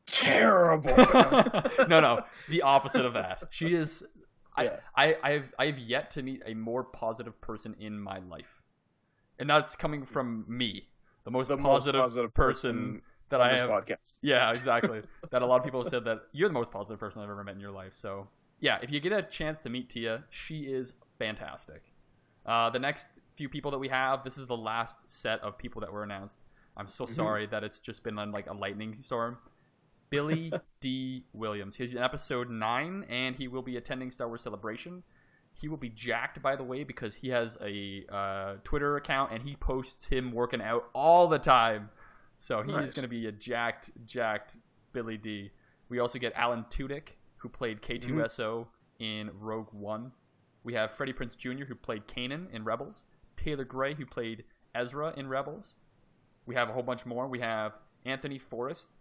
[0.06, 0.96] terrible.
[1.88, 3.44] no, no, the opposite of that.
[3.50, 4.04] She is.
[4.56, 4.80] I, Yeah.
[4.98, 8.62] I, I've, I've yet to meet a more positive person in my life,
[9.40, 10.90] and that's coming from me,
[11.24, 13.70] the most, the most positive, positive person, person that I this have.
[13.70, 14.20] podcast.
[14.22, 15.02] Yeah, exactly.
[15.30, 17.46] that a lot of people have said that you're the most positive person I've ever
[17.46, 17.94] met in your life.
[17.94, 18.28] So
[18.62, 21.82] yeah, if you get a chance to meet Tia, she is fantastic.
[22.46, 25.82] Uh, the next few people that we have, this is the last set of people
[25.82, 26.40] that were announced.
[26.78, 27.10] I'm so Mhm.
[27.10, 29.38] sorry that it's just been like a lightning storm.
[30.10, 31.76] Billy Dee Williams.
[31.78, 35.04] He's in episode nine, and he will be attending Star Wars Celebration.
[35.54, 39.44] He will be jacked, by the way, because he has a uh, Twitter account and
[39.44, 41.90] he posts him working out all the time.
[42.40, 44.56] So he is going to be a jacked, jacked
[44.94, 45.52] Billy Dee.
[45.90, 47.10] We also get Alan Tudyk,
[47.42, 48.68] who played K2SO
[49.00, 50.12] in Rogue One.
[50.64, 53.06] We have Freddie Prinze Jr., who played Kanan in Rebels.
[53.36, 54.44] Taylor Gray, who played
[54.76, 55.76] Ezra in Rebels.
[56.46, 57.28] We have a whole bunch more.
[57.28, 57.74] We have
[58.06, 58.98] Anthony Forrest,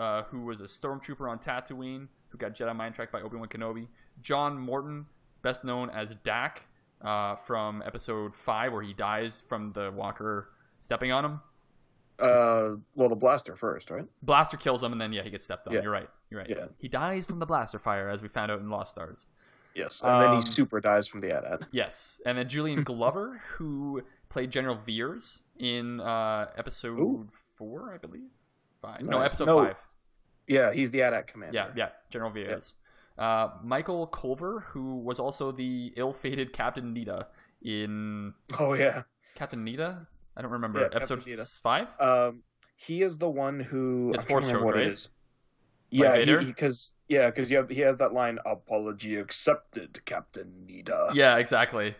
[0.00, 3.48] uh, who was a stormtrooper on Tatooine, who got Jedi mind tracked by Obi Wan
[3.48, 3.88] Kenobi.
[4.22, 5.04] John Morton,
[5.42, 6.66] best known as Dak
[7.02, 10.50] uh, from Episode Five, where he dies from the Walker
[10.80, 11.40] stepping on him.
[12.18, 14.06] Uh, well, the blaster first, right?
[14.22, 15.74] Blaster kills him, and then yeah, he gets stepped on.
[15.74, 15.82] Yeah.
[15.82, 16.08] You're right.
[16.32, 16.48] You're right.
[16.50, 16.66] Yeah.
[16.78, 19.26] He dies from the blaster fire, as we found out in Lost Stars.
[19.74, 21.68] Yes, and then Um, he super dies from the AT-AT.
[21.72, 27.28] Yes, and then Julian Glover, who played General Veers in uh, episode Ooh.
[27.56, 28.30] four, I believe.
[28.80, 29.02] Five.
[29.02, 29.64] No, episode No.
[29.64, 29.76] five.
[30.46, 31.54] Yeah, he's the AT-AT commander.
[31.54, 32.74] Yeah, yeah, General Veers.
[33.18, 37.26] Uh, Michael Culver, who was also the ill-fated Captain Needa
[37.62, 39.02] in Oh yeah.
[39.34, 40.06] Captain Needa.
[40.36, 41.22] I don't remember Yeah, episode
[41.62, 41.88] five.
[42.00, 42.42] Um,
[42.76, 44.88] he is the one who It's Force remember what it right?
[44.92, 45.10] is.
[45.92, 51.36] Yeah, because yeah, because you have, he has that line, "Apology accepted, Captain Needa." yeah,
[51.36, 51.94] exactly.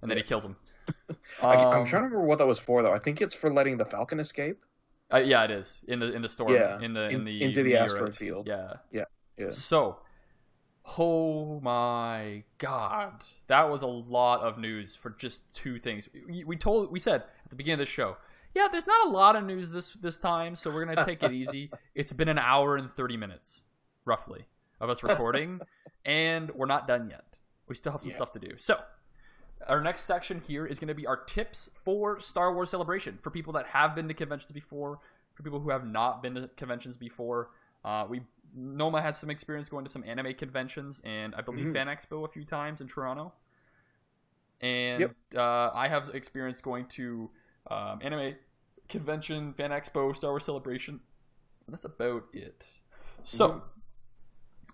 [0.00, 0.56] And then he kills him.
[1.42, 2.92] I, am Um, trying to remember what that was for though.
[2.92, 4.64] I think it's for letting the Falcon escape.
[5.12, 6.52] Uh, yeah, it is in the in the storm.
[6.52, 8.46] Yeah, in the in, in- the into the asteroid field.
[8.46, 9.04] Yeah, Yeah,
[9.36, 9.48] yeah.
[9.48, 9.98] So,
[10.98, 16.08] oh my god, that was a lot of news for just two things.
[16.28, 18.16] We, we told we said at the beginning of the show,
[18.54, 21.32] yeah, there's not a lot of news this this time, so we're gonna take it
[21.32, 21.70] easy.
[21.94, 23.64] It's been an hour and thirty minutes,
[24.04, 24.46] roughly,
[24.80, 25.60] of us recording,
[26.04, 27.38] and we're not done yet.
[27.68, 28.16] We still have some Yeah.
[28.16, 28.56] stuff to do.
[28.56, 28.80] So.
[29.68, 33.30] Our next section here is going to be our tips for Star Wars Celebration for
[33.30, 34.98] people that have been to conventions before,
[35.34, 37.50] for people who have not been to conventions before.
[37.84, 38.22] Uh, we
[38.56, 41.74] Noma has some experience going to some anime conventions, and I believe Mhm.
[41.74, 43.32] Fan Expo a few times in Toronto.
[44.60, 45.14] And Yep.
[45.36, 47.30] uh, I have experience going to
[47.70, 48.34] um, anime
[48.88, 51.00] convention, Fan Expo, Star Wars Celebration.
[51.66, 52.64] And that's about it.
[53.22, 53.62] So,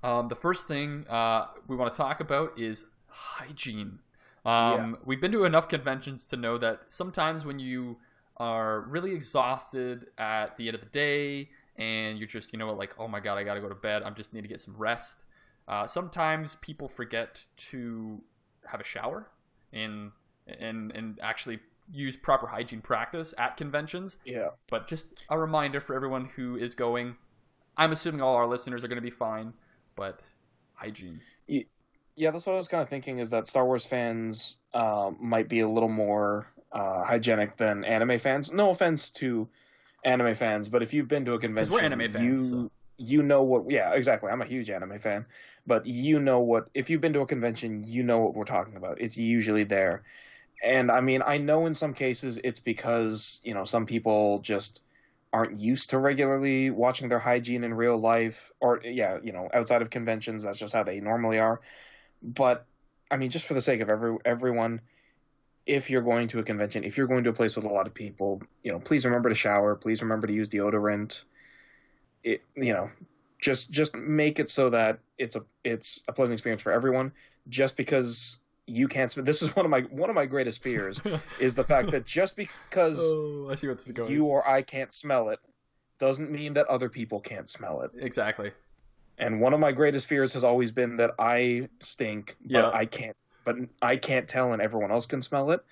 [0.03, 3.99] um, the first thing uh, we want to talk about is hygiene.
[4.45, 7.99] Um, We've been to enough conventions to know that sometimes when you
[8.39, 12.95] are really exhausted at the end of the day and you're just, you know, like,
[12.99, 14.03] oh my god, I gotta go to bed.
[14.03, 15.27] I just need to get some rest.
[15.67, 18.23] Uh, sometimes people forget to
[18.67, 19.29] have a shower
[19.73, 20.13] and
[20.47, 21.61] and and actually
[21.93, 24.19] use proper hygiene practice at conventions.
[24.25, 27.17] Yeah, But just a reminder for everyone who is going.
[27.77, 29.53] I'm assuming all our listeners are going to be fine,
[29.95, 30.21] but
[30.75, 31.21] hygiene.
[31.47, 31.63] yeah.
[32.33, 33.21] That's what I was kind of thinking.
[33.21, 38.19] Is that Star Wars fans um, might be a little more uh, hygienic than anime
[38.19, 38.53] fans.
[38.53, 39.49] No offense to
[40.05, 42.71] anime fans, but if you've been to a convention, we're anime fans, you so.
[42.97, 43.71] you know what.
[43.71, 44.31] Yeah, exactly.
[44.31, 45.25] I'm a huge anime fan,
[45.67, 46.69] but you know what.
[46.75, 49.01] If you've been to a convention, you know what we're talking about.
[49.01, 50.03] It's usually there.
[50.63, 54.83] And I mean, I know in some cases it's because, you know, some people just
[55.33, 59.83] aren't used to regularly watching their hygiene in real life or yeah, you know, outside
[59.83, 61.61] of conventions, that's just how they normally are.
[62.23, 62.67] But
[63.11, 64.81] I mean, just for the sake of every everyone,
[65.67, 67.87] if you're going to a convention, if you're going to a place with a lot
[67.87, 71.25] of people, you know, please remember to shower, please remember to use deodorant.
[72.25, 72.91] It, you know,
[73.41, 77.13] just just make it so that it's a it's a pleasant experience for everyone.
[77.49, 78.39] Just because
[78.69, 81.01] you can't smell, this is one of my one of my greatest fears
[81.41, 84.11] is the fact that just because oh, I see going.
[84.11, 85.41] you or I can't smell it
[85.99, 87.91] doesn't mean that other people can't smell it.
[87.99, 88.53] exactly.
[89.19, 92.71] And one of my greatest fears has always been that I stink, but Yeah.
[92.73, 93.17] I can't.
[93.45, 95.65] But I can't tell, and everyone else can smell it.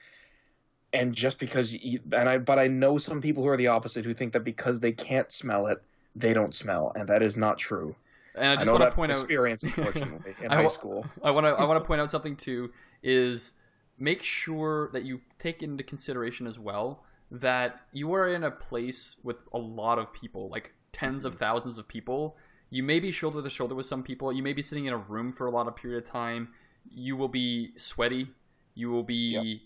[0.92, 4.04] And just because, you, and I, but I know some people who are the opposite,
[4.04, 5.82] who think that because they can't smell it,
[6.16, 7.94] they don't smell, and that is not true.
[8.36, 9.18] And I I, just know want to point out.
[9.18, 11.06] experience, unfortunately, in I high school.
[11.22, 12.72] I want to I want to point out something too
[13.02, 13.52] is
[13.98, 19.16] make sure that you take into consideration as well that you are in a place
[19.22, 21.40] with a lot of people, like tens of mm-hmm.
[21.40, 22.36] thousands of people.
[22.70, 24.32] You may be shoulder to shoulder with some people.
[24.32, 26.48] You may be sitting in a room for a lot of period of time.
[26.88, 28.28] You will be sweaty.
[28.74, 29.62] You will be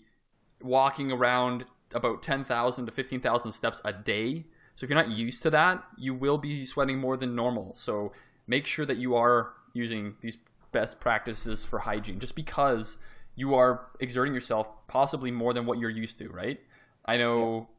[0.61, 4.45] walking around about 10,000 to 15,000 steps a day.
[4.75, 7.73] So if you're not used to that, you will be sweating more than normal.
[7.73, 8.13] So
[8.51, 10.37] make sure that you are using these
[10.71, 12.97] best practices for hygiene just because
[13.35, 16.59] you are exerting yourself possibly more than what you're used to, right?
[17.05, 17.69] I know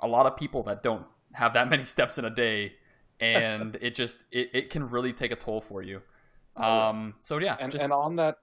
[0.00, 2.74] a lot of people that don't have that many steps in a day
[3.20, 6.02] and it just it, it can really take a toll for you.
[6.56, 8.38] Um so yeah, And just and on that,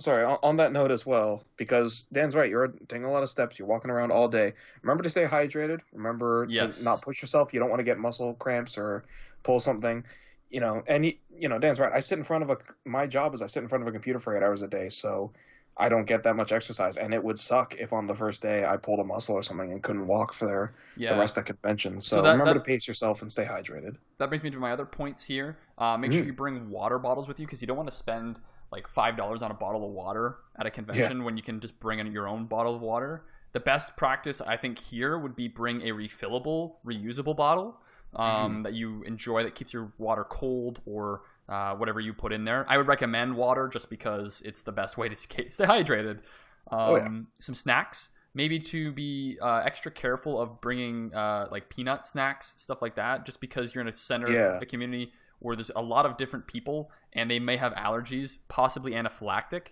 [0.00, 2.50] sorry, on, on that note as well, because Dan's right.
[2.50, 3.58] You're taking a lot of steps.
[3.58, 4.54] You're walking around all day.
[4.82, 5.80] Remember to stay hydrated.
[5.92, 6.78] Remember Yes.
[6.78, 7.54] to not push yourself.
[7.54, 9.04] You don't want to get muscle cramps or
[9.44, 10.04] pull something.
[10.50, 11.92] You know, and you, you know, Dan's right.
[11.92, 12.58] I sit in front of a.
[12.84, 14.88] My job is I sit in front of a computer for eight hours a day,
[14.88, 15.32] so
[15.76, 16.96] I don't get that much exercise.
[16.98, 19.72] And it would suck if on the first day I pulled a muscle or something
[19.72, 21.12] and couldn't walk for yeah.
[21.12, 22.00] the rest of the convention.
[22.00, 23.96] So, So that- remember that- to pace yourself and stay hydrated.
[24.18, 25.58] that brings me to my other points here.
[25.78, 26.26] Uh, make sure Mhm.
[26.26, 28.38] you bring water bottles with you because you don't want to spend
[28.72, 31.78] like five dollars on a bottle of water at a convention when you can just
[31.80, 33.24] bring in your own bottle of water.
[33.52, 37.80] The best practice I think here would be bring a refillable, reusable bottle
[38.14, 42.44] um, that you enjoy that keeps your water cold or uh, whatever you put in
[42.44, 42.64] there.
[42.68, 46.18] I would recommend water just because it's the best way to stay stay hydrated.
[46.70, 47.08] Um, Oh, yeah.
[47.38, 52.82] Some snacks, maybe to be uh, extra careful of bringing uh, like peanut snacks, stuff
[52.82, 54.58] like that, just because you're in a center, Yeah.
[54.60, 58.92] a community where there's a lot of different people and they may have allergies, possibly
[58.92, 59.68] anaphylactic.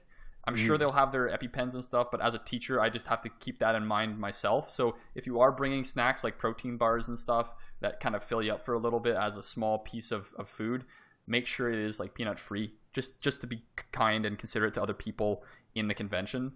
[0.46, 0.78] I'm sure Mhm.
[0.80, 3.58] they'll have their EpiPens and stuff, but as a teacher, I just have to keep
[3.60, 4.70] that in mind myself.
[4.70, 8.42] So if you are bringing snacks like protein bars and stuff that kind of fill
[8.42, 10.84] you up for a little bit as a small piece of, of food,
[11.26, 14.82] make sure it is like peanut free, just just to be kind and considerate to
[14.82, 15.42] other people
[15.74, 16.52] in the convention.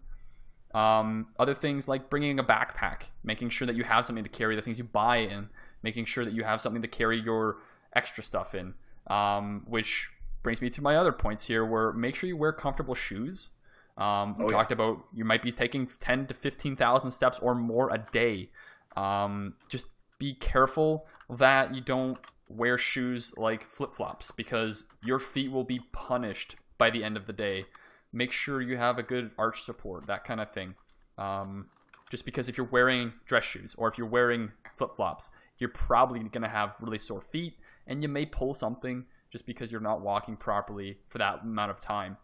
[0.74, 4.54] Um, other things like bringing a backpack, making sure that you have something to carry
[4.54, 5.48] the things you buy in,
[5.82, 7.62] making sure that you have something to carry your
[7.96, 8.74] extra stuff in.
[9.06, 10.10] Um, which
[10.42, 13.50] brings me to my other points here, where make sure you wear comfortable shoes.
[13.98, 14.56] Um, we Oh, yeah.
[14.56, 18.50] talked about you might be taking ten to fifteen thousand steps or more a day.
[18.96, 19.88] Um, just
[20.18, 22.16] be careful that you don't
[22.48, 27.26] wear shoes like flip flops because your feet will be punished by the end of
[27.26, 27.66] the day.
[28.12, 30.74] Make sure you have a good arch support, that kind of thing.
[31.18, 31.66] Um,
[32.10, 36.20] just because if you're wearing dress shoes or if you're wearing flip flops, you're probably
[36.20, 40.00] going to have really sore feet and you may pull something just because you're not
[40.00, 42.16] walking properly for that amount of time.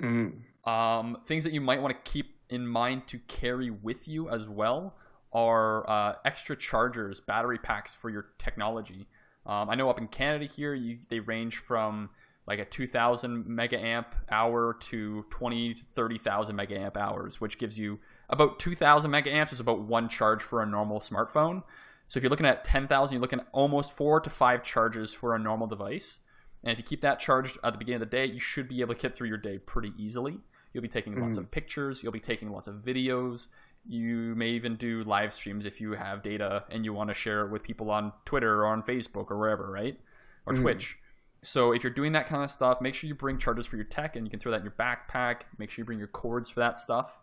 [0.00, 0.68] Mm.
[0.68, 4.46] Um, things that you might want to keep in mind to carry with you as
[4.46, 4.94] well
[5.32, 9.06] are uh, extra chargers, battery packs for your technology.
[9.46, 12.10] Um, I know up in Canada here, you, they range from
[12.46, 17.78] like a 2000 mega amp hour to 20 to 30,000 mega amp hours, which gives
[17.78, 17.98] you
[18.28, 21.62] about 2000 mega amps is about one charge for a normal smartphone.
[22.08, 25.36] So if you're looking at 10,000, you're looking at almost four to five charges for
[25.36, 26.20] a normal device.
[26.62, 28.80] And if you keep that charged at the beginning of the day, you should be
[28.82, 30.38] able to get through your day pretty easily.
[30.72, 31.40] You'll be taking lots Mhm.
[31.40, 33.48] of pictures, you'll be taking lots of videos.
[33.86, 37.46] You may even do live streams if you have data and you want to share
[37.46, 39.98] it with people on Twitter or on Facebook or wherever, right?
[40.44, 40.60] Or Mhm.
[40.60, 40.98] Twitch.
[41.42, 43.86] So if you're doing that kind of stuff, make sure you bring chargers for your
[43.86, 45.42] tech and you can throw that in your backpack.
[45.56, 47.18] Make sure you bring your cords for that stuff.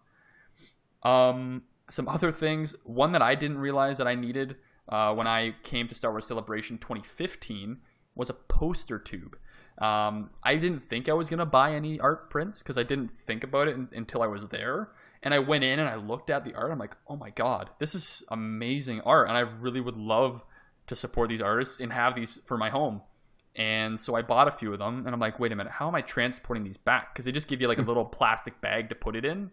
[1.03, 2.75] Um, some other things.
[2.83, 4.57] One that I didn't realize that I needed
[4.89, 7.81] uh, when I came to Star Wars Celebration 2015
[8.17, 9.37] was a poster tube.
[9.77, 13.43] Um, I didn't think I was gonna buy any art prints because I didn't think
[13.43, 14.89] about it un- until I was there.
[15.23, 16.71] And I went in and I looked at the art.
[16.71, 20.43] I'm like, oh my god, this is amazing art, and I really would love
[20.87, 23.01] to support these artists and have these for my home.
[23.55, 25.87] And so I bought a few of them, and I'm like, wait a minute, how
[25.87, 27.13] am I transporting these back?
[27.13, 29.49] Because they just give you like a little plastic bag to put it in.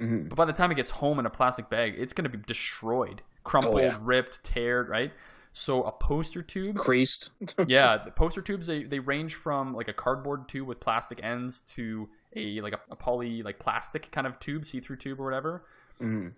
[0.00, 0.28] Mhm.
[0.28, 2.42] But by the time it gets home in a plastic bag, it's going to be
[2.46, 3.98] destroyed, crumpled, Oh, yeah.
[4.00, 5.12] ripped, teared, right?
[5.58, 7.30] So a poster tube, Creased.
[7.66, 11.62] yeah, the poster tubes they, they range from like a cardboard tube with plastic ends
[11.74, 15.24] to a like a, a poly like plastic kind of tube, see through tube or
[15.24, 15.64] whatever.
[16.00, 16.32] Mhm.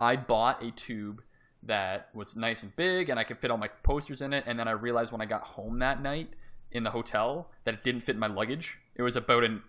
[0.00, 1.22] I bought a tube
[1.62, 4.42] that was nice and big and I could fit all my posters in it.
[4.46, 6.30] And then I realized when I got home that night
[6.72, 8.78] in the hotel that it didn't fit in my luggage.
[8.96, 9.62] It was about an,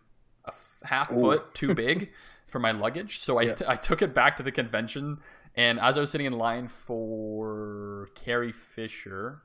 [0.45, 0.53] a
[0.83, 1.21] half Ooh.
[1.21, 2.11] foot too big
[2.47, 3.19] for my luggage.
[3.19, 3.53] So I, Yeah.
[3.53, 5.19] t- I took it back to the convention.
[5.55, 9.41] And as I was sitting in line for Carrie Fisher,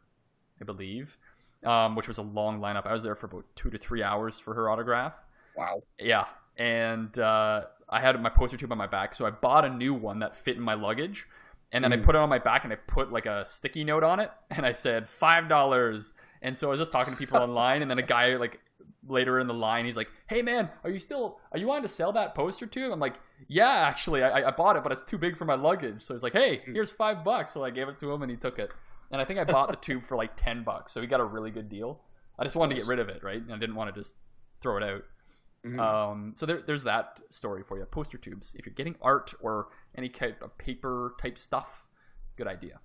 [0.60, 1.16] I believe,
[1.64, 4.38] um, which was a long lineup, I was there for about two to three hours
[4.38, 5.14] for her autograph.
[5.56, 5.82] Wow.
[5.98, 6.26] Yeah,
[6.56, 9.94] and uh, I had my poster tube on my back, so I bought a new
[9.94, 11.26] one that fit in my luggage,
[11.72, 12.04] and then I Mm.
[12.04, 14.64] put it on my back and I put like a sticky note on it, and
[14.66, 16.12] I said five dollars.
[16.42, 18.60] And so I was just talking to people online, and then a guy like
[19.06, 21.88] later in the line, he's like, "Hey man, are you still are you wanting to
[21.88, 23.14] sell that poster tube?" I'm like,
[23.48, 26.22] "Yeah, actually, I, I bought it, but it's too big for my luggage." So he's
[26.22, 28.72] like, "Hey, here's five bucks." So I gave it to him, and he took it.
[29.10, 31.24] And I think I bought the tube for like ten bucks, so he got a
[31.24, 32.00] really good deal.
[32.38, 33.40] I just wanted to get rid of it, right?
[33.40, 34.14] And I didn't want to just
[34.60, 35.02] throw it out.
[35.64, 35.78] Mhm.
[35.80, 37.84] Um, so there, there's that story for you.
[37.86, 38.54] Poster tubes.
[38.58, 41.86] If you're getting art or any type of paper type stuff,
[42.36, 42.80] good idea.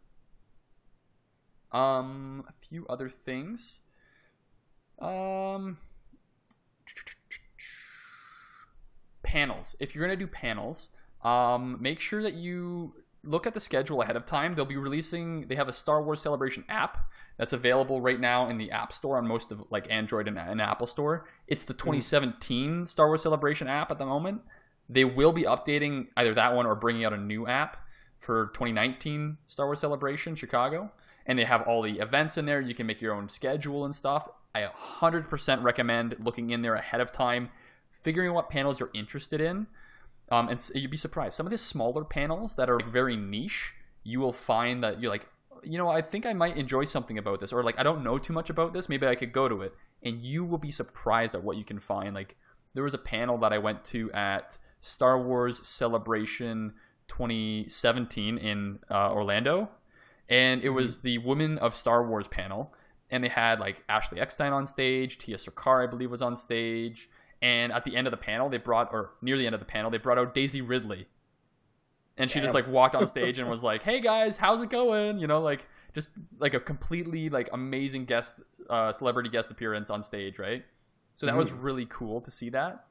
[1.72, 3.82] Um, a few other things.
[5.00, 5.78] Um,
[9.24, 9.76] panels.
[9.80, 10.90] If you're gonna do panels,
[11.24, 12.94] um, make sure that you
[13.24, 14.54] look at the schedule ahead of time.
[14.54, 15.48] They'll be releasing.
[15.48, 16.98] They have a Star Wars Celebration app
[17.38, 20.62] that's available right now in the App Store on most of like Android and, and
[20.62, 21.28] Apple Store.
[21.48, 24.42] It's the 2017 Star Wars Celebration app at the moment.
[24.88, 27.78] They will be updating either that one or bringing out a new app
[28.20, 30.92] for 2019 Star Wars Celebration Chicago.
[31.30, 32.60] And they have all the events in there.
[32.60, 34.28] You can make your own schedule and stuff.
[34.56, 37.50] I 100% recommend looking in there ahead of time,
[37.92, 39.68] figuring what panels you're interested in.
[40.32, 41.36] Um, and s- you'd be surprised.
[41.36, 43.74] Some of the smaller panels that are like, very niche,
[44.04, 45.28] you will find that you're like,
[45.64, 48.18] you know, I think I might enjoy something about this, or like I don't know
[48.18, 48.90] too much about this.
[48.90, 51.80] Maybe I could go to it, and you will be surprised at what you can
[51.80, 52.16] find.
[52.16, 52.38] Like
[52.74, 56.74] there was a panel that I went to at Star Wars Celebration
[57.10, 59.70] 2017 in uh, Orlando,
[60.30, 62.74] and it was the Women of Star Wars panel,
[63.10, 67.10] and they had like Ashley Eckstein on stage, Tiya Sircar, I believe, was on stage,
[67.42, 69.66] and at the end of the panel, they brought, or near the end of the
[69.66, 71.08] panel, they brought out Daisy Ridley,
[72.18, 75.20] and she just like walked on stage and was like, "Hey guys, how's it going?"
[75.20, 80.04] You know, like just like a completely like amazing guest, uh, celebrity guest appearance on
[80.04, 80.64] stage, right?
[81.16, 82.86] So that was really cool to see that.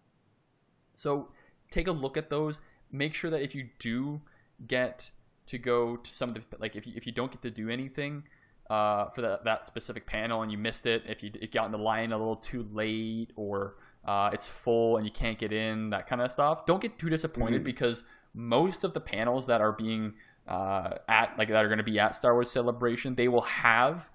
[0.95, 1.29] So
[1.71, 2.61] take a look at those.
[2.91, 4.21] Make sure that if you do
[4.67, 5.11] get
[5.49, 7.69] to go to some of the like if you, if you don't get to do
[7.69, 8.23] anything
[8.71, 11.73] uh, for that that specific panel and you missed it, if you it got in
[11.73, 15.91] the line a little too late or uh, it's full and you can't get in,
[15.91, 16.65] that kind of stuff.
[16.67, 17.65] Don't get too disappointed Mhm.
[17.65, 18.05] because
[18.35, 20.15] most of the panels that are being
[20.47, 24.09] uh, at like that are going to be at Star Wars Celebration, they will have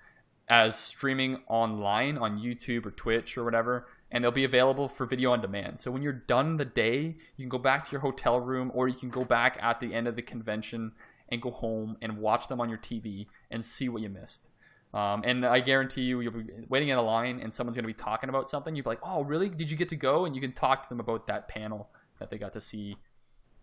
[0.50, 5.32] as streaming online on YouTube or Twitch or whatever, and they'll be available for video
[5.32, 5.80] on demand.
[5.80, 8.88] So when you're done the day, you can go back to your hotel room or
[8.88, 10.92] you can go back at the end of the convention
[11.34, 14.50] and go home and watch them on your TV and see what you missed.
[14.94, 17.88] Um, and I guarantee you, you'll be waiting in a line and someone's going to
[17.88, 18.76] be talking about something.
[18.76, 19.50] You'll be like, oh, really?
[19.50, 20.26] Did you get to go?
[20.26, 21.90] And you can talk to them about that panel
[22.20, 22.96] that they got to see.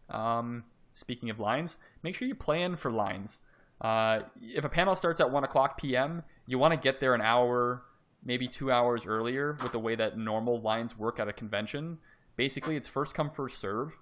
[0.08, 3.38] Um, speaking of lines, make sure you plan for lines.
[3.80, 7.20] Uh, if a panel starts at 1 o'clock p.m., you want to get there an
[7.20, 7.84] hour,
[8.24, 11.96] maybe two hours earlier with the way that normal lines work at a convention.
[12.36, 13.96] Basically, it's first come, first serve,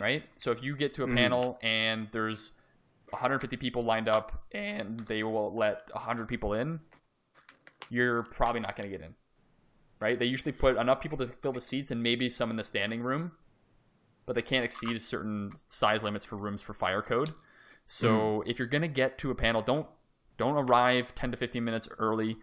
[0.00, 0.24] right?
[0.36, 1.14] So if you get to a Mhm.
[1.14, 2.52] panel and there's
[3.10, 6.80] 150 people lined up and they will let 100 people in,
[7.90, 9.14] you're probably not going to get in,
[10.00, 10.18] right?
[10.18, 13.02] They usually put enough people to fill the seats and maybe some in the standing
[13.02, 13.32] room,
[14.26, 17.32] but they can't exceed certain size limits for rooms for fire code.
[17.84, 18.50] So hmm.
[18.50, 19.86] if you're going to get to a panel, don't
[20.36, 22.36] don't arrive 10 to 15 minutes early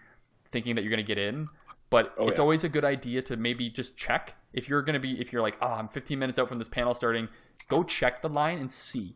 [0.52, 1.48] thinking that you're going to get in.
[1.90, 2.42] But Oh, it's yeah.
[2.42, 5.44] always a good idea to maybe just check if you're going to be if you're
[5.44, 7.28] like, "Oh, I'm 15 minutes out from this panel starting."
[7.68, 9.16] Go check the line and see.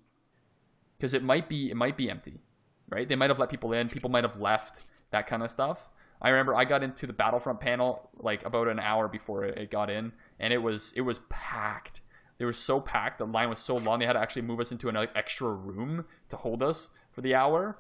[0.99, 2.41] Cuz it might be it might be empty.
[2.90, 3.07] Right?
[3.07, 5.90] They might have let people in, people might have left, that kind of stuff.
[6.22, 9.90] I remember I got into the Battlefront panel like about an hour before it, got
[9.90, 12.02] in and it was it was packed.
[12.38, 14.72] They were so packed, the line was so long, they had to actually move us
[14.72, 17.80] into an extra room to hold us for the hour.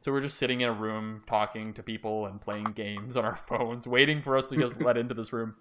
[0.00, 3.36] So we're just sitting in a room talking to people and playing games on our
[3.48, 5.54] phones, waiting for us to get let into this room.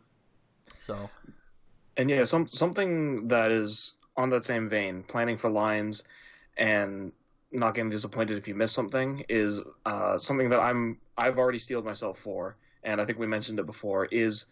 [0.77, 1.09] So
[1.97, 6.03] And yeah, some something that is on that same vein, planning for lines
[6.61, 7.11] and
[7.51, 11.83] not getting disappointed if you miss something is uh, something that I'm I've already steeled
[11.83, 14.05] myself for, and I think we mentioned it before.
[14.05, 14.45] Is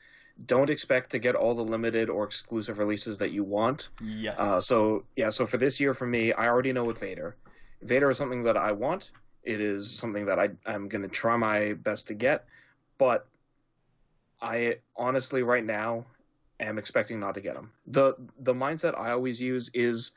[0.46, 3.90] don't expect to get all the limited or exclusive releases that you want.
[4.02, 4.40] yes.
[4.40, 7.38] Uh, so yeah, so for this year for me, I already know with Vader.
[7.82, 9.12] Vader is something that I want.
[9.44, 12.46] It is something that I I'm going to try my best to get,
[12.98, 13.28] but
[14.42, 16.06] I honestly right now
[16.60, 17.72] am expecting not to get them.
[17.86, 20.12] the The mindset I always use is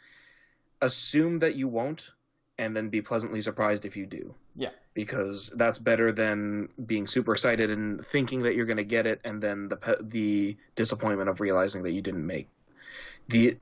[0.82, 2.10] assume that you won't,
[2.58, 4.34] and then be pleasantly surprised if you do.
[4.54, 4.68] Yeah.
[4.92, 9.18] because that's better than being super excited and thinking that you're going to get it,
[9.24, 12.50] and then the pe- the disappointment of realizing that you didn't make
[13.28, 13.56] the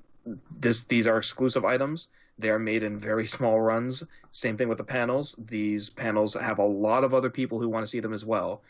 [0.58, 2.08] this these are exclusive items.
[2.40, 4.02] They are made in very small runs.
[4.32, 5.36] Same thing with the panels.
[5.38, 8.62] These panels have a lot of other people who want to see them as well.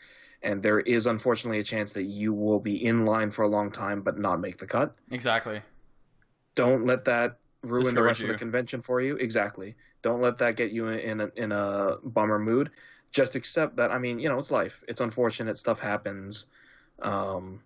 [0.43, 3.71] And there is unfortunately a chance that you will be in line for a long
[3.71, 4.93] time but not make the cut.
[5.09, 5.63] exactly.
[6.53, 9.15] Don't let that ruin the rest of the convention for you.
[9.17, 9.75] Exactly.
[10.01, 12.71] Don't let that get you in a, in a bummer mood.
[13.11, 13.91] Just accept that.
[13.91, 14.83] I mean, you know, it's life.
[14.87, 15.57] It's unfortunate.
[15.57, 16.47] Stuff happens.
[17.01, 17.61] Um,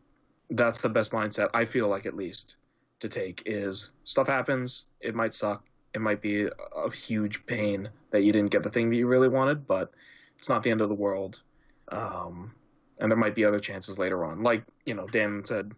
[0.49, 2.57] that's the best mindset I feel like at least
[2.99, 4.85] to take is stuff happens.
[5.01, 5.63] It might suck.
[5.93, 9.07] It might be a, a huge pain that you didn't get the thing that you
[9.07, 9.91] really wanted, but
[10.37, 11.41] it's not the end of the world.
[11.89, 12.51] Um,
[12.99, 14.43] and there might be other chances later on.
[14.43, 15.73] Like you know, Dan said,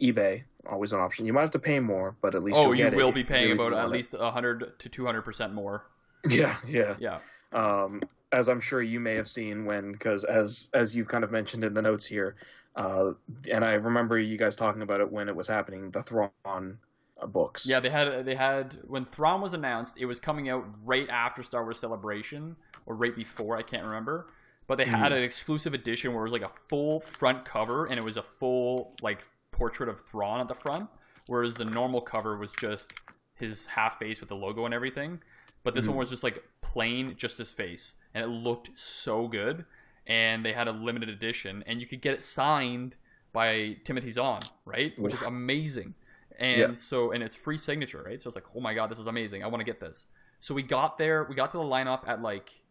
[0.00, 1.26] eBay always an option.
[1.26, 3.48] You might have to pay more, but at least Oh, it will if be paying
[3.56, 3.90] really about at it.
[3.90, 5.86] least 100 to 200% more.
[6.28, 6.94] Yeah, yeah.
[7.00, 7.18] Yeah.
[7.52, 11.32] Um, as I'm sure you may have seen when, because as as you've kind of
[11.32, 12.36] mentioned in the notes here,
[12.76, 13.12] uh,
[13.50, 16.78] and I remember you guys talking about it when it was happening, the Thrawn
[17.20, 17.66] uh, books.
[17.66, 21.42] Yeah, they had they had when Thrawn was announced, it was coming out right after
[21.42, 22.54] Star Wars Celebration
[22.86, 24.28] or right before, I can't remember.
[24.68, 25.16] But they had Mhm.
[25.16, 28.22] an exclusive edition where it was like a full front cover and it was a
[28.22, 30.88] full like portrait of Thrawn at the front,
[31.26, 32.92] whereas the normal cover was just
[33.34, 35.22] his half face with the logo and everything.
[35.62, 35.90] But this Mhm.
[35.90, 39.64] one was just like plain, just his face, and it looked so good.
[40.06, 42.96] And they had a limited edition, and you could get it signed
[43.32, 44.98] by Timothy Zahn, right?
[44.98, 45.94] Which is amazing.
[46.38, 46.72] And Yeah.
[46.74, 48.20] so, and it's free signature, right?
[48.20, 49.44] So it's like, oh my god, this is amazing.
[49.44, 50.06] I want to get this.
[50.40, 51.22] So we got there.
[51.24, 52.64] We got to the lineup at like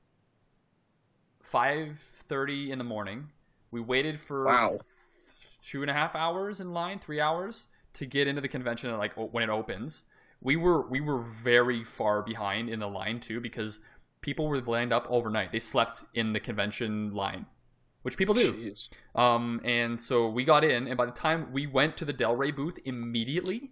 [1.42, 3.32] five thirty in the morning.
[3.72, 4.80] We waited for Wow.
[5.62, 8.90] Two and a half hours in line, three hours to get into the convention.
[8.90, 10.04] At like when it opens,
[10.42, 13.80] we were we were very far behind in the line too because
[14.22, 15.52] people were lined up overnight.
[15.52, 17.46] They slept in the convention line,
[18.04, 18.74] which people do.
[19.16, 22.36] Um, and so we got in, and by the time we went to the Del
[22.36, 23.72] Rey booth immediately,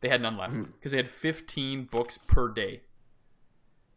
[0.00, 2.82] they had none left because they had 15 books per day.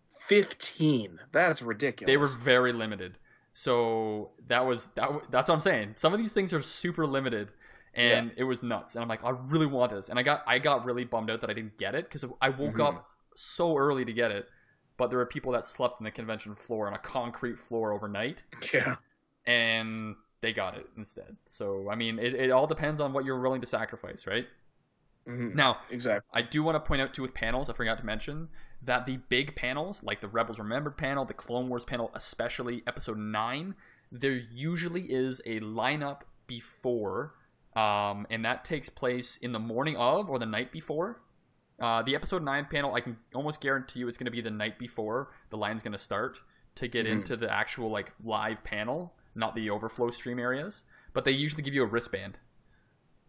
[0.09, 1.19] Fifteen.
[1.31, 2.07] That's ridiculous.
[2.07, 3.17] They were very limited.
[3.53, 5.09] So that was that.
[5.29, 5.93] That's what I'm saying.
[5.97, 7.49] Some of these things are super limited,
[7.93, 8.95] and it was nuts.
[8.95, 11.41] And I'm like, I really want this, and I got I got really bummed out
[11.41, 12.87] that I didn't get it because I woke Mhm.
[12.87, 14.47] up so early to get it.
[14.97, 18.43] But there were people that slept in the convention floor on a concrete floor overnight,
[18.73, 18.95] Yeah.
[19.45, 21.35] and they got it instead.
[21.45, 24.47] So I mean, it, it all depends on what you're willing to sacrifice, right?
[25.27, 25.53] Mhm.
[25.55, 26.27] Now, Exactly.
[26.33, 28.49] I do want to point out too with panels, I forgot to mention
[28.83, 33.17] that the big panels, like the Rebels Remembered panel, the Clone Wars panel, especially episode
[33.17, 33.75] 9,
[34.11, 37.35] there usually is a lineup before,
[37.75, 41.21] um, and that takes place in the morning of or the night before.
[41.79, 44.51] Uh, the episode 9 panel, I can almost guarantee you it's going to be the
[44.51, 46.39] night before the line's going to start
[46.75, 47.11] to get Mhm.
[47.11, 50.83] into the actual like live panel, not the overflow stream areas.
[51.13, 52.39] But they usually give you a wristband.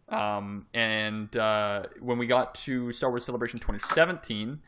[0.09, 4.61] Um, and uh, when we got to Star Wars Celebration 2017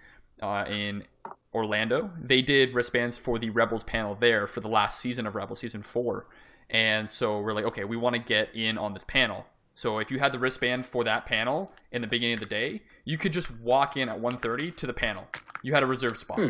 [0.42, 1.04] uh, in
[1.52, 5.60] Orlando, they did wristbands for the Rebels panel there for the last season of Rebels,
[5.60, 6.26] season four.
[6.70, 9.46] And so we're like, okay, we want to get in on this panel.
[9.74, 12.82] So if you had the wristband for that panel in the beginning of the day,
[13.04, 15.26] you could just walk in at 1.30 to the panel.
[15.62, 16.38] You had a reserved spot.
[16.38, 16.48] Hmm.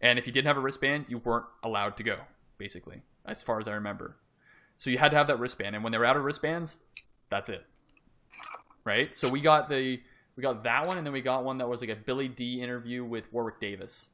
[0.00, 2.18] And if you didn't have a wristband, you weren't allowed to go,
[2.58, 4.16] basically, as far as I remember.
[4.76, 5.74] So you had to have that wristband.
[5.74, 6.78] And when they were out of wristbands,
[7.30, 7.64] that's it
[8.86, 9.14] right?
[9.14, 10.00] So we got the
[10.36, 12.60] we got that one, and then we got one that was like a Billy Dee
[12.60, 14.08] interview with Warwick Davis.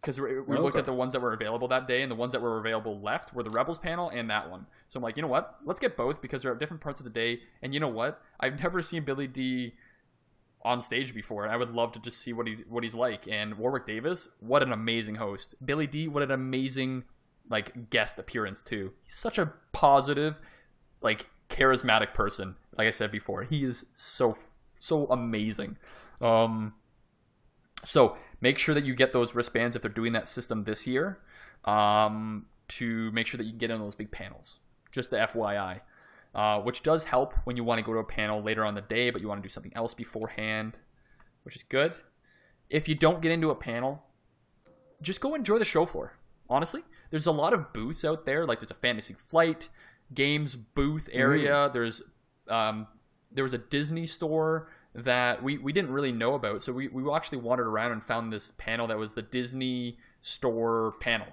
[0.00, 2.32] Because we, we looked at the ones that were available that day, and the ones
[2.32, 4.66] that were available left were the Rebels panel and that one.
[4.88, 5.56] So I'm like, you know what?
[5.64, 7.40] Let's get both because they're at different parts of the day.
[7.62, 8.20] And you know what?
[8.38, 9.74] I've never seen Billy Dee
[10.62, 13.28] on stage before, and I would love to just see what he what he's like.
[13.28, 15.54] And Warwick Davis, what an amazing host.
[15.64, 17.04] Billy Dee, what an amazing
[17.48, 18.92] like guest appearance too.
[19.04, 20.40] He's such a positive,
[21.00, 22.56] like charismatic person.
[22.76, 24.36] Like I said before, he is so
[24.86, 25.76] so amazing.
[26.20, 26.74] Um,
[27.84, 31.18] so make sure that you get those wristbands if they're doing that system this year,
[31.64, 34.56] um, to make sure that you can get in those big panels.
[34.92, 35.80] Just the FYI,
[36.34, 38.80] uh, which does help when you want to go to a panel later on the
[38.80, 40.78] day, but you want to do something else beforehand,
[41.42, 41.94] which is good.
[42.70, 44.04] If you don't get into a panel,
[45.02, 46.14] just go enjoy the show floor.
[46.48, 48.46] Honestly, there's a lot of booths out there.
[48.46, 49.68] Like there's a fantasy flight
[50.14, 51.70] games booth area.
[51.72, 52.02] There's
[52.48, 52.86] um,
[53.32, 56.62] there was a Disney store that we, we didn't really know about.
[56.62, 60.94] So we, we actually wandered around and found this panel that was the Disney store
[61.00, 61.26] panel.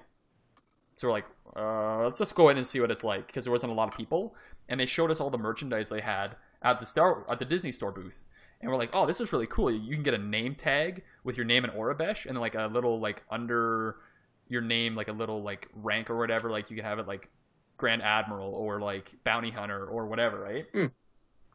[0.96, 1.26] So we're like,
[1.56, 3.88] uh, let's just go in and see what it's like because there wasn't a lot
[3.88, 4.36] of people,
[4.70, 7.72] and they showed us all the merchandise they had at the Star at the Disney
[7.72, 8.24] store booth,
[8.62, 9.72] and we're like, oh, this is really cool.
[9.72, 13.00] You can get a name tag with your name and Aurebesh, and like a little
[13.00, 13.98] like under
[14.48, 16.50] your name, like a little like rank or whatever.
[16.50, 17.30] Like you can have it like
[17.78, 20.66] Grand Admiral or like Bounty Hunter or whatever, right?
[20.72, 20.86] Hmm.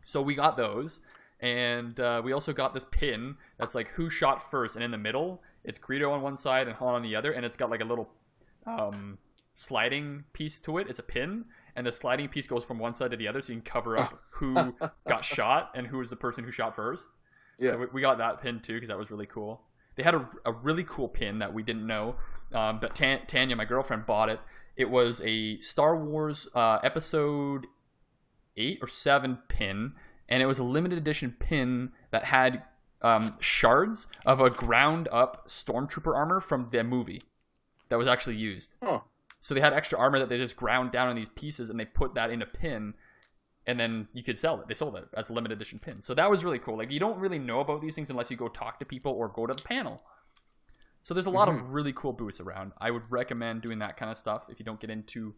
[0.05, 1.01] So we got those,
[1.40, 4.98] and uh, we also got this pin that's like who shot first, and in the
[4.98, 7.81] middle it's Greedo on one side and Han on the other, and it's got like
[7.81, 8.09] a little
[8.66, 9.19] um,
[9.55, 10.86] sliding piece to it.
[10.89, 11.44] It's a pin,
[11.77, 13.98] and the sliding piece goes from one side to the other, so you can cover
[13.98, 14.74] up who
[15.06, 17.09] got shot and who was the person who shot first.
[17.59, 17.73] Yeah.
[17.73, 19.62] So we, we got that pin too because that was really cool.
[19.97, 22.15] They had a, a really cool pin that we didn't know,
[22.52, 24.40] um, but Tan- Tanya, my girlfriend, bought it.
[24.77, 27.66] It was a Star Wars uh, episode
[28.56, 29.93] eight or seven pin,
[30.28, 32.62] and it was a limited edition pin that had
[33.02, 37.22] um, shards of a ground up stormtrooper armor from the movie
[37.88, 38.76] that was actually used.
[38.82, 39.05] Oh.
[39.40, 41.84] So they had extra armor that they just ground down in these pieces, and they
[41.84, 42.94] put that in a pin,
[43.66, 44.68] and then you could sell it.
[44.68, 46.00] They sold it as a limited edition pin.
[46.00, 46.76] So that was really cool.
[46.76, 49.28] Like you don't really know about these things unless you go talk to people or
[49.28, 50.00] go to the panel.
[51.02, 52.72] So there's a lot of really cool booths around.
[52.80, 55.32] I would recommend doing that kind of stuff if you don't get into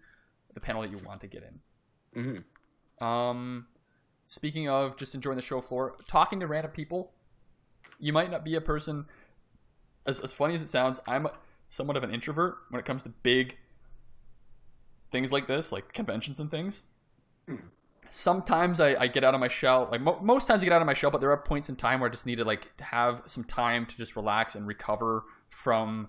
[0.55, 2.23] the panel that you want to get in.
[2.23, 3.05] Mm-hmm.
[3.07, 3.67] Um,
[4.31, 7.11] speaking of just enjoying the show floor, talking to random people,
[7.99, 9.07] you might not be a person.
[10.07, 11.27] As, as funny as it sounds, I'm
[11.67, 13.59] somewhat of an introvert when it comes to big
[15.11, 16.85] things like this, like conventions and things.
[17.49, 17.57] Hmm.
[18.09, 19.89] Sometimes I, I get out of my shell.
[19.91, 21.75] Like mo- most times, I get out of my shell, but there are points in
[21.75, 25.25] time where I just need to like have some time to just relax and recover
[25.49, 26.07] from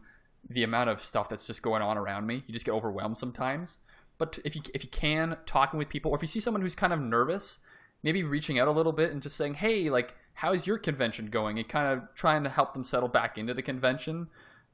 [0.48, 2.44] the amount of stuff that's just going on around me.
[2.46, 3.80] You just get overwhelmed sometimes.
[4.20, 6.76] But if you if you can talking with people, or if you see someone who's
[6.76, 7.58] kind of nervous,
[8.04, 11.60] maybe reaching out a little bit and just saying, "Hey, like, how's your convention going?"
[11.60, 14.28] and kind of trying to help them settle back into the convention,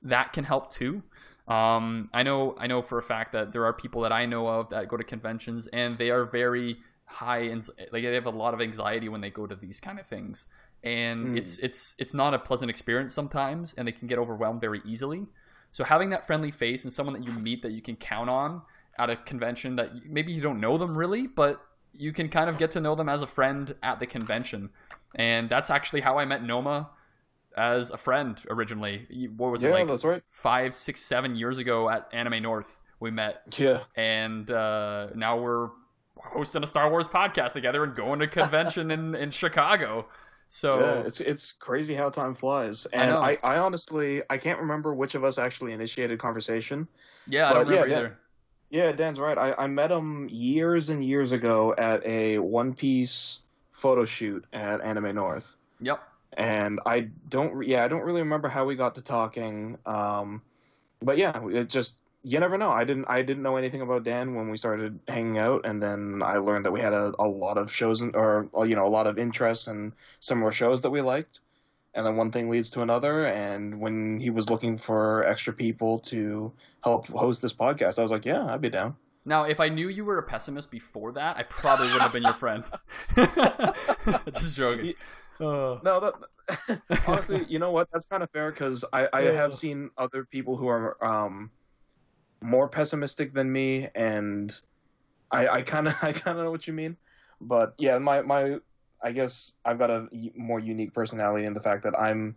[0.04, 1.04] that can help too.
[1.48, 4.48] Um, I know I know for a fact that there are people that I know
[4.48, 8.30] of that go to conventions and they are very high and like they have a
[8.32, 10.45] lot of anxiety when they go to these kind of things,
[10.84, 11.38] and Hmm.
[11.38, 15.26] it's it's it's not a pleasant experience sometimes, and they can get overwhelmed very easily.
[15.72, 18.62] So having that friendly face and someone that you meet that you can count on
[18.98, 21.62] at a convention that maybe you don't know them really, but
[21.93, 24.69] you can kind of get to know them as a friend at the convention.
[25.15, 26.89] And that's actually how I met Noma
[27.55, 29.30] as a friend originally.
[29.35, 30.22] What was Yeah, it like that's right.
[30.30, 32.80] five, six, seven years ago at Anime North?
[32.99, 33.84] We met, Yeah.
[33.95, 35.69] and uh, now we're
[36.18, 40.07] hosting a Star Wars podcast together and going to convention in in Chicago.
[40.49, 42.85] So yeah, it's it's crazy how time flies.
[42.88, 43.22] And know.
[43.22, 46.88] I, I, honestly I can't remember which of us actually initiated conversation.
[47.27, 47.97] yeah, I don't remember yeah.
[47.97, 48.18] either.
[48.69, 49.38] Yeah, Dan's right.
[49.38, 53.41] I, I met him years and years ago at a One Piece
[53.72, 55.56] photo shoot at Anime North.
[55.80, 56.02] Yep.
[56.34, 59.77] And I don't, yeah, I don't really remember how we got to talking.
[59.85, 60.41] Um,
[61.02, 62.69] but yeah, it just you never know.
[62.69, 66.22] I didn't, I didn't know anything about Dan when we started hanging out, and then
[66.23, 68.89] I learned that we had a, a lot of shows and, or you know a
[68.89, 71.39] lot of interests and similar shows that we liked.
[71.98, 75.99] And then one thing leads to another, and when he was looking for extra people
[76.02, 76.53] to
[76.84, 78.98] help host this podcast, I was like, yeah, I'd be down.
[79.26, 82.24] Now, if I knew you were a pessimist before that, I probably wouldn't have been
[82.24, 82.64] your friend.
[84.34, 84.94] Just joking.
[85.40, 87.88] Uh, No, that honestly, you know what?
[87.94, 89.32] That's kind of fair because I, I Yeah.
[89.32, 91.52] have seen other people who are um
[92.41, 94.53] more pessimistic than me, and
[95.32, 96.98] I I kind of I kind of know what you mean.
[97.41, 98.57] But yeah, my my
[99.03, 102.36] I guess I've got a more unique personality in the fact that I'm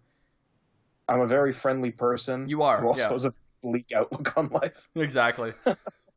[1.09, 2.49] I'm a very friendly person.
[2.49, 3.09] You are, who also yeah.
[3.11, 3.33] has a
[3.63, 4.89] bleak outlook on life.
[4.95, 5.53] exactly.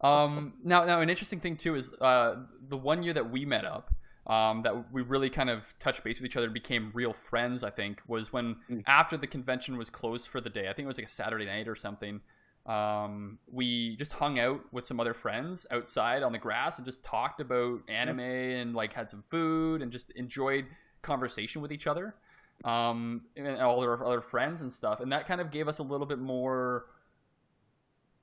[0.01, 2.35] um, now, now, an interesting thing too is uh,
[2.69, 3.93] the one year that we met up,
[4.27, 7.63] um, that we really kind of touched base with each other, and became real friends.
[7.63, 8.83] I think was when Mm.
[8.85, 10.69] after the convention was closed for the day.
[10.69, 12.21] I think it was like a Saturday night or something.
[12.65, 17.03] Um, we just hung out with some other friends outside on the grass and just
[17.03, 20.65] talked about anime and like had some food and just enjoyed
[21.01, 22.15] conversation with each other
[22.63, 25.01] um, and all our other friends and stuff.
[25.01, 26.85] And that kind of gave us a little bit more.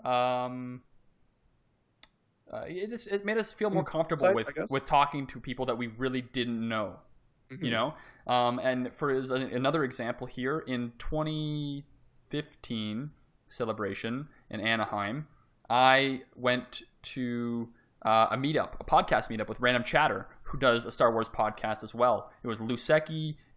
[0.04, 0.80] Um,
[2.50, 5.38] uh, it just it made us feel more comfortable Insight, with I with talking to
[5.38, 6.96] people that we really didn't know.
[7.52, 7.64] Mm-hmm.
[7.64, 7.94] You know,
[8.26, 13.10] um, and for as another example here in 2015
[13.50, 15.26] celebration in Anaheim,
[15.68, 17.68] I went to
[18.02, 21.82] uh, a meetup, a podcast meetup with Random Chatter, who does a Star Wars podcast
[21.82, 22.32] as well.
[22.42, 22.76] It was Lou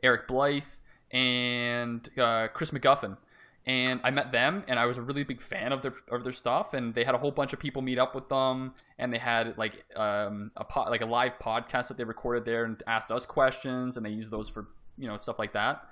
[0.04, 0.64] Eric Blythe,
[1.12, 3.18] and uh, Chris McGuffin.
[3.66, 6.34] And I met them, and I was a really big fan of their of their
[6.34, 6.74] stuff.
[6.74, 9.58] And they had a whole bunch of people meet up with them, and they had
[9.58, 13.26] like um, a po- like a live podcast that they recorded there and asked us
[13.26, 14.68] questions, and they used those for
[14.98, 15.88] you know stuff like that.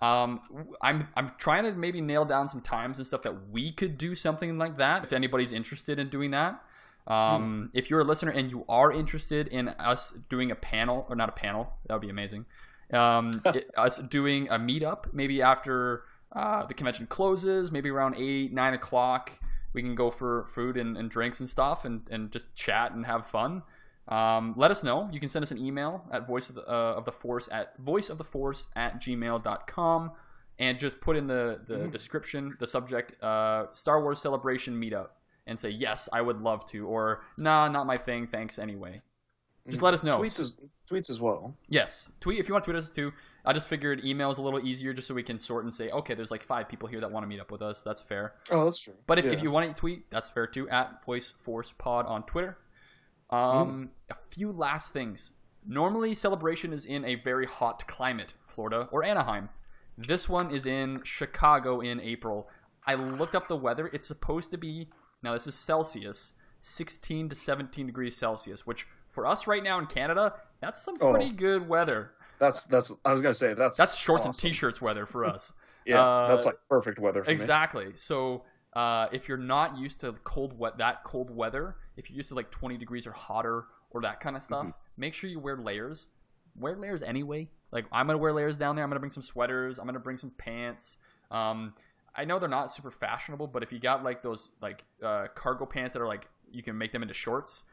[0.00, 0.40] Um,
[0.80, 4.14] I'm I'm trying to maybe nail down some times and stuff that we could do
[4.14, 5.02] something like that.
[5.04, 6.62] If anybody's interested in doing that,
[7.06, 11.16] um, if you're a listener and you are interested in us doing a panel or
[11.16, 12.46] not a panel, that would be amazing.
[12.92, 18.52] Um, it- us doing a meetup maybe after uh, the convention closes, maybe around eight
[18.52, 19.32] nine o'clock.
[19.74, 23.04] We can go for food and, and drinks and stuff and, and just chat and
[23.04, 23.62] have fun.
[24.08, 25.08] Um, let us know.
[25.12, 27.76] You can send us an email at voice of the, uh, of the force at
[27.78, 30.12] voice of the force at gmail.com
[30.58, 31.90] and just put in the, the Mhm.
[31.92, 35.08] description, the subject, uh, Star Wars Celebration Meetup
[35.46, 39.02] and say, yes, I would love to, or nah, not my thing, thanks anyway.
[39.68, 40.18] Just let us know.
[40.18, 40.56] Tweets as
[40.90, 41.54] tweets as well.
[41.68, 43.12] Yes, tweet if you want to tweet us too.
[43.44, 45.90] I just figured email is a little easier just so we can sort and say,
[45.90, 47.82] okay, there's like five people here that want to meet up with us.
[47.82, 48.32] That's fair.
[48.50, 48.94] Oh, that's true.
[49.06, 49.32] But if, Yeah.
[49.32, 50.66] if you want to tweet, that's fair too.
[50.70, 52.56] At Voice Force Pod on Twitter.
[53.30, 55.32] Um, A few last things.
[55.66, 59.48] Normally, celebration is in a very hot climate, Florida or Anaheim.
[59.98, 62.48] This one is in Chicago in April.
[62.86, 63.88] I looked up the weather.
[63.92, 64.88] It's supposed to be
[65.22, 65.32] now.
[65.34, 70.34] This is Celsius, 16 to 17 degrees Celsius, which for us right now in Canada,
[70.60, 71.10] that's some Oh.
[71.12, 72.12] pretty good weather.
[72.38, 72.92] That's that's.
[73.04, 75.52] I was gonna say that's That's shorts and t-shirts weather for us.
[75.84, 77.32] Yeah, Uh, that's like perfect weather for me.
[77.32, 77.92] Exactly.
[77.94, 78.44] So
[78.74, 82.34] uh, if you're not used to cold wet that cold weather, if you're used to
[82.34, 85.00] like 20 degrees or hotter or that kind of stuff, Mm-hmm.
[85.00, 86.08] make sure you wear layers.
[86.56, 87.48] Wear layers anyway.
[87.72, 88.84] Like I'm gonna wear layers down there.
[88.84, 89.78] I'm gonna bring some sweaters.
[89.78, 90.98] I'm gonna bring some pants.
[91.30, 91.74] Um,
[92.16, 95.66] I know they're not super fashionable, but if you got like those like uh, cargo
[95.66, 97.64] pants that are like you can make them into shorts,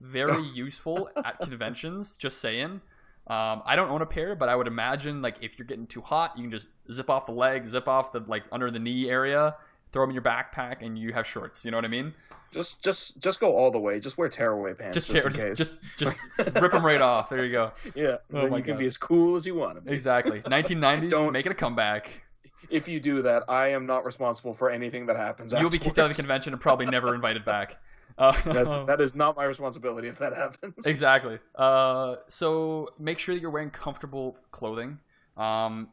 [0.00, 2.14] very useful at conventions.
[2.14, 2.80] Just saying.
[3.26, 6.00] Um, I don't own a pair, but I would imagine like if you're getting too
[6.00, 9.10] hot, you can just zip off the leg, zip off the like under the knee
[9.10, 9.54] area,
[9.92, 11.64] throw them in your backpack, and you have shorts.
[11.64, 12.12] You know what I mean?
[12.50, 14.00] Just just just go all the way.
[14.00, 14.94] Just wear tearaway pants.
[14.94, 17.28] Just Just, tear, in just, just just rip them right off.
[17.28, 17.72] There you go.
[17.94, 18.16] yeah.
[18.32, 19.92] Oh then you can be as cool as you want to be.
[19.92, 20.40] Exactly.
[20.46, 22.22] 1990s, Don't- make it a comeback.
[22.70, 25.52] If you do that, I am not responsible for anything that happens.
[25.52, 27.76] You'll be kicked out of the convention and probably never invited back.
[28.18, 30.86] Uh, That's, that is not my responsibility if that happens.
[30.86, 31.38] Exactly.
[31.54, 34.98] Uh, so make sure that you're wearing comfortable clothing.
[35.36, 35.88] Um,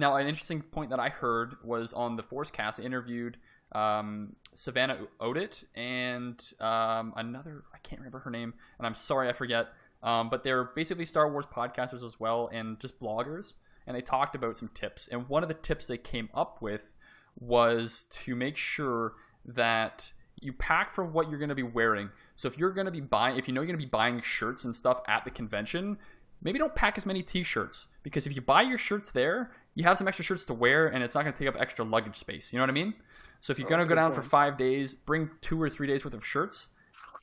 [0.00, 2.80] now, an interesting point that I heard was on the Forcecast.
[2.80, 3.36] I interviewed
[3.72, 9.32] um, Savannah Odit and um, another, I can't remember her name, and I'm sorry I
[9.32, 9.68] forget.
[10.02, 13.52] Um, but they're basically Star Wars podcasters as well and just bloggers.
[13.86, 15.08] And they talked about some tips.
[15.12, 16.94] And one of the tips they came up with
[17.38, 19.14] was to make sure
[19.44, 20.10] that
[20.40, 22.08] you pack for what you're going to be wearing.
[22.34, 24.22] So if you're going to be buying, if you know you're going to be buying
[24.22, 25.98] shirts and stuff at the convention,
[26.42, 29.96] maybe don't pack as many t-shirts because if you buy your shirts there, you have
[29.98, 32.52] some extra shirts to wear and it's not going to take up extra luggage space.
[32.52, 32.94] You know what I mean?
[33.38, 35.86] So if you're Oh, going to go down for five days, bring two or three
[35.86, 36.68] days worth of shirts.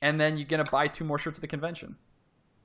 [0.00, 1.96] and then you're gonna buy two more shirts at the convention,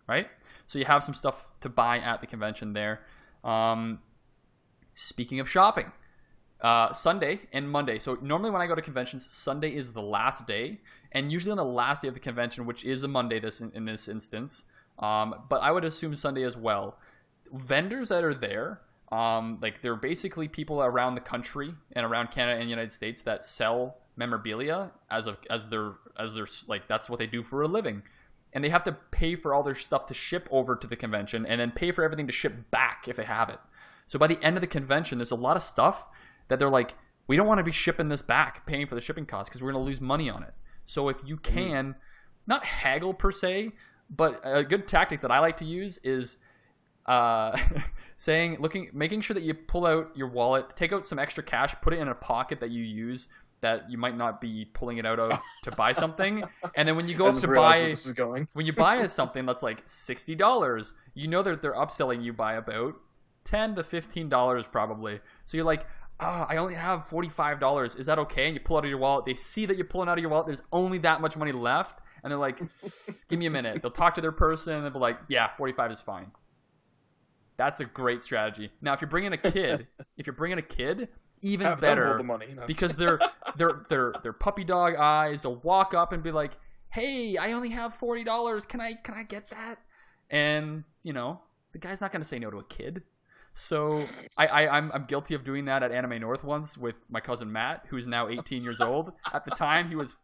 [0.07, 0.27] right?
[0.68, 3.01] So you have some stuff to buy at the convention there.
[3.43, 3.99] Um,
[4.93, 5.91] speaking of shopping,
[6.61, 7.97] uh, Sunday and Monday.
[7.99, 10.80] So normally when I go to conventions, Sunday is the last day,
[11.11, 13.72] and usually on the last day of the convention, which is a Monday this in,
[13.73, 14.65] in this instance.
[14.99, 16.99] Um, but I would assume Sunday as well.
[17.51, 18.81] Vendors that are there,
[19.14, 23.22] um, like they're basically people around the country and around Canada and the United States
[23.23, 27.64] that sell memorabilia as a as their as their like that's what they do for
[27.64, 28.03] a living
[28.53, 31.45] and they have to pay for all their stuff to ship over to the convention
[31.45, 33.60] and then pay for everything to ship back if they have it.
[34.06, 36.07] So by the end of the convention, there's a lot of stuff
[36.48, 36.94] that they're like,
[37.27, 39.72] we don't want to be shipping this back, paying for the shipping costs because we're
[39.72, 40.53] going to lose money on it.
[40.85, 41.56] So if you mm-hmm.
[41.56, 41.95] can, mm.
[42.45, 43.72] not haggle per se,
[44.10, 46.38] but a good tactic that I like to use is
[47.06, 47.58] uh,
[48.18, 51.76] saying, looking, making sure that you pull out your wallet, take out some extra cash,
[51.82, 53.28] put it in a pocket that you use
[53.64, 56.44] that you might not be pulling it out of to buy something.
[56.76, 57.96] And then when you go up to buy
[58.54, 62.56] when you buy something that's like sixty dollars, you know that they're upselling you by
[62.56, 62.96] about
[63.46, 65.20] ten to fifteen dollars probably.
[65.46, 65.88] So you're like,
[66.20, 67.96] oh, I only have forty five dollars.
[67.96, 68.46] Is that okay?
[68.48, 69.26] And you pull out of your wallet.
[69.26, 70.46] They see that you're pulling out of your wallet.
[70.46, 72.60] There's only that much money left, and they're like,
[73.30, 73.82] give me a minute.
[73.82, 76.32] They'll talk to their person and they'll be like, yeah, forty five is fine.
[77.58, 78.72] That's a great strategy.
[78.82, 81.10] Now, if you're bringing a kid, if you're bringing a kid,
[81.42, 83.20] even Have better the money, because they're
[83.58, 85.44] they're they're they're puppy dog eyes.
[85.44, 86.54] They'll walk up and be like,
[86.90, 88.66] "Hey, I only have forty dollars.
[88.66, 89.80] Can I can I get that?"
[90.30, 91.42] And you know,
[91.74, 93.04] the guy's not going to say no to a kid.
[93.54, 94.08] So
[94.38, 97.52] I, I I'm I'm guilty of doing that at Anime North once with my cousin
[97.52, 99.12] Matt, who's now 18 years old.
[99.32, 100.16] At the time, he was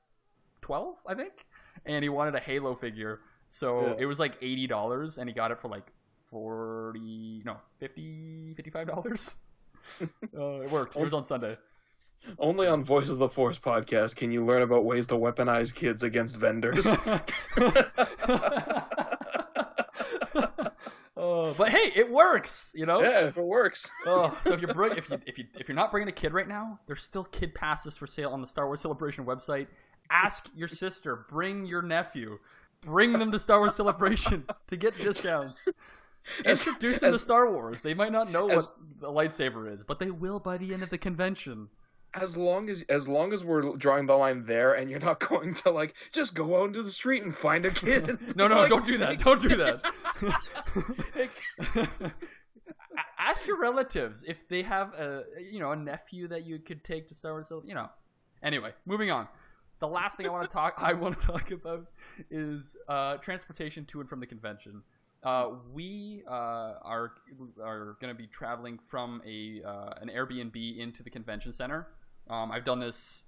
[0.62, 1.46] 12, I think,
[1.86, 3.20] and he wanted a Halo figure.
[3.50, 3.96] So yeah.
[4.00, 5.92] it was like eighty dollars, and he got it for like
[6.30, 9.36] forty, no, 50 55 dollars.
[10.02, 10.96] uh, it worked.
[10.96, 11.58] It was on Sunday.
[12.38, 16.04] Only on Voice of the Force podcast can you learn about ways to weaponize kids
[16.04, 16.86] against vendors.
[21.18, 22.72] oh, but hey, it works.
[22.76, 23.02] You know.
[23.02, 23.90] Yeah, if it works.
[24.06, 26.34] oh, so if you're bring, if you if you if you're not bringing a kid
[26.34, 29.68] right now, there's still kid passes for sale on the Star Wars Celebration website.
[30.12, 32.40] Ask your sister, bring your nephew,
[32.82, 35.68] bring them to Star Wars Celebration to get discounts.
[36.46, 37.82] Introduce them to Star Wars.
[37.82, 40.84] They might not know as, what a lightsaber is, but they will by the end
[40.84, 41.70] of the convention.
[42.16, 45.54] As long as as long as we're drawing the line there, and you're not going
[45.56, 48.18] to like just go out into the street and find a kid.
[48.36, 49.20] no, no, like, don't do that.
[49.20, 49.82] Don't do that.
[53.20, 57.08] Ask your relatives if they have a you know a nephew that you could take
[57.10, 57.52] to Star Wars.
[57.64, 57.90] You know.
[58.42, 59.28] Anyway, moving on.
[59.80, 61.86] The last thing I want to talk I want to talk about
[62.32, 64.82] is uh, transportation to and from the convention.
[65.24, 67.14] Uh, we uh, are
[67.62, 71.88] are going to be traveling from a uh, an Airbnb into the convention center.
[72.30, 73.26] Um, I've done this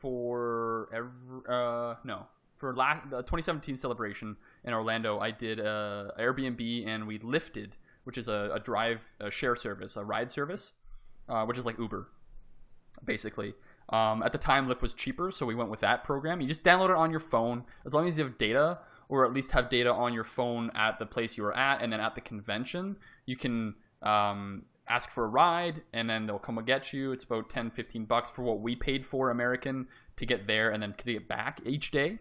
[0.00, 2.26] for every, uh, no
[2.56, 5.20] for last the 2017 celebration in Orlando.
[5.20, 9.96] I did a Airbnb and we lifted, which is a, a drive a share service,
[9.96, 10.72] a ride service,
[11.28, 12.08] uh, which is like Uber,
[13.04, 13.54] basically.
[13.88, 16.40] Um, at the time, Lyft was cheaper, so we went with that program.
[16.40, 18.78] You just download it on your phone as long as you have data
[19.12, 21.92] or at least have data on your phone at the place you were at, and
[21.92, 26.56] then at the convention, you can um, ask for a ride, and then they'll come
[26.56, 27.12] and get you.
[27.12, 29.86] It's about 10, 15 bucks for what we paid for American
[30.16, 32.20] to get there and then to get back each day.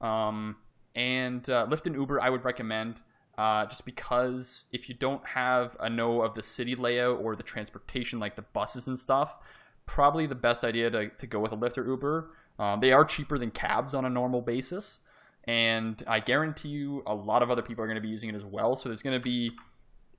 [0.00, 0.56] Um,
[0.94, 3.02] and uh, Lyft and Uber, I would recommend.
[3.36, 7.42] Uh, just because if you don't have a know of the city layout or the
[7.42, 9.36] transportation, like the buses and stuff,
[9.84, 12.30] probably the best idea to, to go with a Lyft or Uber.
[12.58, 15.00] Um, they are cheaper than cabs on a normal basis
[15.44, 18.34] and I guarantee you a lot of other people are going to be using it
[18.34, 18.76] as well.
[18.76, 19.52] So there's going to be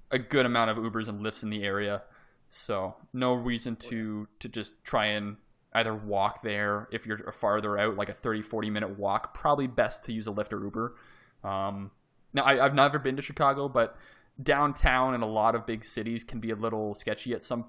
[0.10, 2.02] a good amount of Ubers and Lyfts in the area.
[2.49, 5.38] So no reason to to just try and
[5.73, 9.34] either walk there if you're farther out, like a 30, 40 minute walk.
[9.34, 10.95] Probably best to use a Lyft or Uber.
[11.43, 11.91] Um,
[12.34, 13.98] now I, I've never been to Chicago, but
[14.41, 17.65] downtown and a lot of big cities can be a little sketchy at some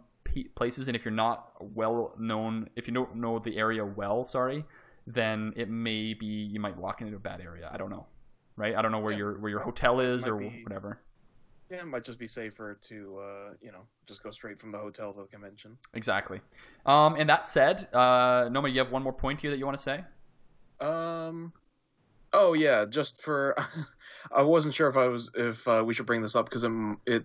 [0.55, 0.89] places.
[0.89, 4.65] And if you're not well known, if you don't know the area well, sorry,
[5.07, 7.69] then it may be you might walk into a bad area.
[7.73, 8.07] I don't know,
[8.57, 8.75] right?
[8.75, 9.19] I don't know where yeah.
[9.19, 11.01] your where your hotel is or be, whatever.
[11.71, 14.79] Yeah, it might just be safer to uh, you know just go straight from the
[14.79, 15.77] hotel to the convention.
[15.95, 16.41] Exactly.
[16.87, 19.77] Um, and that said, uh, Noma, you have one more point here that you want
[19.77, 20.05] to say?
[20.81, 21.53] Um.
[22.35, 23.57] Oh yeah, just for
[24.33, 26.65] I wasn't sure if I was if uh, we should bring this up because
[27.07, 27.25] it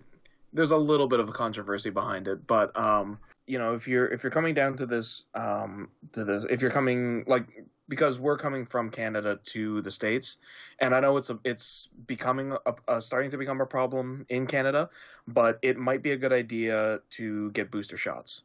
[0.52, 3.18] there's a little bit of a controversy behind it, but um,
[3.48, 6.70] you know, if you're if you're coming down to this um, to this, if you're
[6.70, 7.46] coming like
[7.88, 10.36] because we're coming from Canada to the states,
[10.78, 14.46] and I know it's a, it's becoming a, a, starting to become a problem in
[14.46, 14.90] Canada,
[15.26, 18.42] but it might be a good idea to get booster shots.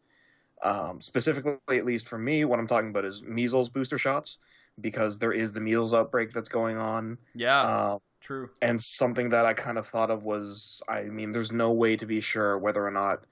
[0.63, 4.37] Um, specifically, at least for me, what I'm talking about is measles booster shots,
[4.79, 7.17] because there is the measles outbreak that's going on.
[7.35, 8.49] Yeah, Uh, true.
[8.61, 12.05] and something that I kind of thought of was, I mean, there's no way to
[12.05, 13.25] be sure whether or not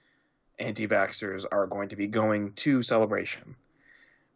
[0.62, 3.56] anti-vaxxers are going to be going to celebration.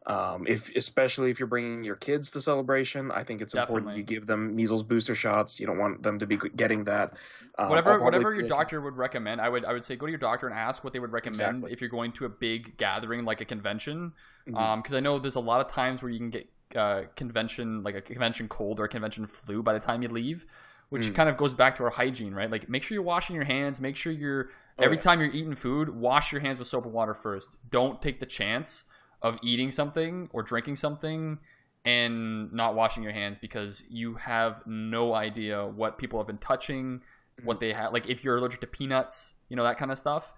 [0.08, 4.04] Um, if especially if you're bringing your kids to celebration, I think it's important you
[4.04, 5.60] give them measles booster shots.
[5.60, 7.14] You don't want them to be getting that.
[7.58, 10.20] Um, whatever whatever your doctor would recommend i would i would say go to your
[10.20, 11.72] doctor and ask what they would recommend Exactly.
[11.72, 14.12] if you're going to a big gathering like a convention
[14.46, 14.58] Mhm.
[14.58, 17.82] um because i know there's a lot of times where you can get uh convention
[17.82, 20.46] like a convention cold or a convention flu by the time you leave
[20.90, 21.16] which Mm.
[21.16, 23.82] kind of goes back to our hygiene right like make sure you're washing your hands
[23.82, 25.04] make sure you're Oh, every yeah.
[25.04, 28.26] time you're eating food wash your hands with soap and water first don't take the
[28.26, 28.86] chance
[29.22, 31.40] of eating something or drinking something
[31.86, 37.02] and not washing your hands because you have no idea what people have been touching
[37.38, 37.48] Mm-hmm.
[37.48, 40.32] what they have like if you're allergic to peanuts you know that kind of stuff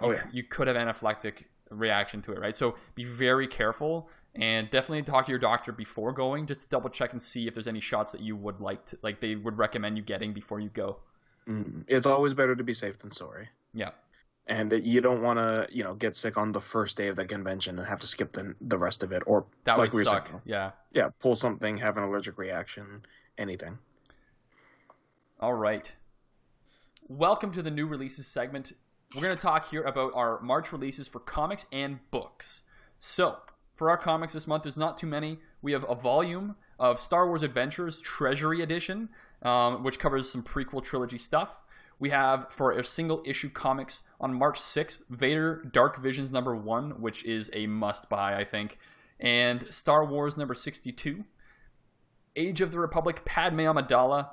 [0.00, 0.22] Oh, you, yeah.
[0.32, 5.26] you could have anaphylactic reaction to it right so be very careful and definitely talk
[5.26, 8.12] to your doctor before going just to double check and see if there's any shots
[8.12, 10.98] that you would like to like they would recommend you getting before you go
[11.46, 11.84] Mhm.
[11.88, 13.48] It's always better to be safe than sorry.
[13.74, 13.90] yeah
[14.46, 17.24] And you don't want to, you know, get sick on the first day of the
[17.26, 20.28] convention and have to skip the the rest of it, or that like would suck
[20.28, 23.04] saying, yeah yeah, pull something, have an allergic reaction,
[23.38, 23.78] anything.
[25.40, 25.94] All right.
[27.08, 28.72] Welcome to the new releases segment.
[29.14, 32.62] We're going to talk here about our March releases for comics and books.
[32.98, 33.36] So,
[33.74, 35.38] for our comics this month, there's not too many.
[35.62, 39.08] We have a volume of Star Wars Adventures Treasury Edition,
[39.42, 41.60] um, which covers some prequel trilogy stuff.
[41.98, 47.00] We have for a single issue comics on March 6th, Vader Dark Visions number one,
[47.00, 48.78] which is a must buy, I think,
[49.20, 51.24] and Star Wars number 62,
[52.36, 54.30] Age of the Republic Padme Amidala,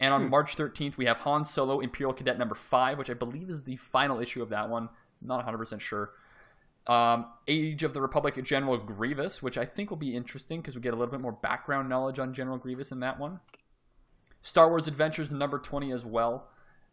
[0.00, 0.30] and on Hmm.
[0.30, 3.76] March 13th, we have Han Solo Imperial Cadet number 5, which I believe is the
[3.76, 4.88] final issue of that one.
[5.20, 6.12] Not 100% sure.
[6.88, 10.80] Um, Age of the Republic General Grievous, which I think will be interesting because we
[10.80, 13.40] get a little bit more background knowledge on General Grievous in that one.
[14.42, 16.48] Star Wars Adventures number 20 as well.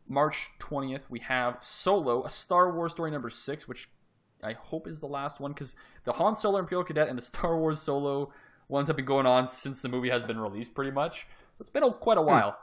[0.08, 3.90] March 20th, we have Solo, a Star Wars story number 6, which
[4.44, 7.58] I hope is the last one because the Han Solo Imperial Cadet and the Star
[7.58, 8.32] Wars Solo
[8.68, 11.28] ones have been going on since the movie has been released, pretty much.
[11.60, 12.58] It's been a, quite a while.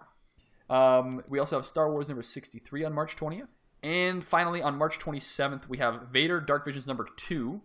[0.69, 3.49] Um, we also have Star Wars number 63 on March 20th.
[3.83, 7.61] And finally, on March 27th, we have Vader Dark Visions number 2.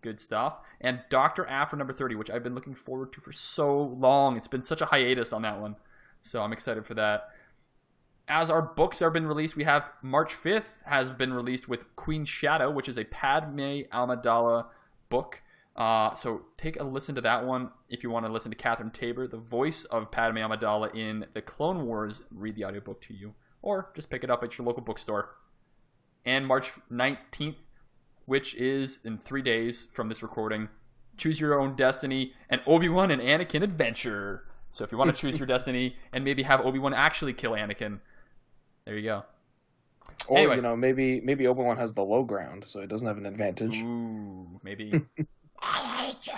[0.00, 0.60] Good stuff.
[0.80, 1.46] And Dr.
[1.46, 4.36] Aphra number 30, which I've been looking forward to for so long.
[4.36, 5.76] It's been such a hiatus on that one.
[6.20, 7.28] So I'm excited for that.
[8.26, 12.28] As our books have been released, we have March 5th has been released with Queen's
[12.28, 14.66] Shadow, which is a Padme Amidala
[15.08, 15.42] book.
[15.74, 18.90] Uh, so take a listen to that one if you want to listen to Catherine
[18.90, 23.34] Taber, the voice of Padme Amidala in the Clone Wars, read the audiobook to you,
[23.62, 25.30] or just pick it up at your local bookstore.
[26.24, 27.56] And March 19th,
[28.26, 30.68] which is in three days from this recording,
[31.16, 34.44] Choose Your Own Destiny and Obi Wan and Anakin Adventure.
[34.70, 37.52] So if you want to choose your destiny and maybe have Obi Wan actually kill
[37.52, 37.98] Anakin,
[38.84, 39.24] there you go.
[40.28, 40.56] Or Anyway.
[40.56, 43.26] you know, maybe maybe Obi Wan has the low ground, so he doesn't have an
[43.26, 43.76] advantage.
[43.76, 45.00] Ooh, maybe.
[45.60, 46.32] I hate you.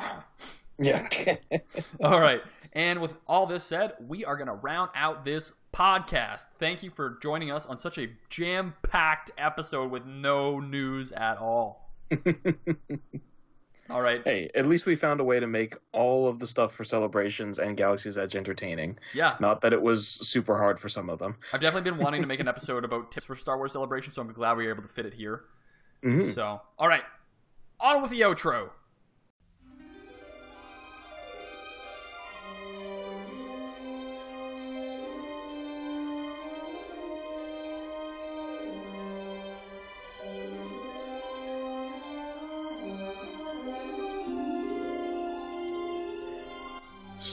[0.78, 1.58] Yeah.
[2.04, 2.42] All right.
[2.72, 6.46] And with all this said, we are going to round out this podcast.
[6.58, 11.36] Thank you for joining us on such a jam packed episode with no news at
[11.38, 11.90] all.
[13.90, 14.22] All right.
[14.24, 17.58] hey, at least we found a way to make all of the stuff for celebrations
[17.58, 18.98] and Galaxy's Edge entertaining.
[19.12, 19.36] Yeah.
[19.40, 21.36] Not that it was super hard for some of them.
[21.52, 24.22] I've definitely been wanting to make an episode about tips for Star Wars Celebration, so
[24.22, 25.42] I'm glad we were able to fit it here.
[26.02, 26.22] Mhm.
[26.32, 27.02] So, all right.
[27.78, 28.70] On with the outro.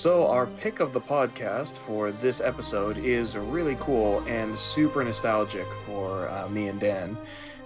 [0.02, 5.68] So, our pick of the podcast for this episode is really cool and super nostalgic
[5.86, 7.16] for uh, me and Dan.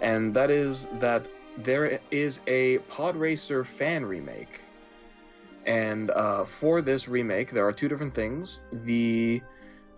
[0.02, 4.64] And that is that there is a Podracer fan remake.
[5.66, 8.64] And uh, for this remake, there are two different things.
[8.84, 9.42] The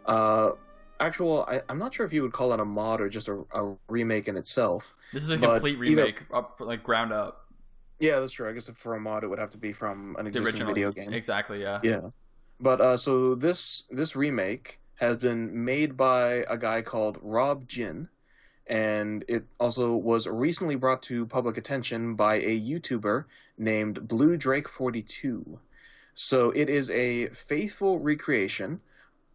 [0.06, 0.52] uh,
[1.00, 3.44] actual, I, I'm not sure if you would call it a mod or just a,
[3.56, 4.94] a remake in itself.
[5.12, 7.48] This is a complete either- remake, up for like ground up.
[8.00, 8.48] Yeah, that's true.
[8.48, 10.72] I guess if for a mod, it would have to be from an existing original
[10.72, 11.12] video game.
[11.14, 11.80] Exactly, yeah.
[11.82, 12.02] Yeah,
[12.60, 18.10] but uh, so this this remake has been made by a guy called Rob Jin,
[18.66, 23.26] and it also was recently brought to public attention by a YouTuber
[23.58, 25.60] named Blue Drake Forty Two.
[26.16, 28.82] So it is a faithful recreation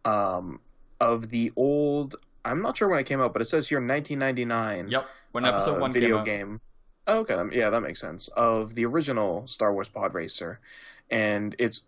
[0.03, 0.59] um,
[0.99, 2.17] of the old.
[2.43, 5.09] I'm not sure when it came out, but it says here 1999 Yep.
[5.31, 6.25] When episode uh, one video came out.
[6.25, 6.61] game.
[7.07, 8.27] Oh, okay, um, yeah, that makes sense.
[8.29, 10.59] Of the original Star Wars Pod Racer,
[11.09, 11.83] and it's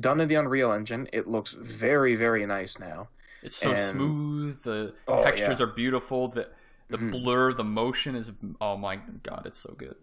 [0.00, 1.08] done in the Unreal Engine.
[1.12, 3.08] It looks very very nice now.
[3.42, 4.62] It's so And- smooth.
[4.62, 5.64] The Oh, textures yeah.
[5.66, 6.28] are beautiful.
[6.28, 6.48] The
[6.90, 7.10] the Mhm.
[7.12, 8.30] blur, the motion is
[8.60, 9.96] oh my god, it's so good.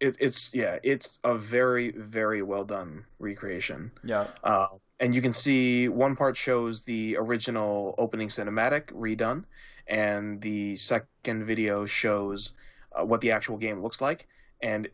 [0.00, 3.90] It, it's yeah, it's a very very well done recreation.
[4.04, 4.28] Yeah.
[4.42, 4.66] Uh,
[5.00, 9.44] and you can see one part shows the original opening cinematic redone,
[9.88, 12.52] and the second video shows
[12.94, 14.28] uh, what the actual game looks like.
[14.60, 14.88] And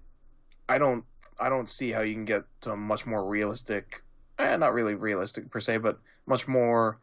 [0.68, 1.04] I don't,
[1.38, 4.02] I don't see how you can get to a much more realistic,
[4.38, 6.98] eh, not really realistic per se, but much more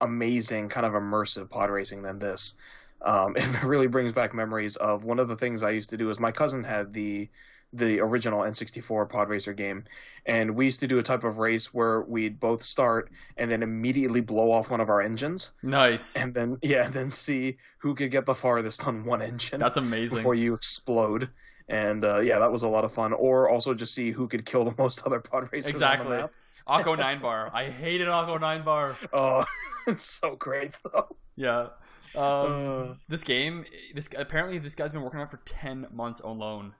[0.00, 2.54] amazing kind of immersive pod racing than this.
[3.02, 6.10] Um, it really brings back memories of one of the things I used to do.
[6.10, 7.28] Is my cousin had the
[7.72, 9.82] the original N64 pod racer game,
[10.26, 13.64] and we used to do a type of race where we'd both start and then
[13.64, 16.14] immediately blow off one of our engines, Nice.
[16.14, 20.18] and then yeah, then see who could get the farthest on one engine That's amazing.
[20.18, 21.30] before you explode.
[21.68, 23.12] And uh, yeah, that was a lot of fun.
[23.12, 26.32] Or also just see who could kill the most other pod racers on the map.
[26.68, 27.50] Akko 9 bar.
[27.54, 28.96] I hated Akko 9 bar.
[29.12, 29.44] Oh,
[29.86, 31.16] it's so great though.
[31.36, 31.68] Yeah.
[32.16, 32.94] Um, Uh.
[33.08, 33.64] this game,
[33.94, 36.74] this apparently this guy's been working on it for 10 months alone.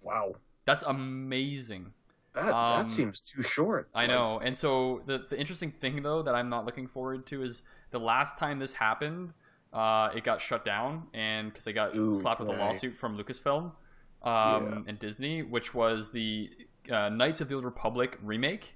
[0.00, 0.34] Wow,
[0.64, 1.92] That's amazing.
[2.34, 3.88] that Um, that seems too short.
[3.94, 4.38] I Like, know.
[4.40, 7.98] And so the the interesting thing though that I'm not looking forward to is the
[8.00, 9.32] last time this happened,
[9.72, 13.16] uh, it got shut down and because they got Ooh, slapped with a lawsuit from
[13.18, 13.72] Lucasfilm um,
[14.24, 14.78] Yeah.
[14.86, 16.50] and Disney, which was the
[16.90, 18.74] uh, Knights of the Old Republic remake.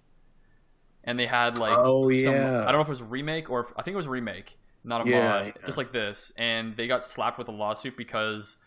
[1.07, 2.61] And they had like Oh, some, yeah.
[2.63, 4.11] I don't know if it was a remake or if, I think it was a
[4.11, 5.53] remake, not a Yeah, mod, yeah.
[5.65, 6.33] just like this.
[6.37, 8.59] And they got slapped with a lawsuit because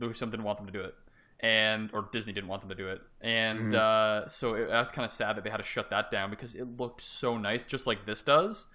[0.00, 0.94] Lucasfilm didn't want them to do it,
[1.40, 3.74] and or Disney didn't want them to do it, and Mhm.
[3.74, 6.54] uh, so it, that's kind of sad that they had to shut that down because
[6.54, 8.66] it looked so nice, just like this does.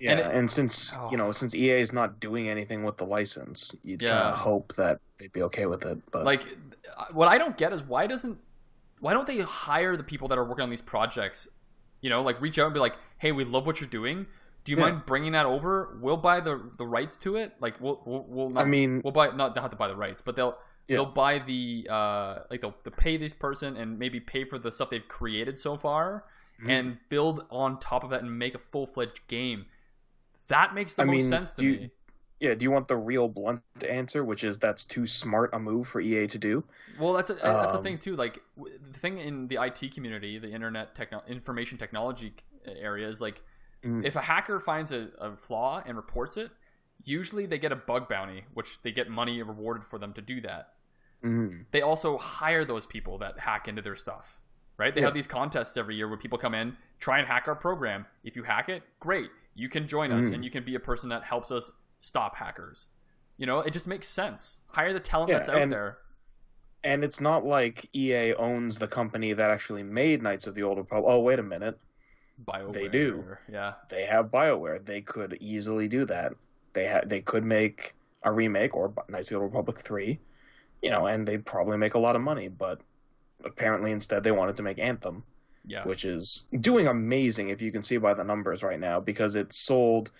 [0.00, 1.08] Yeah, And and, since Oh.
[1.12, 4.74] you know, since EA is not doing anything with the license, you'd kind of hope
[4.74, 5.98] that they'd be okay with it.
[6.10, 6.42] But Like,
[6.96, 8.40] uh, what I don't get is why doesn't
[9.00, 11.46] why don't they hire the people that are working on these projects?
[12.04, 14.26] You know, like reach out and be like, "Hey, we love what you're doing.
[14.64, 14.90] Do you Yeah.
[14.90, 15.96] mind bringing that over?
[16.02, 17.54] We'll buy the the rights to it.
[17.60, 20.20] Like, we'll we'll, we'll not, I mean, we'll buy not have to buy the rights,
[20.20, 20.96] but they'll Yeah.
[20.96, 24.70] they'll buy the uh like they'll, they'll pay this person and maybe pay for the
[24.70, 26.24] stuff they've created so far
[26.60, 26.68] Mhm.
[26.70, 29.64] and build on top of that and make a full fledged game.
[30.48, 31.90] That makes the I most mean, sense to do me.
[32.40, 35.86] Yeah, do you want the real blunt answer, which is that's too smart a move
[35.86, 36.64] for EA to do?
[36.98, 38.16] Well, that's a, that's the Um, thing too.
[38.16, 42.34] Like the thing in the IT community, the internet techno- information technology
[42.66, 43.42] area is like,
[43.84, 44.02] Mm.
[44.06, 46.50] if a hacker finds a, a flaw and reports it,
[47.04, 50.40] usually they get a bug bounty, which they get money rewarded for them to do
[50.40, 50.72] that.
[51.22, 51.66] Mm.
[51.70, 54.40] They also hire those people that hack into their stuff,
[54.78, 54.94] right?
[54.94, 55.08] They Yeah.
[55.08, 58.06] have these contests every year where people come in, try and hack our program.
[58.22, 60.34] If you hack it, great, you can join us Mm.
[60.36, 61.70] and you can be a person that helps us
[62.04, 62.86] stop hackers.
[63.36, 64.62] You know, it just makes sense.
[64.68, 65.98] Hire the talent Yeah, that's out and- there.
[66.84, 70.76] And it's not like EA owns the company that actually made Knights of the Old
[70.76, 71.06] Republic.
[71.10, 71.78] Oh, wait a minute.
[72.46, 72.74] BioWare.
[72.74, 73.24] They do.
[73.50, 73.72] Yeah.
[73.88, 74.84] They have BioWare.
[74.84, 76.34] They could easily do that.
[76.74, 80.18] They ha- they could make a remake or Knights of the Old Republic 3,
[80.82, 82.80] you know, and they'd probably make a lot of money, but
[83.46, 85.24] apparently instead they wanted to make Anthem.
[85.66, 85.82] Yeah.
[85.84, 89.50] which is doing amazing if you can see by the numbers right now because it
[89.54, 90.10] sold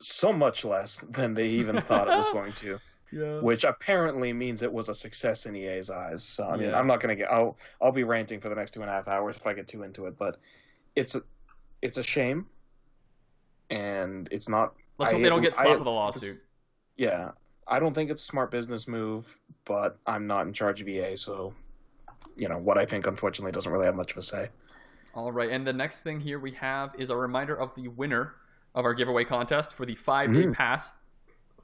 [0.00, 2.78] so much less than they even thought it was going to,
[3.12, 3.40] yeah.
[3.40, 6.22] which apparently means it was a success in EA's eyes.
[6.24, 6.78] So I mean, Yeah.
[6.78, 7.30] I'm not gonna get.
[7.30, 9.68] I'll I'll be ranting for the next two and a half hours if I get
[9.68, 10.38] too into it, but
[10.96, 11.22] it's a,
[11.82, 12.46] it's a shame,
[13.70, 14.74] and it's not.
[14.98, 16.40] Let's hope they don't get I- slapped with a lawsuit.
[16.96, 17.30] Yeah,
[17.66, 21.16] I don't think it's a smart business move, but I'm not in charge of EA,
[21.16, 21.54] so
[22.36, 23.06] you know what I think.
[23.06, 24.48] Unfortunately, doesn't really have much of a say.
[25.14, 28.34] All right, and the next thing here we have is a reminder of the winner
[28.74, 30.54] of our giveaway contest for the five day Mhm.
[30.54, 30.92] pass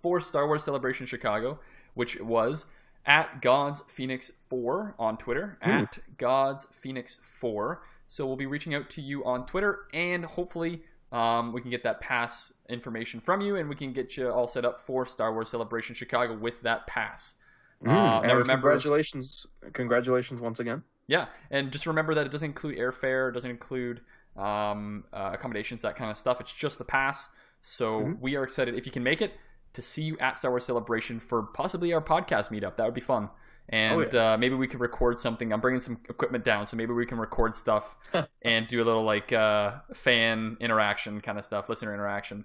[0.01, 1.59] for Star Wars Celebration Chicago,
[1.95, 2.67] which was
[3.05, 5.71] at God's Phoenix 4 on Twitter, Hmm.
[5.71, 7.83] at God's Phoenix 4.
[8.09, 11.85] So we'll be reaching out to you on Twitter, and hopefully um, we can get
[11.85, 15.33] that pass information from you, and we can get you all set up for Star
[15.33, 17.37] Wars Celebration Chicago with that pass.
[17.81, 20.83] Uh, Mm, now and remember- congratulations, congratulations once again.
[21.07, 24.01] Yeah, and just remember that it doesn't include airfare, it doesn't include
[24.37, 26.41] um, uh, accommodations, that kind of stuff.
[26.41, 27.31] It's just the pass.
[27.61, 28.21] So Mhm.
[28.21, 29.33] we are excited if you can make it
[29.73, 32.77] to see you at Star Wars Celebration for possibly our podcast meetup.
[32.77, 33.31] That would be fun.
[33.69, 35.53] And Oh, uh, maybe we could record something.
[35.53, 37.97] I'm bringing some equipment down, so maybe we can record stuff
[38.43, 42.45] and do a little like uh, fan interaction kind of stuff, listener interaction.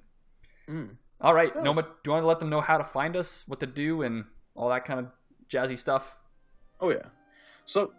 [0.68, 0.98] Mm.
[1.20, 1.56] All right.
[1.62, 4.02] Noma, do you want to let them know how to find us, what to do,
[4.02, 5.08] and all that kind of
[5.48, 6.18] jazzy stuff?
[6.80, 7.06] Oh yeah.
[7.66, 7.94] So,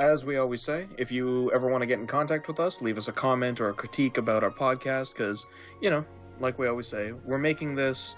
[0.00, 2.96] as we always say, if you ever want to get in contact with us, leave
[2.96, 5.46] us a comment or a critique about our podcast, because
[5.80, 6.02] you know,
[6.40, 8.16] like we always say, we're making this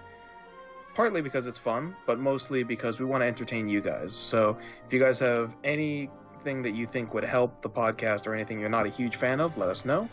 [0.95, 4.15] partly because it's fun, but mostly because we want to entertain you guys.
[4.15, 4.57] So,
[4.87, 8.69] if you guys have anything that you think would help the podcast or anything you're
[8.69, 10.09] not a huge fan of, let us know.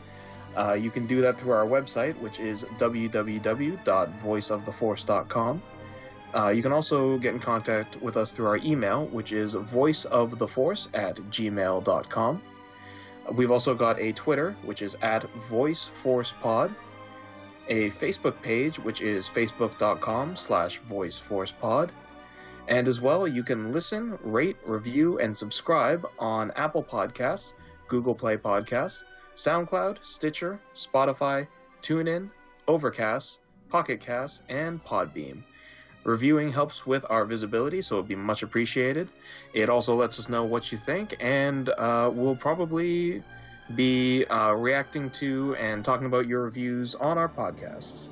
[0.57, 5.61] Uh, you can do that through our website, which is www.voiceoftheforce.com.
[6.35, 10.87] Uh, you can also get in contact with us through our email, which is voiceoftheforce
[10.93, 12.41] at gmail.com.
[13.31, 16.73] We've also got a Twitter, which is at VoiceForcePod,
[17.67, 21.89] a Facebook page, which is facebook.com slash voiceforcepod,
[22.69, 27.53] and as well, you can listen, rate, review, and subscribe on Apple Podcasts,
[27.87, 29.03] Google Play Podcasts,
[29.35, 31.47] SoundCloud, Stitcher, Spotify,
[31.81, 32.29] TuneIn,
[32.67, 33.39] Overcast,
[33.69, 35.43] Pocket Cast, and Podbean.
[36.03, 39.09] Reviewing helps with our visibility, so it'd be much appreciated.
[39.53, 43.21] It also lets us know what you think, and uh, we'll probably
[43.75, 48.09] be uh, reacting to and talking about your reviews on our podcasts.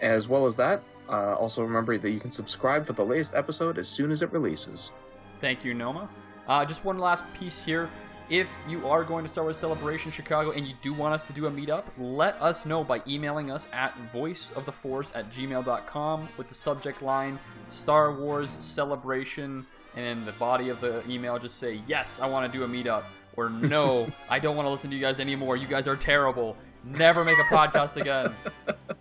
[0.00, 3.78] As well as that, uh, also remember that you can subscribe for the latest episode
[3.78, 4.92] as soon as it releases.
[5.40, 6.08] Thank you, Noma.
[6.46, 7.88] Uh, just one last piece here.
[8.32, 11.34] If you are going to Star Wars Celebration Chicago and you do want us to
[11.34, 16.54] do a meetup, let us know by emailing us at voiceoftheforce at gmail.com with the
[16.54, 17.38] subject line
[17.68, 22.50] Star Wars Celebration, and in the body of the email, just say, Yes, I want
[22.50, 23.02] to do a meetup,
[23.36, 25.58] or No, I don't want to listen to you guys anymore.
[25.58, 26.56] You guys are terrible.
[26.84, 28.34] Never make a podcast again.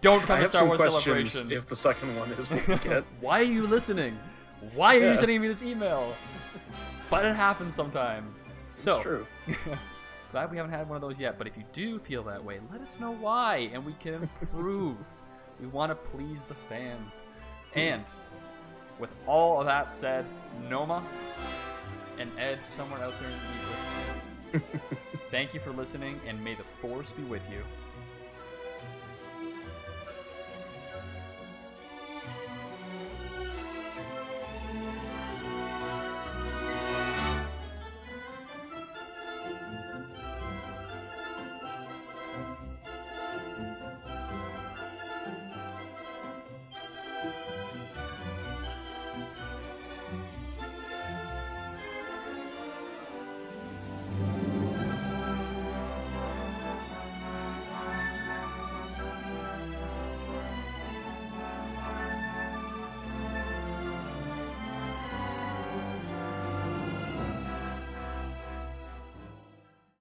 [0.01, 1.53] Don't I come to Star Wars Celebration.
[1.53, 3.05] if the second one is what we get.
[3.21, 4.19] Why are you listening?
[4.75, 6.17] Why are you sending me this email?
[7.09, 8.41] But it happens sometimes.
[8.73, 9.27] So, true.
[10.31, 11.37] glad we haven't had one of those yet.
[11.37, 14.97] But if you do feel that way, let us know why, and we can improve.
[15.59, 17.21] we want to please the fans.
[17.73, 17.79] Hmm.
[17.79, 18.05] And
[18.99, 20.25] with all of that said,
[20.69, 21.03] Noma
[22.17, 23.37] and Ed somewhere out there in
[24.53, 24.81] the ether,
[25.31, 27.63] thank you for listening, and may the force be with you.